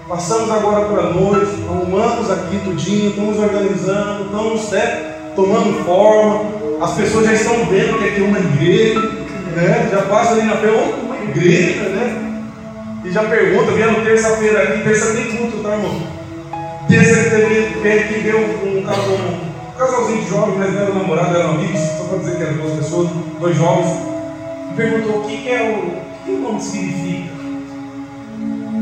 Passamos 0.09 0.51
agora 0.51 0.87
para 0.87 1.03
a 1.05 1.11
noite, 1.11 1.53
arrumamos 1.69 2.31
aqui 2.31 2.59
tudinho, 2.65 3.11
estamos 3.11 3.39
organizando, 3.39 4.25
estamos 4.25 4.71
né, 4.71 5.15
tomando 5.37 5.85
forma, 5.85 6.45
as 6.85 6.95
pessoas 6.95 7.27
já 7.27 7.33
estão 7.35 7.65
vendo 7.67 7.99
que 7.99 8.09
aqui 8.09 8.21
é 8.21 8.25
uma 8.25 8.39
igreja, 8.39 9.01
né? 9.01 9.89
já 9.91 10.03
passa 10.03 10.33
ali 10.33 10.43
na 10.43 10.57
frente, 10.57 10.95
uma 11.05 11.17
igreja, 11.17 11.89
né? 11.91 12.43
E 13.05 13.13
já 13.13 13.25
pergunta, 13.25 13.73
vendo 13.73 14.05
terça-feira 14.05 14.63
aqui, 14.63 14.83
terça 14.83 15.13
tem 15.15 15.37
culto, 15.37 15.59
tá 15.59 15.71
irmão? 15.71 16.03
Terça 16.89 17.31
teve, 17.31 17.81
teve 17.81 18.15
que 18.15 18.21
ver 18.21 18.35
um, 18.35 18.67
um, 18.67 18.79
um, 18.79 18.83
casalzinho 19.79 20.23
de 20.23 20.29
jovens, 20.29 20.59
mas 20.59 20.75
não 20.75 20.83
era 20.83 20.95
namorado, 20.95 21.37
eram 21.37 21.51
amigos, 21.51 21.81
só 21.81 22.05
para 22.05 22.19
dizer 22.19 22.37
que 22.37 22.43
eram 22.43 22.55
duas 22.55 22.73
pessoas, 22.73 23.09
dois 23.41 23.57
jovens, 23.57 23.97
perguntou 24.77 25.21
o 25.21 25.25
que, 25.25 25.37
que 25.39 25.49
é 25.49 25.63
o, 25.63 25.87
o 25.87 26.25
que 26.25 26.31
o 26.33 26.41
nome 26.41 26.61
significa. 26.61 27.32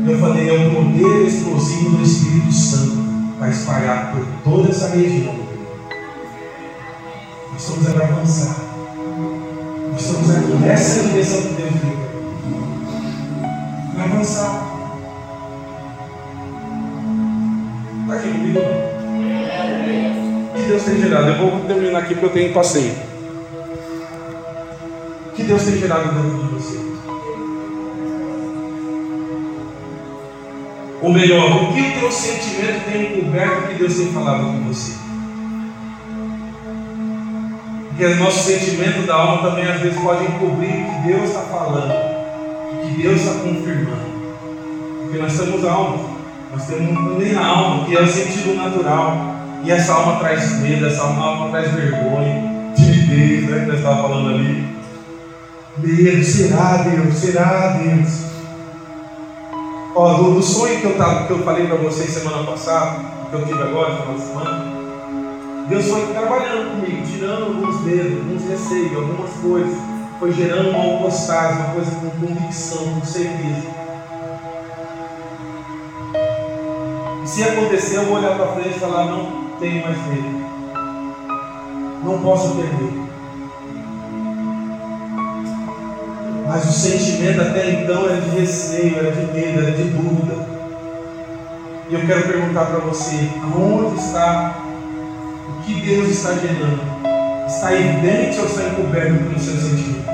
Eu 0.07 0.19
falei, 0.19 0.49
é 0.49 0.67
o 0.67 0.75
poder 0.75 1.27
explosivo 1.27 1.97
do 1.97 2.03
Espírito 2.03 2.51
Santo 2.51 2.97
para 3.37 3.49
espalhar 3.49 4.13
por 4.13 4.25
toda 4.43 4.69
essa 4.69 4.89
região 4.89 5.51
estamos 7.61 7.87
a 7.87 8.03
avançar. 8.03 8.55
Nós 9.91 10.01
estamos 10.01 10.35
aqui 10.35 10.53
nessa 10.63 11.03
direção 11.09 11.41
que 11.41 11.53
Deus 11.61 11.73
deu. 11.73 12.01
Avançar. 14.03 14.67
Está 18.01 18.15
aqui 18.15 18.31
comigo? 18.31 18.59
Que 20.55 20.61
Deus 20.63 20.83
tem 20.83 21.01
gerado? 21.01 21.29
Eu 21.29 21.37
vou 21.37 21.59
terminar 21.67 21.99
aqui 21.99 22.15
porque 22.15 22.25
eu 22.25 22.29
tenho 22.33 22.53
passeio. 22.53 22.95
Que 25.35 25.43
Deus 25.43 25.63
tem 25.63 25.77
gerado 25.77 26.15
dentro 26.15 26.47
de 26.47 26.53
você? 26.55 26.80
Ou 31.01 31.11
melhor, 31.11 31.63
o 31.63 31.73
que 31.73 31.81
o 31.81 31.99
teu 31.99 32.11
sentimento 32.11 32.85
tem 32.85 33.17
encoberto 33.17 33.67
que 33.67 33.73
Deus 33.73 33.95
tem 33.95 34.13
falado 34.13 34.43
com 34.43 34.67
você? 34.67 34.93
Porque 37.87 38.05
o 38.05 38.15
nosso 38.17 38.43
sentimento 38.43 39.07
da 39.07 39.15
alma 39.15 39.49
também 39.49 39.67
às 39.67 39.79
vezes 39.81 39.99
pode 39.99 40.23
encobrir 40.25 40.69
o 40.69 40.85
que 40.85 41.07
Deus 41.07 41.29
está 41.29 41.41
falando, 41.41 41.91
o 41.91 42.87
que 42.87 43.01
Deus 43.01 43.19
está 43.19 43.33
confirmando. 43.39 44.11
Porque 45.01 45.17
nós 45.17 45.37
temos 45.37 45.65
alma, 45.65 45.97
nós 46.51 46.67
temos 46.67 46.95
também 46.95 47.35
a 47.35 47.45
alma, 47.45 47.85
que 47.85 47.97
é 47.97 48.01
o 48.01 48.07
sentido 48.07 48.55
natural. 48.55 49.35
E 49.63 49.71
essa 49.71 49.93
alma 49.93 50.19
traz 50.19 50.59
medo, 50.61 50.85
essa 50.85 51.03
alma 51.03 51.49
traz 51.49 51.71
vergonha, 51.73 52.73
timidez, 52.75 53.49
né? 53.49 53.59
Que 53.59 53.65
nós 53.65 53.77
estávamos 53.77 54.01
falando 54.01 54.29
ali. 54.35 54.67
Medo, 55.77 56.23
será 56.23 56.77
Deus, 56.77 57.15
será 57.15 57.77
Deus. 57.77 58.30
Ó, 59.93 60.13
do, 60.13 60.35
do 60.35 60.41
sonho 60.41 60.79
que 60.79 60.85
eu, 60.85 60.97
tava, 60.97 61.27
que 61.27 61.31
eu 61.31 61.39
falei 61.43 61.67
para 61.67 61.75
vocês 61.75 62.11
semana 62.11 62.43
passada, 62.45 63.03
que 63.29 63.35
eu 63.35 63.45
tive 63.45 63.61
agora, 63.61 63.97
final 63.97 64.13
de 64.13 64.21
semana, 64.21 64.81
Deus 65.67 65.89
foi 65.89 66.07
trabalhando 66.07 66.71
comigo, 66.71 67.05
tirando 67.05 67.43
alguns 67.43 67.81
medos, 67.81 68.17
alguns 68.19 68.43
receios, 68.49 68.95
algumas 68.95 69.31
coisas. 69.33 69.77
Foi 70.19 70.31
gerando 70.31 70.69
uma 70.69 70.99
postagem, 70.99 71.63
uma 71.63 71.73
coisa 71.73 71.91
com 71.91 72.09
convicção, 72.25 72.93
com 72.93 73.05
certeza. 73.05 73.67
E 77.23 77.27
se 77.27 77.43
acontecer, 77.43 77.97
eu 77.97 78.05
vou 78.05 78.17
olhar 78.17 78.35
para 78.35 78.53
frente 78.53 78.75
e 78.75 78.79
falar: 78.79 79.05
não 79.05 79.45
tenho 79.59 79.83
mais 79.83 79.97
medo. 80.07 80.45
Não 82.03 82.21
posso 82.21 82.55
ter 82.55 83.10
Mas 86.47 86.65
o 86.65 86.71
sentimento 86.71 87.41
até 87.41 87.71
então 87.71 88.09
era 88.09 88.21
de 88.21 88.29
receio, 88.39 88.97
era 88.97 89.11
de 89.11 89.33
medo, 89.33 89.61
era 89.61 89.71
de 89.71 89.83
dúvida. 89.83 90.45
E 91.89 91.93
eu 91.93 92.05
quero 92.05 92.27
perguntar 92.27 92.65
para 92.65 92.79
você: 92.79 93.29
aonde 93.43 93.99
está 93.99 94.57
que 95.65 95.81
Deus 95.81 96.09
está 96.09 96.33
gerando 96.33 97.01
está 97.51 97.73
evidente 97.73 98.39
ou 98.39 98.45
está 98.45 98.63
encoberto 98.63 99.23
pelo 99.23 99.39
seu 99.39 99.55
sentimento? 99.55 100.09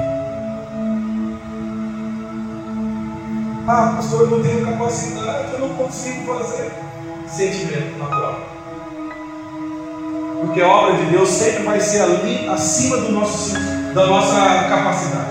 Ah, 3.67 3.93
pastor, 3.95 4.21
eu 4.21 4.28
não 4.28 4.43
tenho 4.43 4.65
capacidade, 4.65 5.53
eu 5.53 5.59
não 5.59 5.69
consigo 5.75 6.25
fazer. 6.25 6.71
Sentimento 7.28 7.97
natural. 7.99 8.39
Porque 10.41 10.61
a 10.61 10.67
obra 10.67 10.95
de 10.95 11.11
Deus 11.11 11.30
sempre 11.30 11.63
vai 11.63 11.80
ser 11.80 12.01
ali 12.01 12.47
acima 12.47 12.97
do 12.97 13.11
nosso, 13.11 13.53
da 13.93 14.07
nossa 14.07 14.36
capacidade. 14.69 15.26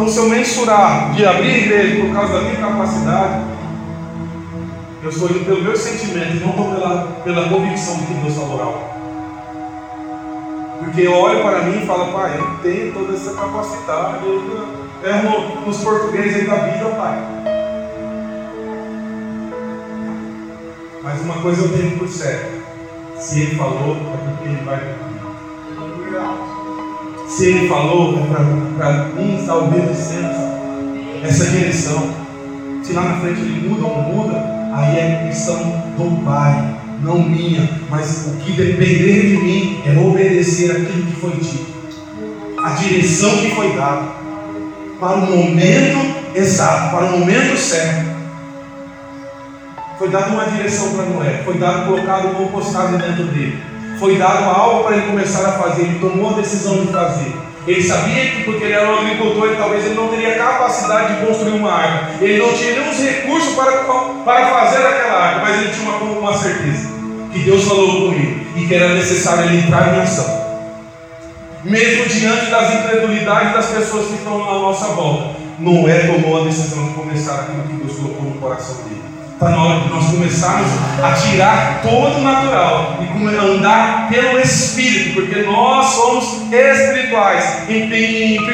Então, 0.00 0.10
se 0.10 0.18
eu 0.18 0.30
mensurar 0.30 1.12
de 1.12 1.26
abrir 1.26 1.50
a 1.50 1.58
igreja 1.58 2.00
por 2.00 2.14
causa 2.14 2.32
da 2.32 2.40
minha 2.40 2.56
capacidade, 2.56 3.44
eu 5.02 5.10
estou 5.10 5.28
indo 5.28 5.44
pelo 5.44 5.62
meu 5.62 5.76
sentimento, 5.76 6.36
não 6.36 6.52
pela, 6.54 7.20
pela 7.22 7.48
convicção 7.50 7.98
de 7.98 8.06
que 8.06 8.14
Deus 8.14 8.34
falou 8.34 8.62
algo. 8.62 8.80
Porque 10.78 11.02
eu 11.02 11.12
olho 11.12 11.42
para 11.42 11.64
mim 11.64 11.82
e 11.82 11.86
falo, 11.86 12.14
pai, 12.14 12.34
eu 12.38 12.46
tenho 12.62 12.94
toda 12.94 13.12
essa 13.12 13.34
capacidade. 13.34 14.24
Erro 15.04 15.66
nos 15.66 15.76
portugueses 15.84 16.46
da 16.46 16.54
vida, 16.54 16.86
pai. 16.96 17.18
Mas 21.02 21.20
uma 21.20 21.42
coisa 21.42 21.60
eu 21.60 21.76
tenho 21.76 21.98
por 21.98 22.08
certo. 22.08 22.62
Se 23.18 23.42
ele 23.42 23.54
falou, 23.54 23.96
é 23.96 24.30
porque 24.30 24.48
ele 24.48 24.64
vai 24.64 24.80
Se 27.30 27.46
ele 27.46 27.68
falou, 27.68 28.18
é 28.18 28.76
para 28.76 29.04
mim 29.14 29.38
estar 29.38 29.56
obedecendo 29.56 30.34
essa 31.22 31.46
direção. 31.46 32.12
Se 32.82 32.92
lá 32.92 33.02
na 33.02 33.20
frente 33.20 33.40
ele 33.40 33.68
muda 33.68 33.86
ou 33.86 34.02
muda, 34.02 34.44
aí 34.74 34.98
é 34.98 35.24
questão 35.28 35.58
do 35.96 36.24
Pai, 36.24 36.74
não 37.02 37.22
minha, 37.22 37.68
mas 37.88 38.26
o 38.26 38.44
que 38.44 38.52
depender 38.52 39.28
de 39.28 39.36
mim 39.36 39.82
é 39.86 39.96
obedecer 39.96 40.72
aquilo 40.72 41.06
que 41.06 41.20
foi 41.20 41.30
dito, 41.36 41.66
a 42.64 42.70
direção 42.70 43.30
que 43.38 43.54
foi 43.54 43.76
dada, 43.76 44.08
para 44.98 45.16
o 45.18 45.36
momento 45.36 46.14
exato, 46.34 46.90
para 46.90 47.06
o 47.06 47.20
momento 47.20 47.56
certo. 47.56 48.10
Foi 49.98 50.08
dada 50.08 50.32
uma 50.32 50.46
direção 50.46 50.96
para 50.96 51.06
Noé, 51.06 51.42
foi 51.44 51.58
dado 51.58 51.86
colocado 51.86 52.36
uma 52.36 52.48
postagem 52.48 52.98
dentro 52.98 53.24
dele, 53.26 53.62
foi 54.00 54.16
dado 54.16 54.44
algo 54.44 54.84
para 54.84 54.96
ele 54.96 55.06
começar 55.06 55.46
a 55.46 55.52
fazer, 55.52 55.82
ele 55.82 55.98
tomou 55.98 56.30
a 56.30 56.40
decisão 56.40 56.84
de 56.84 56.90
fazer. 56.90 57.32
Ele 57.66 57.82
sabia 57.82 58.30
que 58.30 58.44
porque 58.44 58.64
ele 58.64 58.72
era 58.72 58.90
um 58.90 58.98
agricultor, 58.98 59.54
talvez 59.56 59.84
ele 59.84 59.94
não 59.94 60.08
teria 60.08 60.34
capacidade 60.34 61.14
de 61.14 61.26
construir 61.26 61.52
uma 61.52 61.70
arca. 61.70 62.24
Ele 62.24 62.38
não 62.38 62.52
tinha 62.54 62.72
nenhum 62.72 62.90
recursos 62.90 63.54
para, 63.54 63.72
para 64.24 64.46
fazer 64.46 64.86
aquela 64.86 65.18
arca, 65.18 65.40
mas 65.42 65.60
ele 65.60 65.72
tinha 65.72 65.90
uma, 65.90 66.18
uma 66.18 66.36
certeza 66.36 66.88
que 67.30 67.38
Deus 67.40 67.64
falou 67.64 68.08
com 68.08 68.14
ele 68.14 68.46
e 68.56 68.66
que 68.66 68.74
era 68.74 68.94
necessário 68.94 69.44
ele 69.44 69.58
entrar 69.58 69.94
em 69.94 70.00
ação. 70.00 70.40
Mesmo 71.62 72.06
diante 72.06 72.50
das 72.50 72.74
incredulidades 72.74 73.52
das 73.52 73.66
pessoas 73.66 74.06
que 74.06 74.14
estão 74.14 74.42
à 74.42 74.54
nossa 74.54 74.86
volta, 74.86 75.36
Noé 75.58 76.06
tomou 76.06 76.40
a 76.40 76.44
decisão 76.44 76.88
de 76.88 76.94
começar 76.94 77.40
aquilo 77.40 77.62
que 77.64 77.84
Deus 77.84 77.98
colocou 77.98 78.22
no 78.22 78.40
coração 78.40 78.76
dele. 78.84 79.09
Está 79.40 79.52
na 79.52 79.64
hora 79.64 79.80
de 79.80 79.88
nós 79.88 80.04
começarmos 80.04 80.68
a 81.02 81.12
tirar 81.14 81.80
todo 81.80 82.18
o 82.18 82.20
natural 82.20 82.98
e 83.00 83.36
andar 83.38 84.10
pelo 84.10 84.38
Espírito, 84.38 85.14
porque 85.14 85.40
nós 85.44 85.86
somos 85.86 86.52
espirituais. 86.52 87.66
Em, 87.66 87.90
em 87.90 88.38
1 88.38 88.44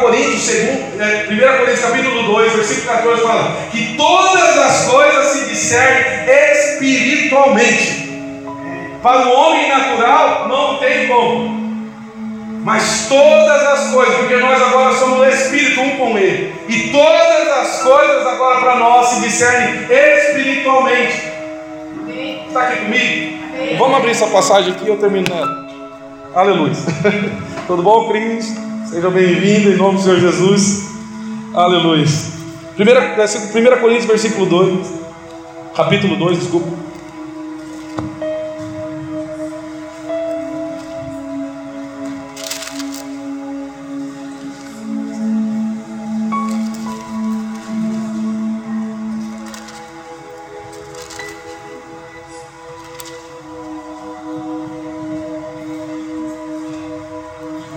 Coríntios, 0.00 0.42
segundo, 0.42 1.00
é, 1.00 1.28
1 1.30 1.58
Coríntios 1.58 1.80
capítulo 1.82 2.22
2, 2.24 2.52
versículo 2.52 2.96
14, 2.96 3.22
fala 3.22 3.56
que 3.70 3.94
todas 3.96 4.58
as 4.58 4.90
coisas 4.90 5.26
se 5.26 5.50
discernem 5.50 6.28
espiritualmente. 6.52 8.10
Para 9.00 9.28
o 9.28 9.32
homem 9.36 9.68
natural 9.68 10.48
não 10.48 10.78
tem 10.78 11.06
como. 11.06 11.63
Mas 12.64 13.06
todas 13.10 13.62
as 13.62 13.92
coisas, 13.92 14.16
porque 14.16 14.36
nós 14.36 14.60
agora 14.60 14.94
somos 14.94 15.18
o 15.18 15.24
Espírito 15.26 15.82
um 15.82 15.98
com 15.98 16.18
Ele, 16.18 16.54
e 16.66 16.88
todas 16.90 17.48
as 17.58 17.82
coisas 17.82 18.26
agora 18.26 18.60
para 18.60 18.76
nós 18.76 19.06
se 19.06 19.20
discernem 19.20 19.86
espiritualmente. 19.90 21.22
Está 22.48 22.62
aqui 22.62 22.84
comigo? 22.84 23.34
Vamos 23.78 23.96
abrir 23.98 24.12
essa 24.12 24.26
passagem 24.28 24.72
aqui 24.72 24.86
e 24.86 24.88
eu 24.88 24.96
termino 24.96 25.26
nela. 25.28 25.68
Aleluia. 26.34 26.72
Tudo 27.66 27.82
bom, 27.82 28.08
Cris? 28.08 28.54
Seja 28.86 29.10
bem-vindo 29.10 29.70
em 29.70 29.76
nome 29.76 29.98
do 29.98 30.02
Senhor 30.02 30.18
Jesus. 30.18 30.88
Aleluia. 31.52 32.06
1 32.78 33.80
Coríntios, 33.80 34.06
versículo 34.06 34.46
2. 34.46 34.92
Capítulo 35.76 36.16
2, 36.16 36.38
desculpa. 36.38 36.93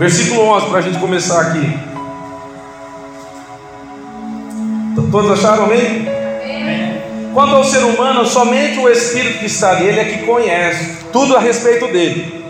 Versículo 0.07 0.43
11, 0.43 0.67
para 0.67 0.79
a 0.79 0.81
gente 0.81 0.99
começar 0.99 1.41
aqui. 1.41 1.79
Todos 5.11 5.31
acharam 5.31 5.65
amém? 5.65 6.07
Quanto 7.33 7.55
ao 7.55 7.63
ser 7.65 7.83
humano, 7.83 8.25
somente 8.25 8.79
o 8.79 8.87
Espírito 8.87 9.39
que 9.39 9.47
está 9.47 9.81
nele 9.81 9.99
é 9.99 10.05
que 10.05 10.25
conhece 10.25 11.03
tudo 11.11 11.35
a 11.35 11.41
respeito 11.41 11.87
dele. 11.87 12.41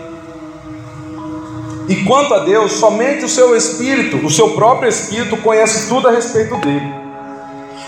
E 1.88 1.96
quanto 2.04 2.32
a 2.32 2.44
Deus, 2.44 2.74
somente 2.74 3.24
o 3.24 3.28
seu 3.28 3.56
Espírito, 3.56 4.24
o 4.24 4.30
seu 4.30 4.50
próprio 4.50 4.88
Espírito, 4.88 5.36
conhece 5.38 5.88
tudo 5.88 6.06
a 6.06 6.12
respeito 6.12 6.56
dele. 6.58 7.07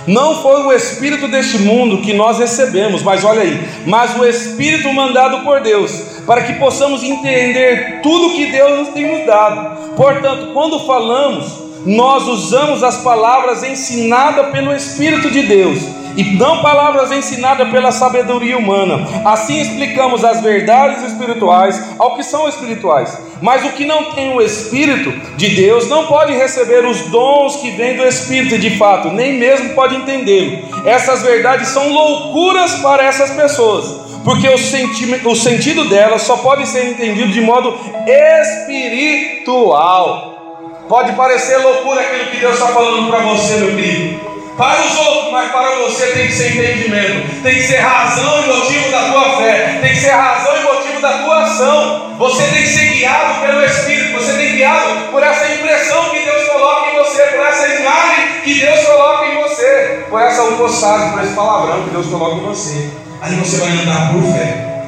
Não 0.06 0.42
foi 0.42 0.62
o 0.62 0.72
Espírito 0.72 1.28
deste 1.28 1.58
mundo 1.58 2.02
que 2.02 2.12
nós 2.12 2.38
recebemos, 2.38 3.02
mas 3.02 3.24
olha 3.24 3.42
aí, 3.42 3.60
mas 3.86 4.18
o 4.18 4.24
Espírito 4.24 4.92
mandado 4.92 5.44
por 5.44 5.60
Deus 5.60 5.92
para 6.26 6.42
que 6.42 6.54
possamos 6.54 7.02
entender 7.02 8.00
tudo 8.02 8.34
que 8.34 8.46
Deus 8.46 8.78
nos 8.78 8.88
tem 8.90 9.10
nos 9.10 9.26
dado. 9.26 9.94
Portanto, 9.96 10.52
quando 10.52 10.86
falamos, 10.86 11.46
nós 11.84 12.26
usamos 12.28 12.82
as 12.82 12.98
palavras 12.98 13.62
ensinadas 13.62 14.50
pelo 14.50 14.74
Espírito 14.74 15.30
de 15.30 15.42
Deus 15.42 15.99
e 16.16 16.24
não 16.36 16.62
palavras 16.62 17.12
ensinadas 17.12 17.68
pela 17.70 17.92
sabedoria 17.92 18.56
humana. 18.56 19.06
Assim 19.24 19.60
explicamos 19.60 20.24
as 20.24 20.40
verdades 20.42 21.02
espirituais 21.04 21.94
ao 21.98 22.16
que 22.16 22.22
são 22.22 22.48
espirituais. 22.48 23.18
Mas 23.40 23.64
o 23.64 23.70
que 23.70 23.84
não 23.84 24.12
tem 24.12 24.34
o 24.34 24.42
Espírito 24.42 25.10
de 25.36 25.48
Deus 25.50 25.88
não 25.88 26.06
pode 26.06 26.32
receber 26.32 26.84
os 26.84 27.00
dons 27.10 27.56
que 27.56 27.70
vêm 27.70 27.96
do 27.96 28.04
Espírito, 28.04 28.58
de 28.58 28.76
fato, 28.76 29.08
nem 29.08 29.38
mesmo 29.38 29.74
pode 29.74 29.96
entendê-lo. 29.96 30.58
Essas 30.84 31.22
verdades 31.22 31.68
são 31.68 31.88
loucuras 31.92 32.74
para 32.76 33.04
essas 33.04 33.30
pessoas 33.30 34.10
porque 34.24 34.46
o, 34.48 34.54
o 35.30 35.34
sentido 35.34 35.88
dela 35.88 36.18
só 36.18 36.36
pode 36.36 36.66
ser 36.68 36.90
entendido 36.90 37.32
de 37.32 37.40
modo 37.40 37.74
espiritual. 39.46 40.30
Pode 40.88 41.12
parecer 41.12 41.56
loucura 41.58 42.00
aquilo 42.00 42.30
que 42.30 42.38
Deus 42.38 42.54
está 42.54 42.68
falando 42.68 43.08
para 43.08 43.20
você, 43.20 43.56
meu 43.58 43.76
querido. 43.76 44.29
Para 44.60 44.78
os 44.82 44.94
outros, 44.94 45.32
mas 45.32 45.50
para 45.50 45.74
você 45.76 46.08
tem 46.08 46.26
que 46.26 46.34
ser 46.34 46.52
entendimento, 46.52 47.42
tem 47.42 47.54
que 47.54 47.62
ser 47.62 47.78
razão 47.78 48.44
e 48.44 48.46
motivo 48.46 48.90
da 48.90 49.10
tua 49.10 49.38
fé, 49.38 49.78
tem 49.80 49.88
que 49.88 49.96
ser 49.96 50.10
razão 50.10 50.54
e 50.54 50.62
motivo 50.64 51.00
da 51.00 51.12
tua 51.22 51.44
ação. 51.44 52.14
Você 52.18 52.42
tem 52.42 52.62
que 52.64 52.68
ser 52.68 52.92
guiado 52.92 53.40
pelo 53.40 53.64
Espírito, 53.64 54.12
você 54.12 54.34
tem 54.34 54.56
guiado 54.56 55.10
por 55.10 55.22
essa 55.22 55.50
impressão 55.54 56.10
que 56.10 56.18
Deus 56.26 56.46
coloca 56.50 56.90
em 56.90 56.98
você, 56.98 57.22
por 57.22 57.40
essa 57.40 57.68
imagem 57.68 58.40
que 58.44 58.60
Deus 58.60 58.86
coloca 58.86 59.26
em 59.28 59.42
você, 59.42 60.04
por 60.10 60.20
essa 60.20 60.42
almoçada, 60.42 61.12
por 61.12 61.24
esse 61.24 61.32
palavrão 61.32 61.84
que 61.84 61.90
Deus 61.90 62.06
coloca 62.08 62.36
em 62.36 62.40
você. 62.40 62.90
Aí 63.22 63.34
você 63.36 63.56
vai 63.60 63.70
andar 63.70 64.12
por 64.12 64.22
fé. 64.24 64.79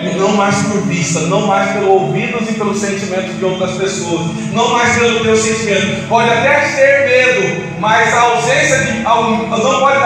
E 0.00 0.16
não 0.18 0.32
mais 0.36 0.56
por 0.62 0.82
vista, 0.82 1.20
não 1.20 1.46
mais 1.46 1.72
pelos 1.72 1.88
ouvidos 1.88 2.50
e 2.50 2.54
pelos 2.54 2.78
sentimentos 2.78 3.36
de 3.38 3.44
outras 3.44 3.76
pessoas, 3.76 4.26
não 4.52 4.72
mais 4.72 4.96
pelo 4.98 5.22
teu 5.22 5.36
sentimento. 5.36 6.08
Pode 6.08 6.30
até 6.30 6.60
ter 6.60 7.06
medo, 7.06 7.80
mas 7.80 8.12
a 8.12 8.20
ausência 8.20 8.78
de. 8.78 8.98
Não 9.00 9.80
pode. 9.80 9.98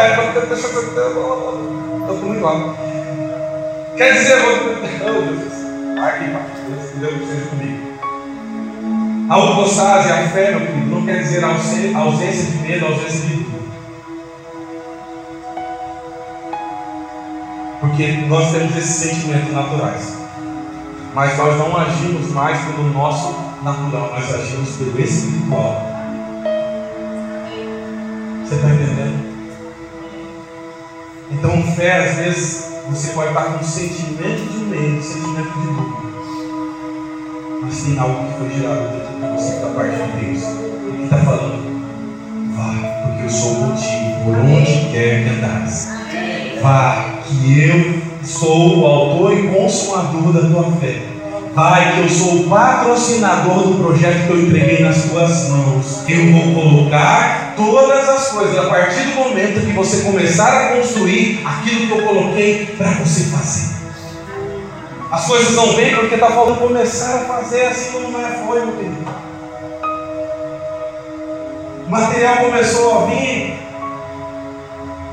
Eu. 0.96 2.08
Estou 2.12 2.16
muito 2.16 2.42
lá. 2.42 2.74
Quer 3.96 4.12
dizer, 4.12 4.38
oh 5.02 5.10
meu 5.10 5.34
Deus, 7.00 7.28
Deus 7.28 7.48
comigo. 7.50 7.88
A 9.28 9.34
alcoçase, 9.34 10.10
a 10.10 10.28
fé, 10.28 10.50
meu 10.52 10.66
querido, 10.66 10.86
não 10.86 11.04
quer 11.04 11.18
dizer 11.18 11.44
ausência 11.44 12.44
de 12.44 12.58
medo, 12.58 12.86
ausência 12.86 13.26
de 13.26 13.57
Porque 17.80 18.12
nós 18.28 18.50
temos 18.52 18.76
esses 18.76 18.96
sentimentos 18.96 19.52
naturais. 19.52 20.16
Mas 21.14 21.36
nós 21.38 21.58
não 21.58 21.76
agimos 21.76 22.30
mais 22.32 22.58
pelo 22.64 22.92
nosso 22.92 23.34
natural, 23.62 24.12
nós 24.14 24.34
agimos 24.34 24.76
pelo 24.76 25.00
espiritual. 25.00 25.82
Você 28.44 28.54
está 28.54 28.68
entendendo? 28.68 29.28
Então, 31.30 31.62
fé, 31.74 32.04
às 32.04 32.16
vezes, 32.16 32.68
você 32.88 33.12
pode 33.12 33.28
estar 33.28 33.44
com 33.44 33.62
um 33.62 33.62
sentimento 33.62 34.50
de 34.50 34.58
medo, 34.64 34.98
um 34.98 35.02
sentimento 35.02 35.58
de 35.58 35.66
dúvida. 35.66 36.08
Mas 37.62 37.82
tem 37.82 37.98
algo 37.98 38.24
que 38.24 38.38
foi 38.38 38.50
gerado 38.50 38.88
dentro 38.88 39.14
de 39.14 39.36
você 39.36 39.60
da 39.60 39.68
parte 39.74 39.96
de 39.96 40.24
Deus. 40.24 40.42
Ele 40.42 41.04
está 41.04 41.18
falando, 41.18 41.82
vá, 42.56 43.06
porque 43.06 43.24
eu 43.24 43.30
sou 43.30 43.56
contigo, 43.56 44.24
por 44.24 44.38
onde 44.38 44.90
quer 44.90 45.24
que 45.24 45.28
andares. 45.28 45.88
Vá, 46.60 47.20
que 47.24 47.60
eu 47.60 48.02
sou 48.24 48.80
o 48.80 48.86
autor 48.86 49.32
e 49.32 49.48
consumador 49.48 50.32
da 50.32 50.48
tua 50.48 50.72
fé. 50.80 51.00
Pai, 51.54 51.94
que 51.94 52.00
eu 52.00 52.08
sou 52.08 52.36
o 52.36 52.48
patrocinador 52.48 53.68
do 53.68 53.82
projeto 53.82 54.26
que 54.26 54.30
eu 54.30 54.42
entreguei 54.42 54.84
nas 54.84 55.04
tuas 55.04 55.48
mãos. 55.48 56.04
Eu 56.08 56.32
vou 56.32 56.54
colocar 56.54 57.54
todas 57.56 58.08
as 58.08 58.28
coisas 58.28 58.58
a 58.58 58.68
partir 58.68 59.02
do 59.02 59.14
momento 59.16 59.66
que 59.66 59.72
você 59.72 60.02
começar 60.02 60.52
a 60.52 60.76
construir 60.76 61.40
aquilo 61.44 61.86
que 61.86 61.98
eu 61.98 62.06
coloquei 62.06 62.66
para 62.78 62.90
você 62.90 63.24
fazer. 63.24 63.76
As 65.10 65.26
coisas 65.26 65.54
não 65.56 65.74
vêm 65.74 65.96
porque 65.96 66.14
está 66.14 66.28
faltando 66.28 66.60
começar 66.60 67.16
a 67.16 67.18
fazer 67.20 67.62
assim 67.62 67.92
como 67.92 68.10
não 68.10 68.20
é 68.20 68.30
foi, 68.46 68.64
meu 68.64 68.76
querido. 68.76 69.28
O 71.86 71.90
material 71.90 72.36
começou 72.36 72.98
a 72.98 73.06
vir, 73.06 73.57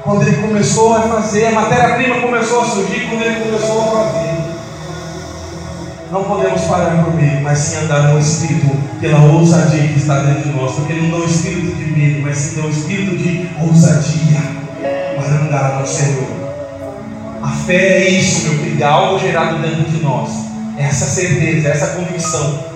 quando 0.05 0.21
ele 0.21 0.37
começou 0.37 0.93
a 0.95 1.01
fazer, 1.01 1.47
a 1.47 1.51
matéria-prima 1.51 2.21
começou 2.21 2.61
a 2.61 2.65
surgir 2.65 3.09
quando 3.09 3.23
ele 3.23 3.43
começou 3.43 3.81
a 3.81 3.85
fazer. 3.85 4.35
Não 6.11 6.23
podemos 6.23 6.61
parar 6.61 7.03
por 7.03 7.15
meio, 7.15 7.41
mas 7.41 7.57
sim 7.57 7.77
andar 7.83 8.13
no 8.13 8.19
Espírito, 8.19 8.69
pela 9.01 9.19
ousadia 9.19 9.87
que 9.87 9.97
está 9.97 10.19
dentro 10.19 10.43
de 10.43 10.55
nós, 10.55 10.73
porque 10.73 10.93
ele 10.93 11.07
não 11.07 11.19
dá 11.19 11.25
o 11.25 11.27
espírito 11.27 11.75
de 11.75 11.85
medo, 11.85 12.21
mas 12.21 12.37
sim 12.37 12.61
dá 12.61 12.67
o 12.67 12.69
espírito 12.69 13.17
de 13.17 13.49
ousadia 13.59 14.41
para 15.15 15.41
andar 15.41 15.79
no 15.79 15.87
Senhor. 15.87 16.27
A 17.41 17.49
fé 17.49 18.03
é 18.03 18.09
isso, 18.11 18.47
meu 18.49 18.59
filho, 18.59 18.83
é 18.83 18.85
algo 18.85 19.19
gerado 19.19 19.57
dentro 19.57 19.91
de 19.91 20.03
nós. 20.03 20.29
É 20.77 20.83
essa 20.83 21.05
certeza, 21.05 21.69
essa 21.69 21.87
convicção 21.95 22.75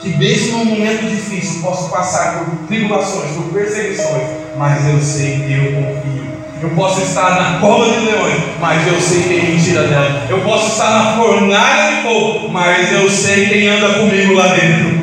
que 0.00 0.10
mesmo 0.16 0.58
num 0.58 0.64
momento 0.66 1.08
difícil 1.08 1.62
posso 1.62 1.88
passar 1.88 2.44
por 2.44 2.66
tribulações, 2.68 3.30
por 3.32 3.44
perseguições, 3.54 4.28
mas 4.56 4.86
eu 4.86 5.00
sei 5.00 5.40
que 5.40 5.52
eu 5.52 5.72
confio 5.72 6.27
eu 6.60 6.70
posso 6.70 7.02
estar 7.02 7.30
na 7.40 7.60
cova 7.60 7.84
de 7.84 8.04
leões, 8.04 8.42
mas 8.60 8.84
eu 8.86 9.00
sei 9.00 9.22
quem 9.22 9.54
me 9.54 9.62
tira 9.62 9.84
dela. 9.84 10.26
Eu 10.28 10.40
posso 10.40 10.72
estar 10.72 10.90
na 10.90 11.16
fornalha 11.16 11.96
de 11.96 12.02
fogo, 12.02 12.48
mas 12.48 12.92
eu 12.92 13.08
sei 13.08 13.46
quem 13.48 13.68
anda 13.68 13.94
comigo 13.94 14.34
lá 14.34 14.48
dentro. 14.48 14.98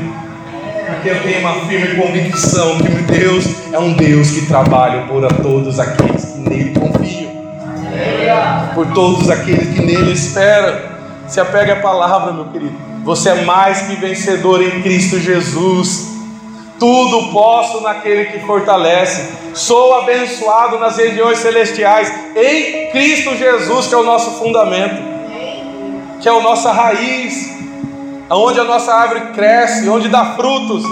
Porque 0.86 1.10
eu 1.10 1.24
tenho 1.24 1.40
uma 1.40 1.66
firme 1.66 1.96
convicção 1.96 2.78
que 2.80 2.90
Deus 2.90 3.46
é 3.72 3.80
um 3.80 3.94
Deus 3.94 4.32
que 4.32 4.46
trabalha 4.48 5.04
por 5.04 5.24
a 5.24 5.30
todos 5.30 5.80
aqueles 5.80 6.26
que 6.26 6.40
nele 6.40 6.74
confiam. 6.78 7.32
Por 8.74 8.88
todos 8.88 9.30
aqueles 9.30 9.74
que 9.74 9.82
nele 9.82 10.12
esperam. 10.12 10.78
Se 11.28 11.40
apegue 11.40 11.72
à 11.72 11.78
palavra, 11.78 12.34
meu 12.34 12.46
querido. 12.46 12.76
Você 13.06 13.30
é 13.30 13.46
mais 13.46 13.84
que 13.84 13.96
vencedor 13.96 14.62
em 14.62 14.82
Cristo 14.82 15.20
Jesus. 15.20 16.15
Tudo 16.80 17.32
posso 17.32 17.82
naquele 17.82 18.26
que 18.26 18.40
fortalece. 18.46 19.34
Sou 19.54 19.96
abençoado 19.96 20.78
nas 20.78 20.98
regiões 20.98 21.40
celestiais 21.40 22.12
em 22.36 22.92
Cristo 22.92 23.36
Jesus, 23.36 23.88
que 23.88 23.94
é 23.94 23.98
o 23.98 24.04
nosso 24.04 24.32
fundamento, 24.32 25.02
que 26.22 26.28
é 26.28 26.32
a 26.32 26.42
nossa 26.42 26.72
raiz, 26.72 27.56
onde 28.30 28.60
a 28.60 28.66
nossa 28.66 28.94
árvore 28.94 29.32
cresce, 29.34 29.88
onde 29.88 30.10
dá 30.10 30.36
frutos. 30.36 30.84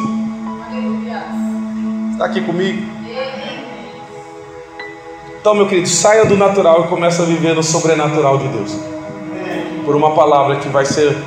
Está 2.14 2.26
aqui 2.26 2.42
comigo? 2.42 2.94
Então, 5.42 5.54
meu 5.54 5.68
querido, 5.68 5.90
saia 5.90 6.24
do 6.24 6.38
natural 6.38 6.86
e 6.86 6.88
comece 6.88 7.22
a 7.22 7.26
viver 7.26 7.54
no 7.54 7.62
sobrenatural 7.62 8.38
de 8.38 8.48
Deus. 8.48 8.80
Por 9.84 9.94
uma 9.94 10.16
palavra 10.16 10.56
que 10.56 10.70
vai 10.70 10.86
ser 10.86 11.18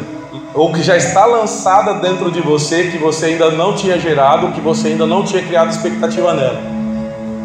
ou 0.57 0.73
que 0.73 0.83
já 0.83 0.97
está 0.97 1.27
lançada 1.27 1.95
dentro 1.95 2.31
de 2.31 2.41
você, 2.41 2.85
que 2.85 2.97
você 2.97 3.27
ainda 3.27 3.51
não 3.51 3.75
tinha 3.75 3.99
gerado, 3.99 4.53
que 4.53 4.61
você 4.61 4.89
ainda 4.89 5.07
não 5.07 5.23
tinha 5.23 5.43
criado 5.43 5.71
expectativa 5.71 6.33
nela. 6.33 6.59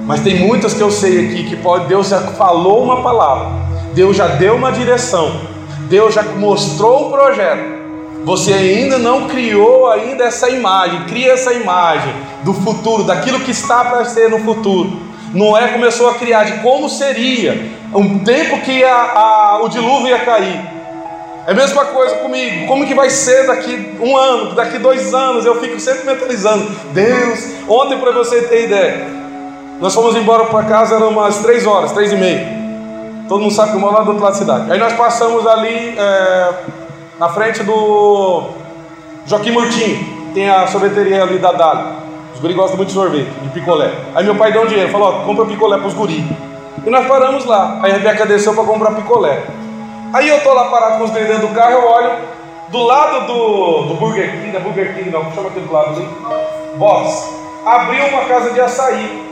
Mas 0.06 0.22
tem 0.22 0.40
muitas 0.40 0.74
que 0.74 0.82
eu 0.82 0.90
sei 0.90 1.28
aqui 1.28 1.44
que 1.44 1.58
pode, 1.58 1.88
Deus 1.88 2.08
já 2.08 2.22
falou 2.22 2.82
uma 2.82 3.04
palavra, 3.04 3.50
Deus 3.94 4.16
já 4.16 4.28
deu 4.28 4.56
uma 4.56 4.72
direção, 4.72 5.42
Deus 5.90 6.14
já 6.14 6.24
mostrou 6.24 7.08
um 7.08 7.12
projeto. 7.12 7.82
Você 8.24 8.54
ainda 8.54 8.98
não 8.98 9.28
criou 9.28 9.90
ainda 9.90 10.24
essa 10.24 10.50
imagem, 10.50 11.04
cria 11.04 11.34
essa 11.34 11.52
imagem 11.54 12.14
do 12.44 12.54
futuro, 12.54 13.04
daquilo 13.04 13.42
que 13.42 13.52
está 13.52 13.84
para 13.84 14.06
ser 14.06 14.30
no 14.30 14.40
futuro. 14.40 14.90
Noé 15.34 15.68
começou 15.70 16.10
a 16.10 16.14
criar 16.14 16.46
de 16.46 16.60
como 16.62 16.88
seria 16.88 17.72
um 17.94 18.20
tempo 18.20 18.62
que 18.62 18.84
a, 18.84 18.96
a, 18.96 19.60
o 19.64 19.70
dilúvio 19.70 20.08
ia 20.08 20.20
cair. 20.20 20.81
É 21.48 21.52
a 21.52 21.56
mesma 21.56 21.86
coisa 21.86 22.18
comigo. 22.18 22.68
Como 22.68 22.86
que 22.86 22.94
vai 22.94 23.10
ser 23.10 23.48
daqui 23.48 23.98
um 24.00 24.16
ano, 24.16 24.54
daqui 24.54 24.78
dois 24.78 25.14
anos? 25.14 25.46
Eu 25.46 25.60
fico 25.60 25.80
sempre 25.80 26.06
mentalizando. 26.06 26.70
Deus, 26.94 27.40
ontem 27.68 27.98
para 27.98 28.12
você 28.12 28.44
ter 28.44 28.66
ideia, 28.66 29.08
nós 29.80 29.94
fomos 29.94 30.16
embora 30.16 30.46
para 30.46 30.64
casa, 30.66 30.96
eram 30.96 31.10
umas 31.10 31.40
três 31.40 31.66
horas, 31.66 31.92
três 31.92 32.12
e 32.12 32.16
meia. 32.16 32.62
Todo 33.28 33.42
mundo 33.42 33.54
sabe 33.54 33.72
que 33.72 33.78
eu 33.78 33.82
moro 33.82 33.94
lá 33.94 34.04
do 34.04 34.10
outro 34.10 34.24
lado 34.24 34.34
da 34.34 34.40
cidade. 34.40 34.72
Aí 34.72 34.78
nós 34.78 34.94
passamos 34.94 35.48
ali 35.48 35.96
é, 35.98 36.54
na 37.18 37.30
frente 37.30 37.64
do 37.64 38.50
Joaquim 39.26 39.52
Murtinho. 39.52 40.22
Tem 40.34 40.50
a 40.50 40.68
sorveteria 40.68 41.24
ali 41.24 41.40
da 41.40 41.52
Dali. 41.52 41.84
Os 42.36 42.40
guri 42.40 42.54
gostam 42.54 42.78
muito 42.78 42.90
de 42.90 42.94
sorvete, 42.94 43.30
de 43.42 43.50
picolé. 43.50 43.90
Aí 44.14 44.24
meu 44.24 44.36
pai 44.36 44.52
deu 44.52 44.62
um 44.62 44.68
dinheiro, 44.68 44.92
falou: 44.92 45.08
ó, 45.08 45.26
compra 45.26 45.46
picolé 45.46 45.78
para 45.78 45.88
os 45.88 45.94
guri. 45.94 46.24
E 46.86 46.90
nós 46.90 47.08
paramos 47.08 47.46
lá. 47.46 47.80
Aí 47.82 47.92
a 47.92 47.96
Rebeca 47.96 48.26
desceu 48.26 48.54
para 48.54 48.64
comprar 48.64 48.92
picolé. 48.92 49.44
Aí 50.14 50.28
eu 50.28 50.42
tô 50.42 50.54
lá 50.54 50.66
parado 50.66 50.98
com 50.98 51.06
os 51.06 51.12
guri 51.12 51.26
dentro 51.26 51.48
do 51.48 51.56
carro, 51.56 51.72
eu 51.72 51.88
olho 51.88 52.12
do 52.70 52.84
lado 52.84 53.28
do, 53.28 53.84
do 53.84 53.94
Burger 53.96 54.32
King, 54.32 54.52
da 54.52 54.60
Burger 54.60 54.94
King 54.96 55.10
não, 55.10 55.32
chama 55.34 55.50
aquele 55.50 55.66
do 55.66 55.74
lado 55.74 55.96
ali, 55.96 56.08
Box, 56.76 57.30
abriu 57.66 58.06
uma 58.08 58.26
casa 58.26 58.52
de 58.52 58.60
açaí. 58.60 59.32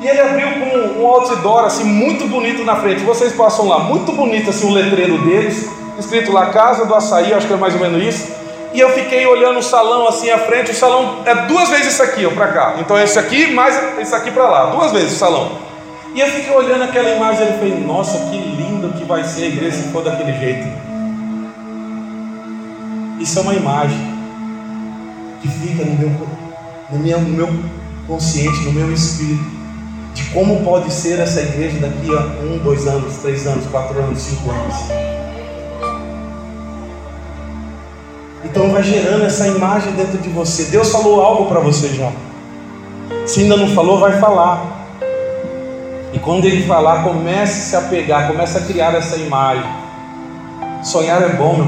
E 0.00 0.08
ele 0.08 0.20
abriu 0.20 0.48
com 0.48 1.00
um 1.00 1.06
outdoor 1.06 1.64
assim 1.64 1.84
muito 1.84 2.26
bonito 2.26 2.64
na 2.64 2.76
frente. 2.76 3.02
Vocês 3.04 3.32
passam 3.32 3.68
lá, 3.68 3.78
muito 3.78 4.12
bonito 4.12 4.50
assim 4.50 4.68
o 4.68 4.72
letreiro 4.72 5.18
deles, 5.18 5.70
escrito 5.98 6.32
lá 6.32 6.46
Casa 6.46 6.84
do 6.84 6.94
Açaí, 6.94 7.32
acho 7.32 7.46
que 7.46 7.52
é 7.52 7.56
mais 7.56 7.74
ou 7.74 7.80
menos 7.80 8.02
isso. 8.02 8.34
E 8.74 8.80
eu 8.80 8.90
fiquei 8.90 9.24
olhando 9.24 9.60
o 9.60 9.62
salão 9.62 10.08
assim 10.08 10.28
à 10.30 10.38
frente, 10.38 10.72
o 10.72 10.74
salão 10.74 11.20
é 11.24 11.34
duas 11.46 11.68
vezes 11.68 11.94
isso 11.94 12.02
aqui, 12.02 12.26
ó, 12.26 12.30
para 12.30 12.48
cá. 12.48 12.74
Então 12.80 12.98
esse 12.98 13.18
aqui 13.18 13.52
mais 13.52 13.80
esse 14.00 14.14
aqui 14.14 14.32
para 14.32 14.48
lá, 14.48 14.66
duas 14.66 14.90
vezes 14.90 15.12
o 15.12 15.16
salão. 15.16 15.52
E 16.14 16.20
eu 16.20 16.28
fiquei 16.28 16.54
olhando 16.54 16.84
aquela 16.84 17.10
imagem 17.10 17.48
e 17.48 17.52
falei, 17.54 17.84
nossa, 17.84 18.30
que 18.30 18.36
lindo 18.36 18.96
que 18.96 19.04
vai 19.04 19.24
ser 19.24 19.44
a 19.44 19.46
igreja 19.48 19.78
se 19.78 19.88
for 19.88 20.04
daquele 20.04 20.32
jeito. 20.38 20.68
Isso 23.20 23.36
é 23.40 23.42
uma 23.42 23.54
imagem 23.54 23.98
que 25.42 25.48
fica 25.48 25.84
no 25.84 25.98
meu, 25.98 26.10
no 26.90 26.98
meu, 27.00 27.20
no 27.20 27.28
meu 27.30 27.48
consciente, 28.06 28.60
no 28.60 28.72
meu 28.72 28.92
espírito, 28.92 29.44
de 30.14 30.24
como 30.26 30.62
pode 30.62 30.92
ser 30.92 31.18
essa 31.18 31.40
igreja 31.40 31.80
daqui 31.80 32.08
a 32.14 32.20
um, 32.44 32.58
dois 32.62 32.86
anos, 32.86 33.16
três 33.16 33.44
anos, 33.48 33.66
quatro 33.66 33.98
anos, 33.98 34.20
cinco 34.20 34.50
anos. 34.50 34.76
Então 38.44 38.70
vai 38.70 38.84
gerando 38.84 39.24
essa 39.24 39.48
imagem 39.48 39.92
dentro 39.94 40.18
de 40.18 40.28
você. 40.28 40.66
Deus 40.66 40.92
falou 40.92 41.20
algo 41.20 41.46
para 41.46 41.58
você 41.58 41.88
já. 41.88 42.12
Se 43.26 43.40
ainda 43.40 43.56
não 43.56 43.74
falou, 43.74 43.98
vai 43.98 44.20
falar. 44.20 44.73
Quando 46.24 46.46
ele 46.46 46.66
falar, 46.66 47.04
comece 47.04 47.76
a 47.76 47.80
se 47.80 47.86
apegar, 47.86 48.26
comece 48.28 48.56
a 48.56 48.62
criar 48.62 48.94
essa 48.94 49.16
imagem. 49.16 49.70
Sonhar 50.82 51.22
é 51.22 51.28
bom, 51.28 51.66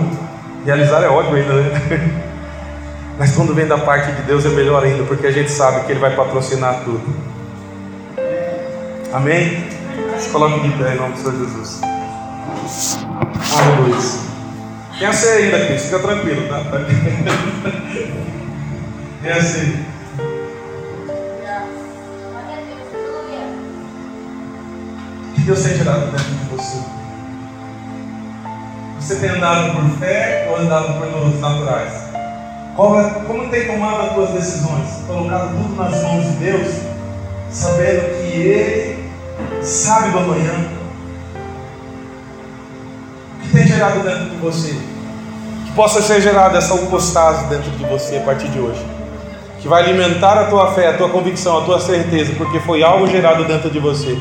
realizar 0.65 1.03
é 1.03 1.09
ótimo 1.09 1.37
ainda, 1.37 1.53
né? 1.53 2.25
Mas 3.19 3.33
quando 3.33 3.55
vem 3.55 3.67
da 3.67 3.79
parte 3.79 4.13
de 4.13 4.23
Deus 4.23 4.47
é 4.47 4.49
melhor 4.49 4.83
ainda, 4.83 5.05
porque 5.05 5.27
a 5.27 5.31
gente 5.31 5.51
sabe 5.51 5.85
que 5.85 5.93
Ele 5.93 6.01
vai 6.01 6.15
patrocinar 6.17 6.83
tudo. 6.85 7.05
Amém? 9.13 9.65
Se 10.19 10.31
coloque 10.31 10.61
de 10.61 10.71
pé 10.77 10.95
em 10.95 10.97
nome 10.97 11.13
do 11.13 11.19
Senhor 11.19 11.37
Jesus. 11.37 11.81
Aleluia. 13.59 13.97
Tem 14.99 15.09
a 15.09 15.13
ceia 15.13 15.45
ainda, 15.45 15.67
Cristo, 15.67 15.85
fica 15.87 15.99
tranquilo, 15.99 16.49
tá? 16.49 16.63
Tem 19.23 19.33
a 19.33 19.43
ceia. 19.43 19.86
Deus 25.47 25.63
tem 25.63 25.79
tirado 25.79 26.11
dentro 26.11 26.25
de 26.25 26.57
você? 26.57 26.79
Você 28.99 29.15
tem 29.15 29.31
andado 29.31 29.77
por 29.77 29.99
fé 30.01 30.49
ou 30.51 30.57
andado 30.57 30.99
por 30.99 31.07
nos 31.07 31.41
naturais? 31.41 31.93
Como, 32.75 33.49
tem 33.49 33.69
tomado 33.69 34.09
as 34.09 34.15
suas 34.15 34.31
decisões? 34.31 34.89
Colocado 35.07 35.51
tudo 35.51 35.77
nas 35.77 36.03
mãos 36.03 36.25
de 36.25 36.33
Deus, 36.33 36.75
sabendo 37.49 38.01
que 38.17 38.37
Ele 38.37 39.09
sabe 39.63 40.11
do 40.11 40.19
amanhã. 40.19 40.53
O 43.37 43.43
que 43.43 43.49
tem 43.53 43.69
gerado 43.69 44.01
dentro 44.01 44.31
de 44.31 44.37
você? 44.39 44.73
Que 44.73 45.73
possa 45.77 46.03
ser 46.03 46.21
gerada 46.21 46.59
essa 46.59 46.75
upostase 46.75 47.47
dentro 47.47 47.71
de 47.71 47.85
você 47.85 48.17
a 48.17 48.23
partir 48.23 48.49
de 48.49 48.59
hoje. 48.59 48.85
Que 49.61 49.69
vai 49.69 49.85
alimentar 49.85 50.41
a 50.41 50.47
tua 50.47 50.73
fé, 50.73 50.89
a 50.89 50.97
tua 50.97 51.09
convicção, 51.09 51.59
a 51.59 51.65
tua 51.65 51.79
certeza, 51.79 52.33
porque 52.37 52.59
foi 52.59 52.83
algo 52.83 53.07
gerado 53.07 53.45
dentro 53.45 53.71
de 53.71 53.79
você. 53.79 54.19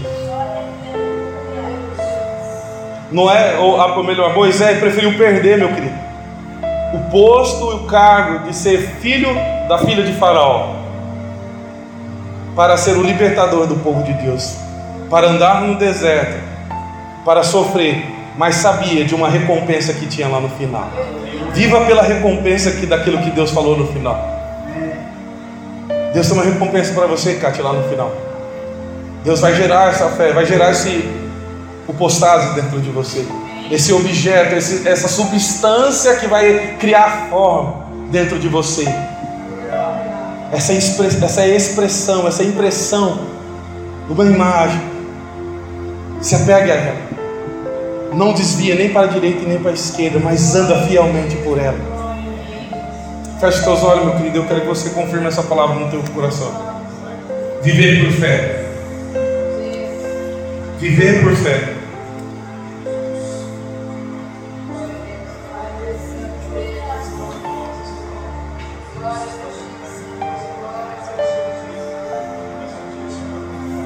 Não 3.11 3.31
é, 3.31 3.57
ou, 3.57 3.79
ou 3.79 4.03
melhor, 4.03 4.33
Moisés 4.33 4.79
preferiu 4.79 5.17
perder, 5.17 5.57
meu 5.57 5.69
querido, 5.69 5.93
o 6.93 7.09
posto 7.11 7.71
e 7.71 7.75
o 7.75 7.79
cargo 7.85 8.47
de 8.47 8.55
ser 8.55 8.79
filho 8.99 9.29
da 9.67 9.77
filha 9.79 10.03
de 10.03 10.13
Faraó, 10.13 10.75
para 12.55 12.77
ser 12.77 12.97
o 12.97 13.03
libertador 13.03 13.67
do 13.67 13.75
povo 13.75 14.03
de 14.03 14.13
Deus, 14.13 14.55
para 15.09 15.27
andar 15.27 15.61
no 15.61 15.75
deserto, 15.77 16.41
para 17.23 17.43
sofrer, 17.43 18.05
mas 18.37 18.55
sabia 18.55 19.05
de 19.05 19.13
uma 19.13 19.29
recompensa 19.29 19.93
que 19.93 20.07
tinha 20.07 20.27
lá 20.27 20.39
no 20.39 20.49
final. 20.49 20.89
Viva 21.53 21.81
pela 21.81 22.01
recompensa 22.01 22.71
que, 22.71 22.85
daquilo 22.85 23.19
que 23.19 23.29
Deus 23.31 23.51
falou 23.51 23.77
no 23.77 23.87
final. 23.87 24.33
Deus 26.13 26.27
tem 26.27 26.37
uma 26.37 26.45
recompensa 26.45 26.93
para 26.93 27.07
você, 27.07 27.35
Cátia, 27.35 27.63
lá 27.63 27.73
no 27.73 27.83
final. 27.89 28.11
Deus 29.23 29.41
vai 29.41 29.53
gerar 29.55 29.89
essa 29.89 30.09
fé, 30.09 30.31
vai 30.31 30.45
gerar 30.45 30.71
esse, 30.71 31.03
o 31.87 31.93
postase 31.93 32.55
dentro 32.59 32.79
de 32.79 32.89
você. 32.89 33.25
Esse 33.71 33.93
objeto, 33.93 34.55
esse, 34.55 34.87
essa 34.87 35.07
substância 35.07 36.15
que 36.15 36.27
vai 36.27 36.77
criar 36.79 37.27
forma 37.29 37.85
dentro 38.11 38.39
de 38.39 38.47
você. 38.47 38.85
Essa, 40.51 40.73
essa 40.73 41.47
expressão, 41.47 42.27
essa 42.27 42.43
impressão 42.43 43.35
uma 44.09 44.25
imagem. 44.25 44.81
Se 46.21 46.35
apegue 46.35 46.71
a 46.71 46.75
ela. 46.75 47.05
Não 48.13 48.33
desvia 48.33 48.75
nem 48.75 48.89
para 48.89 49.07
a 49.07 49.11
direita 49.11 49.43
e 49.43 49.47
nem 49.47 49.59
para 49.59 49.71
a 49.71 49.73
esquerda, 49.73 50.19
mas 50.19 50.55
anda 50.55 50.87
fielmente 50.87 51.35
por 51.37 51.59
ela. 51.59 51.77
Feche 53.39 53.63
teus 53.63 53.83
olhos, 53.83 54.05
meu 54.05 54.15
querido. 54.15 54.37
Eu 54.37 54.45
quero 54.45 54.61
que 54.61 54.67
você 54.67 54.89
confirme 54.91 55.27
essa 55.27 55.43
palavra 55.43 55.75
no 55.75 55.91
teu 55.91 56.01
coração. 56.13 56.51
Viver 57.61 58.05
por 58.05 58.13
fé. 58.13 58.65
Viver 60.79 61.23
por 61.23 61.35
fé. 61.35 61.74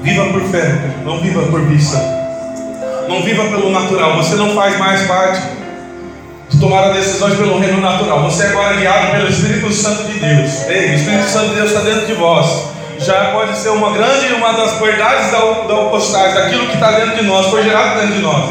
Viva 0.02 0.24
por 0.32 0.42
fé, 0.44 0.80
não 1.04 1.20
viva 1.20 1.42
por 1.42 1.60
vista. 1.62 1.98
Não 3.06 3.22
viva 3.22 3.44
pelo 3.44 3.70
natural. 3.70 4.16
Você 4.16 4.34
não 4.34 4.54
faz 4.54 4.78
mais 4.78 5.02
parte 5.02 5.42
de 6.48 6.58
tomar 6.58 6.92
decisões 6.92 7.34
pelo 7.34 7.58
reino 7.58 7.80
natural. 7.80 8.22
Você 8.22 8.44
é 8.44 8.46
agora 8.48 8.76
guiado 8.76 9.12
pelo 9.12 9.28
Espírito 9.28 9.70
Santo 9.72 10.04
de 10.04 10.18
Deus. 10.18 10.68
Ei, 10.68 10.90
o 10.90 10.94
Espírito 10.94 11.28
Santo 11.28 11.48
de 11.50 11.54
Deus 11.56 11.70
está 11.70 11.82
dentro 11.82 12.06
de 12.06 12.14
vós. 12.14 12.70
Já 12.98 13.26
pode 13.32 13.56
ser 13.58 13.70
uma 13.70 13.92
grande, 13.92 14.32
uma 14.32 14.52
das 14.52 14.78
verdades 14.78 15.30
da, 15.30 15.38
da 15.38 16.34
daquilo 16.34 16.66
que 16.66 16.74
está 16.74 16.92
dentro 16.92 17.16
de 17.16 17.24
nós, 17.24 17.46
foi 17.46 17.62
gerado 17.62 18.00
dentro 18.00 18.16
de 18.16 18.22
nós. 18.22 18.50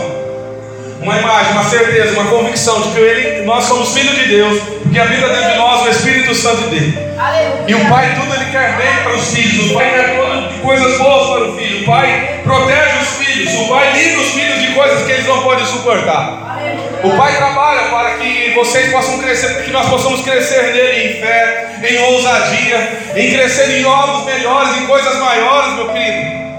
Uma 1.01 1.17
imagem, 1.17 1.51
uma 1.53 1.63
certeza, 1.63 2.19
uma 2.19 2.29
convicção 2.29 2.81
de 2.81 2.89
que 2.89 2.99
ele, 2.99 3.45
nós 3.45 3.63
somos 3.65 3.93
filhos 3.93 4.15
de 4.15 4.27
Deus, 4.27 4.59
porque 4.83 4.99
habita 4.99 5.27
dentro 5.29 5.51
de 5.51 5.57
nós 5.57 5.85
o 5.85 5.89
Espírito 5.89 6.33
Santo 6.35 6.69
de 6.69 6.79
Deus. 6.79 7.08
E 7.67 7.75
o 7.75 7.89
pai 7.89 8.15
tudo 8.15 8.33
ele 8.33 8.49
quer 8.49 8.77
bem 8.77 9.03
para 9.03 9.13
os 9.13 9.33
filhos. 9.33 9.71
O 9.71 9.73
pai 9.73 9.89
quer 9.89 10.61
coisas 10.61 10.97
boas 10.97 11.27
para 11.27 11.49
o 11.49 11.57
filho. 11.57 11.83
O 11.83 11.85
pai 11.85 12.39
protege 12.43 12.97
os 13.01 13.09
filhos. 13.25 13.53
O 13.55 13.67
pai 13.67 13.91
livra 13.93 14.21
os 14.21 14.31
filhos 14.31 14.61
de 14.61 14.67
coisas 14.73 15.05
que 15.05 15.11
eles 15.11 15.27
não 15.27 15.43
podem 15.43 15.65
suportar. 15.65 16.59
O 17.03 17.17
pai 17.17 17.35
trabalha 17.35 17.89
para 17.89 18.11
que 18.17 18.51
vocês 18.55 18.91
possam 18.91 19.19
crescer, 19.19 19.63
que 19.63 19.71
nós 19.71 19.89
possamos 19.89 20.21
crescer 20.21 20.73
nele 20.73 21.09
em 21.09 21.21
fé, 21.21 21.75
em 21.83 22.13
ousadia, 22.13 22.99
em 23.15 23.33
crescer 23.33 23.79
em 23.79 23.81
novos 23.81 24.25
melhores, 24.25 24.77
em 24.77 24.85
coisas 24.87 25.15
maiores, 25.17 25.73
meu 25.73 25.89
querido. 25.89 26.49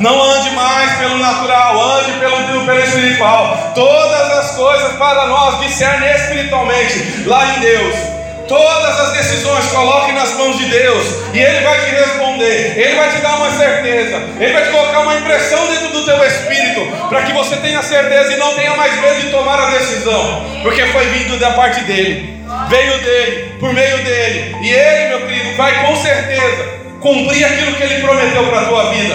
Não 0.00 0.22
ande 0.22 0.50
mais 0.50 0.96
pelo 0.98 1.18
natural, 1.18 1.80
ande 1.98 2.12
pelo, 2.12 2.64
pelo 2.64 2.78
espiritual. 2.78 3.72
Todas 3.74 4.30
as 4.38 4.50
coisas 4.56 4.92
para 4.92 5.26
nós 5.26 5.58
discernem 5.60 6.10
espiritualmente 6.14 7.24
lá 7.26 7.56
em 7.56 7.60
Deus. 7.60 8.17
Todas 8.48 8.98
as 9.00 9.12
decisões 9.12 9.66
coloque 9.66 10.12
nas 10.12 10.32
mãos 10.38 10.56
de 10.56 10.64
Deus 10.64 11.04
e 11.34 11.38
Ele 11.38 11.60
vai 11.60 11.78
te 11.80 11.90
responder, 11.90 12.78
Ele 12.78 12.96
vai 12.96 13.10
te 13.10 13.20
dar 13.20 13.36
uma 13.36 13.50
certeza, 13.50 14.22
Ele 14.40 14.52
vai 14.54 14.64
te 14.64 14.70
colocar 14.70 15.00
uma 15.00 15.16
impressão 15.16 15.66
dentro 15.66 15.88
do 15.88 16.04
teu 16.06 16.24
espírito 16.24 16.80
para 17.10 17.22
que 17.22 17.32
você 17.34 17.56
tenha 17.56 17.82
certeza 17.82 18.32
e 18.32 18.36
não 18.38 18.54
tenha 18.54 18.74
mais 18.74 18.98
medo 19.02 19.20
de 19.20 19.30
tomar 19.30 19.60
a 19.60 19.70
decisão, 19.72 20.42
porque 20.62 20.82
foi 20.86 21.04
vindo 21.10 21.38
da 21.38 21.50
parte 21.50 21.80
dele, 21.82 22.42
veio 22.70 22.98
dele, 23.00 23.52
por 23.60 23.70
meio 23.74 23.98
dele, 23.98 24.56
e 24.62 24.70
Ele, 24.70 25.08
meu 25.08 25.26
querido, 25.26 25.54
vai 25.54 25.86
com 25.86 25.94
certeza 25.96 26.78
cumprir 27.00 27.44
aquilo 27.44 27.74
que 27.74 27.82
Ele 27.82 28.02
prometeu 28.02 28.44
para 28.46 28.62
a 28.62 28.64
tua 28.64 28.90
vida, 28.94 29.14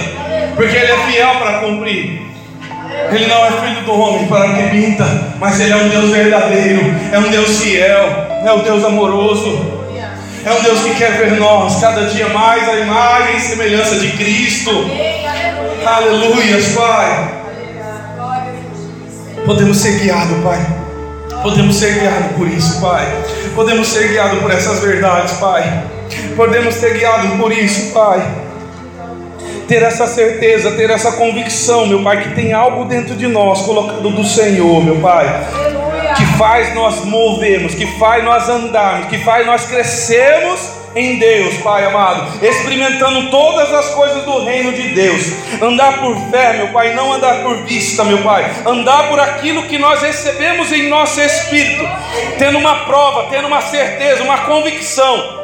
porque 0.56 0.78
Ele 0.78 0.92
é 0.92 0.98
fiel 1.08 1.36
para 1.40 1.60
cumprir. 1.60 2.33
Ele 3.12 3.28
não 3.28 3.46
é 3.46 3.52
filho 3.52 3.82
do 3.86 3.94
homem 3.94 4.28
para 4.28 4.54
que 4.54 4.70
pinta, 4.70 5.06
mas 5.40 5.60
Ele 5.60 5.72
é 5.72 5.76
um 5.76 5.90
Deus 5.90 6.10
verdadeiro, 6.10 6.82
é 7.12 7.20
um 7.20 7.30
Deus 7.30 7.60
fiel, 7.60 8.28
é 8.46 8.54
um 8.54 8.60
Deus 8.60 8.84
amoroso, 8.84 9.84
é 10.46 10.52
um 10.52 10.62
Deus 10.64 10.82
que 10.82 10.96
quer 10.96 11.12
ver 11.18 11.40
nós 11.40 11.80
cada 11.80 12.06
dia 12.06 12.28
mais 12.30 12.68
a 12.68 12.74
imagem 12.80 13.38
e 13.38 13.40
semelhança 13.40 13.98
de 13.98 14.12
Cristo. 14.12 14.72
Aleluia, 15.86 16.58
Pai. 16.76 17.34
Podemos 19.46 19.78
ser 19.78 20.00
guiados, 20.00 20.44
Pai. 20.44 20.66
Podemos 21.42 21.76
ser 21.76 22.00
guiados 22.00 22.32
por 22.38 22.48
isso, 22.48 22.82
Pai. 22.82 23.06
Podemos 23.56 23.88
ser 23.88 24.08
guiados 24.10 24.40
por 24.40 24.52
essas 24.52 24.80
verdades, 24.80 25.34
Pai. 25.34 25.84
Podemos 26.36 26.74
ser 26.76 26.98
guiados 26.98 27.32
por 27.40 27.52
isso, 27.52 27.94
Pai 27.94 28.22
ter 29.68 29.82
essa 29.82 30.08
certeza, 30.08 30.72
ter 30.72 30.90
essa 30.90 31.14
convicção, 31.14 31.86
meu 31.86 32.04
Pai, 32.04 32.22
que 32.22 32.36
tem 32.36 32.54
algo 32.54 32.86
dentro 32.86 33.16
de 33.16 33.28
nós 33.28 33.62
colocado 33.62 34.10
do 34.10 34.24
Senhor, 34.24 34.84
meu 34.84 34.98
Pai, 34.98 35.26
que 36.18 36.26
faz 36.38 36.74
nós 36.76 37.04
movermos, 37.06 37.74
que 37.74 37.86
faz 37.98 38.24
nós 38.24 38.50
andarmos, 38.50 39.08
que 39.08 39.18
faz 39.20 39.46
nós 39.46 39.66
crescermos 39.66 40.84
em 40.96 41.18
Deus, 41.18 41.58
Pai 41.58 41.86
amado, 41.86 42.46
experimentando 42.46 43.32
todas 43.32 43.74
as 43.74 43.90
coisas 43.96 44.24
do 44.26 44.44
reino 44.44 44.74
de 44.74 44.90
Deus, 44.90 45.24
andar 45.62 46.00
por 46.00 46.16
fé, 46.30 46.54
meu 46.54 46.68
Pai, 46.68 46.94
não 46.94 47.14
andar 47.14 47.42
por 47.42 47.64
vista, 47.64 48.04
meu 48.04 48.20
Pai, 48.20 48.50
andar 48.66 49.10
por 49.10 49.20
aquilo 49.20 49.64
que 49.64 49.80
nós 49.80 50.02
recebemos 50.02 50.72
em 50.72 50.90
nosso 50.90 51.20
espírito, 51.20 51.84
tendo 52.38 52.60
uma 52.60 52.86
prova, 52.86 53.28
tendo 53.32 53.48
uma 53.48 53.62
certeza, 53.62 54.24
uma 54.24 54.40
convicção 54.40 55.43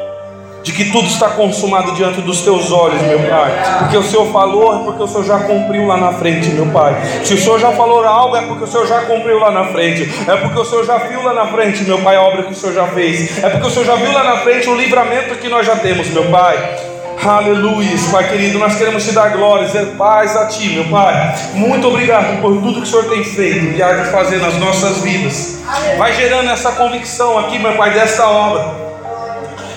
de 0.64 0.72
que 0.72 0.92
tudo 0.92 1.08
está 1.08 1.30
consumado 1.30 1.94
diante 1.94 2.22
dos 2.22 2.42
teus 2.42 2.72
olhos, 2.72 3.02
meu 3.02 3.20
Pai. 3.20 3.52
Porque 3.80 3.98
o 3.98 4.04
Senhor 4.04 4.32
falou, 4.32 4.82
é 4.82 4.84
porque 4.84 5.04
o 5.04 5.08
Senhor 5.08 5.24
já 5.24 5.40
cumpriu 5.40 5.88
lá 5.88 5.98
na 5.98 6.14
frente, 6.14 6.50
meu 6.50 6.68
Pai. 6.68 6.96
Se 7.24 7.34
o 7.34 7.38
Senhor 7.38 7.60
já 7.60 7.72
falou 7.72 8.06
algo, 8.06 8.36
é 8.36 8.42
porque 8.42 8.64
o 8.64 8.68
Senhor 8.68 8.88
já 8.88 9.02
cumpriu 9.02 9.40
lá 9.40 9.52
na 9.52 9.66
frente. 9.66 10.10
É 10.28 10.36
porque 10.38 10.60
o 10.60 10.66
Senhor 10.66 10.86
já 10.86 10.98
viu 10.98 11.24
lá 11.24 11.34
na 11.34 11.48
frente, 11.48 11.84
meu 11.84 12.00
Pai, 12.00 12.16
a 12.16 12.22
obra 12.22 12.44
que 12.44 12.52
o 12.52 12.56
Senhor 12.56 12.74
já 12.74 12.88
fez. 12.88 13.42
É 13.44 13.50
porque 13.50 13.68
o 13.68 13.70
Senhor 13.70 13.86
já 13.86 13.96
viu 13.96 14.12
lá 14.12 14.24
na 14.24 14.38
frente 14.38 14.70
o 14.70 14.76
livramento 14.76 15.36
que 15.36 15.48
nós 15.48 15.66
já 15.66 15.76
temos, 15.76 16.08
meu 16.10 16.26
Pai. 16.26 16.90
Aleluia, 17.22 17.90
Pai 18.14 18.30
querido, 18.30 18.60
nós 18.60 18.76
queremos 18.76 19.04
te 19.04 19.12
dar 19.12 19.30
glória, 19.32 19.66
dizer 19.66 19.88
paz 19.98 20.38
a 20.38 20.48
Ti, 20.48 20.70
meu 20.70 20.86
Pai. 20.86 21.36
Muito 21.54 21.86
obrigado 21.86 22.40
por 22.40 22.54
tudo 22.54 22.76
que 22.76 22.80
o 22.80 22.86
Senhor 22.86 23.10
tem 23.10 23.26
feito 23.26 23.76
e 23.76 23.84
há 23.84 23.92
de 23.92 24.10
fazer 24.10 24.38
nas 24.38 24.56
nossas 24.56 25.00
vidas. 25.00 25.60
Vai 25.98 26.14
gerando 26.14 26.50
essa 26.50 26.72
convicção 26.72 27.38
aqui, 27.38 27.60
meu 27.60 27.74
Pai, 27.76 27.92
desta 27.92 28.26
obra. 28.26 28.89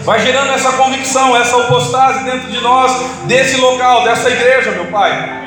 Vai 0.04 0.20
gerando 0.20 0.52
essa 0.52 0.72
convicção, 0.72 1.36
essa 1.36 1.56
opostase 1.56 2.24
dentro 2.24 2.50
de 2.50 2.60
nós, 2.60 2.92
desse 3.24 3.60
local, 3.60 4.02
dessa 4.02 4.28
igreja, 4.30 4.72
meu 4.72 4.86
Pai. 4.86 5.42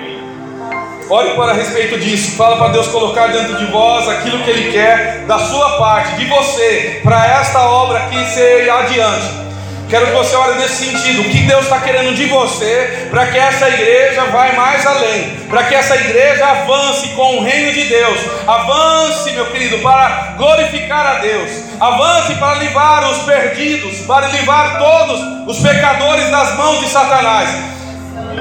Ore 1.10 1.36
para 1.36 1.54
respeito 1.54 2.00
disso. 2.00 2.38
Fala 2.38 2.58
para 2.58 2.70
Deus 2.70 2.88
colocar 2.88 3.28
dentro 3.28 3.58
de 3.58 3.66
vós 3.66 4.08
aquilo 4.08 4.42
que 4.44 4.50
Ele 4.50 4.72
quer 4.72 5.26
da 5.28 5.38
sua 5.38 5.78
parte, 5.78 6.16
de 6.16 6.26
você, 6.26 7.02
para 7.04 7.28
esta 7.40 7.62
obra 7.64 8.00
aqui 8.00 8.26
ser 8.28 8.70
adiante. 8.70 9.46
Quero 9.90 10.08
que 10.08 10.14
você 10.14 10.36
olhe 10.36 10.60
nesse 10.60 10.86
sentido. 10.86 11.22
O 11.22 11.26
que 11.26 11.42
Deus 11.44 11.66
está 11.66 11.80
querendo 11.80 12.16
de 12.16 12.26
você 12.26 13.08
para 13.12 13.28
que 13.28 13.38
essa 13.38 13.70
igreja 13.70 14.26
vá 14.26 14.52
mais 14.54 14.86
além, 14.86 15.38
para 15.48 15.64
que 15.64 15.76
essa 15.76 15.96
igreja 15.96 16.46
avance 16.46 17.10
com 17.10 17.38
o 17.38 17.44
reino 17.44 17.72
de 17.72 17.84
Deus. 17.86 18.20
Avance, 18.48 19.32
meu 19.32 19.46
querido, 19.52 19.78
para 19.80 20.34
glorificar 20.38 21.06
a 21.06 21.20
Deus. 21.20 21.52
Avance 21.80 22.34
para 22.36 22.56
livrar 22.56 23.10
os 23.12 23.20
perdidos, 23.20 24.00
para 24.08 24.28
livrar 24.28 24.80
todos 24.80 25.22
os 25.48 25.60
pecadores 25.60 26.30
das 26.32 26.56
mãos 26.56 26.80
de 26.80 26.90
Satanás. 26.90 27.50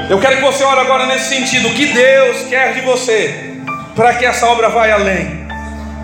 Eu 0.09 0.19
quero 0.19 0.37
que 0.37 0.43
você 0.43 0.65
ore 0.65 0.81
agora 0.81 1.07
nesse 1.07 1.29
sentido. 1.29 1.69
O 1.69 1.75
que 1.75 1.87
Deus 1.87 2.49
quer 2.49 2.73
de 2.73 2.81
você 2.81 3.53
para 3.95 4.15
que 4.15 4.25
essa 4.25 4.47
obra 4.47 4.71
vá 4.71 4.91
além, 4.93 5.47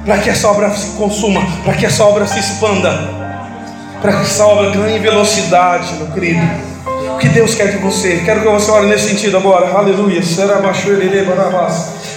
para 0.04 0.18
que 0.18 0.30
essa 0.30 0.48
obra 0.48 0.70
se 0.70 0.96
consuma, 0.96 1.40
para 1.64 1.74
que 1.74 1.86
essa 1.86 2.04
obra 2.04 2.26
se 2.26 2.38
expanda 2.38 3.19
para 4.00 4.12
que 4.12 4.22
essa 4.22 4.46
obra 4.46 4.70
ganhe 4.70 4.98
velocidade, 4.98 5.94
meu 5.94 6.06
querido. 6.08 6.40
O 7.14 7.18
que 7.18 7.28
Deus 7.28 7.54
quer 7.54 7.70
de 7.70 7.76
você? 7.76 8.22
Quero 8.24 8.40
que 8.40 8.48
você 8.48 8.70
ore 8.70 8.86
nesse 8.86 9.10
sentido 9.10 9.36
agora. 9.36 9.76
Aleluia. 9.76 10.22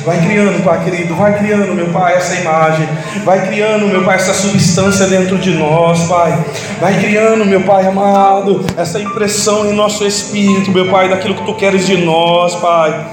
Vai 0.06 0.18
criando, 0.26 0.64
Pai 0.64 0.84
querido. 0.84 1.16
Vai 1.16 1.38
criando, 1.38 1.74
meu 1.74 1.88
Pai, 1.90 2.16
essa 2.16 2.36
imagem. 2.36 2.88
Vai 3.26 3.48
criando, 3.48 3.88
meu 3.88 4.04
Pai, 4.04 4.16
essa 4.16 4.34
substância 4.34 5.08
dentro 5.08 5.38
de 5.38 5.52
nós, 5.52 6.04
Pai. 6.04 6.46
Vai 6.80 7.00
criando, 7.00 7.46
meu 7.46 7.62
Pai 7.62 7.86
amado, 7.86 8.66
essa 8.78 9.00
impressão 9.00 9.66
em 9.66 9.74
nosso 9.74 10.06
espírito, 10.06 10.72
meu 10.72 10.90
Pai, 10.90 11.10
daquilo 11.10 11.36
que 11.36 11.46
tu 11.46 11.54
queres 11.56 11.86
de 11.86 11.98
nós, 11.98 12.56
Pai. 12.56 13.08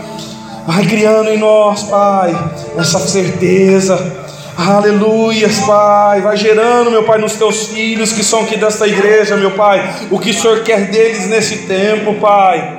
Vai 0.67 0.85
criando 0.85 1.29
em 1.31 1.39
nós, 1.39 1.83
Pai, 1.85 2.37
essa 2.79 3.01
certeza 3.01 4.30
Aleluias, 4.61 5.61
Pai. 5.61 6.21
Vai 6.21 6.37
gerando, 6.37 6.91
meu 6.91 7.05
Pai, 7.05 7.19
nos 7.19 7.35
teus 7.35 7.69
filhos 7.69 8.13
que 8.13 8.23
são 8.23 8.43
aqui 8.43 8.59
desta 8.59 8.87
igreja, 8.87 9.35
meu 9.35 9.53
Pai, 9.53 10.09
o 10.11 10.19
que 10.19 10.31
o 10.31 10.35
Senhor 10.35 10.63
quer 10.63 10.91
deles 10.91 11.27
nesse 11.29 11.67
tempo, 11.67 12.15
Pai. 12.21 12.79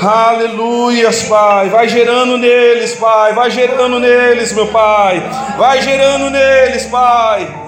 Aleluias, 0.00 1.24
Pai. 1.24 1.68
Vai 1.68 1.86
gerando 1.86 2.38
neles, 2.38 2.94
Pai. 2.94 3.34
Vai 3.34 3.50
gerando 3.50 4.00
neles, 4.00 4.54
meu 4.54 4.68
Pai. 4.68 5.22
Vai 5.58 5.82
gerando 5.82 6.30
neles, 6.30 6.86
Pai. 6.86 7.67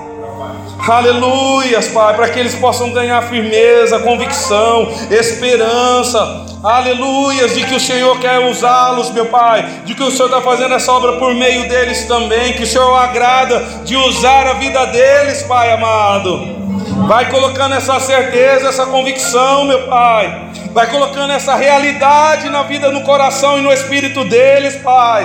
Aleluias, 0.90 1.86
Pai, 1.86 2.14
para 2.14 2.28
que 2.30 2.40
eles 2.40 2.56
possam 2.56 2.90
ganhar 2.90 3.22
firmeza, 3.22 4.00
convicção, 4.00 4.88
esperança. 5.08 6.18
Aleluias, 6.64 7.54
de 7.54 7.64
que 7.64 7.76
o 7.76 7.80
Senhor 7.80 8.18
quer 8.18 8.40
usá-los, 8.40 9.08
meu 9.12 9.26
Pai, 9.26 9.62
de 9.84 9.94
que 9.94 10.02
o 10.02 10.10
Senhor 10.10 10.26
está 10.26 10.40
fazendo 10.40 10.74
essa 10.74 10.92
obra 10.92 11.12
por 11.12 11.32
meio 11.32 11.68
deles 11.68 12.06
também, 12.06 12.54
que 12.54 12.64
o 12.64 12.66
Senhor 12.66 12.92
agrada 12.96 13.60
de 13.84 13.96
usar 13.96 14.48
a 14.48 14.54
vida 14.54 14.84
deles, 14.86 15.44
Pai 15.44 15.72
amado. 15.72 16.58
Vai 17.06 17.30
colocando 17.30 17.76
essa 17.76 18.00
certeza, 18.00 18.68
essa 18.68 18.84
convicção, 18.84 19.64
meu 19.64 19.86
Pai. 19.86 20.50
Vai 20.72 20.90
colocando 20.90 21.32
essa 21.32 21.54
realidade 21.54 22.48
na 22.48 22.64
vida, 22.64 22.90
no 22.90 23.02
coração 23.02 23.58
e 23.58 23.62
no 23.62 23.72
espírito 23.72 24.24
deles, 24.24 24.74
Pai. 24.76 25.24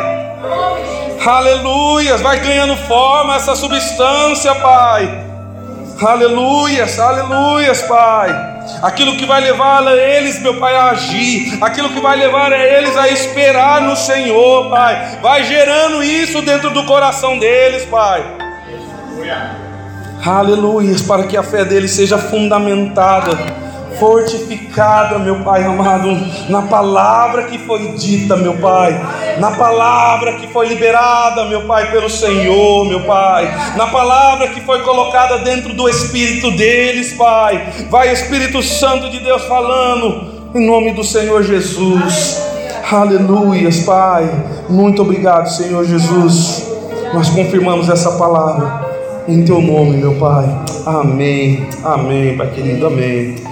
Aleluias, 1.25 2.21
vai 2.21 2.39
ganhando 2.39 2.77
forma 2.77 3.35
essa 3.35 3.55
substância, 3.55 4.53
Pai. 4.53 5.34
Aleluias, 6.01 6.99
aleluias, 6.99 7.81
Pai. 7.83 8.29
Aquilo 8.81 9.15
que 9.17 9.25
vai 9.25 9.41
levar 9.41 9.85
eles, 9.97 10.41
meu 10.41 10.59
Pai, 10.59 10.75
a 10.75 10.91
agir, 10.91 11.57
aquilo 11.61 11.89
que 11.89 12.01
vai 12.01 12.17
levar 12.17 12.51
eles 12.51 12.97
a 12.97 13.07
esperar 13.07 13.81
no 13.81 13.95
Senhor, 13.95 14.69
Pai. 14.69 15.19
Vai 15.21 15.43
gerando 15.43 16.03
isso 16.03 16.41
dentro 16.41 16.69
do 16.71 16.85
coração 16.85 17.39
deles, 17.39 17.85
Pai. 17.85 18.23
Aleluias, 20.25 21.01
para 21.01 21.23
que 21.23 21.37
a 21.37 21.43
fé 21.43 21.63
deles 21.63 21.91
seja 21.91 22.17
fundamentada 22.17 23.64
fortificada, 23.99 25.19
meu 25.19 25.43
Pai 25.43 25.63
amado, 25.63 26.09
na 26.49 26.63
palavra 26.63 27.43
que 27.43 27.57
foi 27.59 27.89
dita, 27.93 28.35
meu 28.35 28.57
Pai, 28.57 28.99
na 29.39 29.51
palavra 29.51 30.33
que 30.33 30.47
foi 30.47 30.67
liberada, 30.67 31.45
meu 31.45 31.65
Pai, 31.65 31.91
pelo 31.91 32.09
Senhor, 32.09 32.85
meu 32.85 33.01
Pai, 33.01 33.53
na 33.75 33.87
palavra 33.87 34.49
que 34.49 34.61
foi 34.61 34.81
colocada 34.81 35.39
dentro 35.39 35.73
do 35.73 35.87
espírito 35.89 36.51
deles, 36.51 37.13
Pai. 37.13 37.67
Vai, 37.89 38.11
Espírito 38.11 38.61
Santo 38.61 39.09
de 39.09 39.19
Deus, 39.19 39.43
falando, 39.45 40.49
em 40.53 40.65
nome 40.65 40.93
do 40.93 41.03
Senhor 41.03 41.43
Jesus. 41.43 42.41
Aleluias, 42.91 43.79
Pai. 43.81 44.29
Muito 44.69 45.01
obrigado, 45.01 45.47
Senhor 45.47 45.83
Jesus. 45.85 46.71
Nós 47.13 47.29
confirmamos 47.29 47.89
essa 47.89 48.11
palavra 48.11 48.85
em 49.27 49.43
teu 49.43 49.61
nome, 49.61 49.97
meu 49.97 50.15
Pai. 50.15 50.45
Amém. 50.85 51.67
Amém, 51.83 52.37
Pai 52.37 52.51
querido. 52.51 52.87
Amém. 52.87 53.44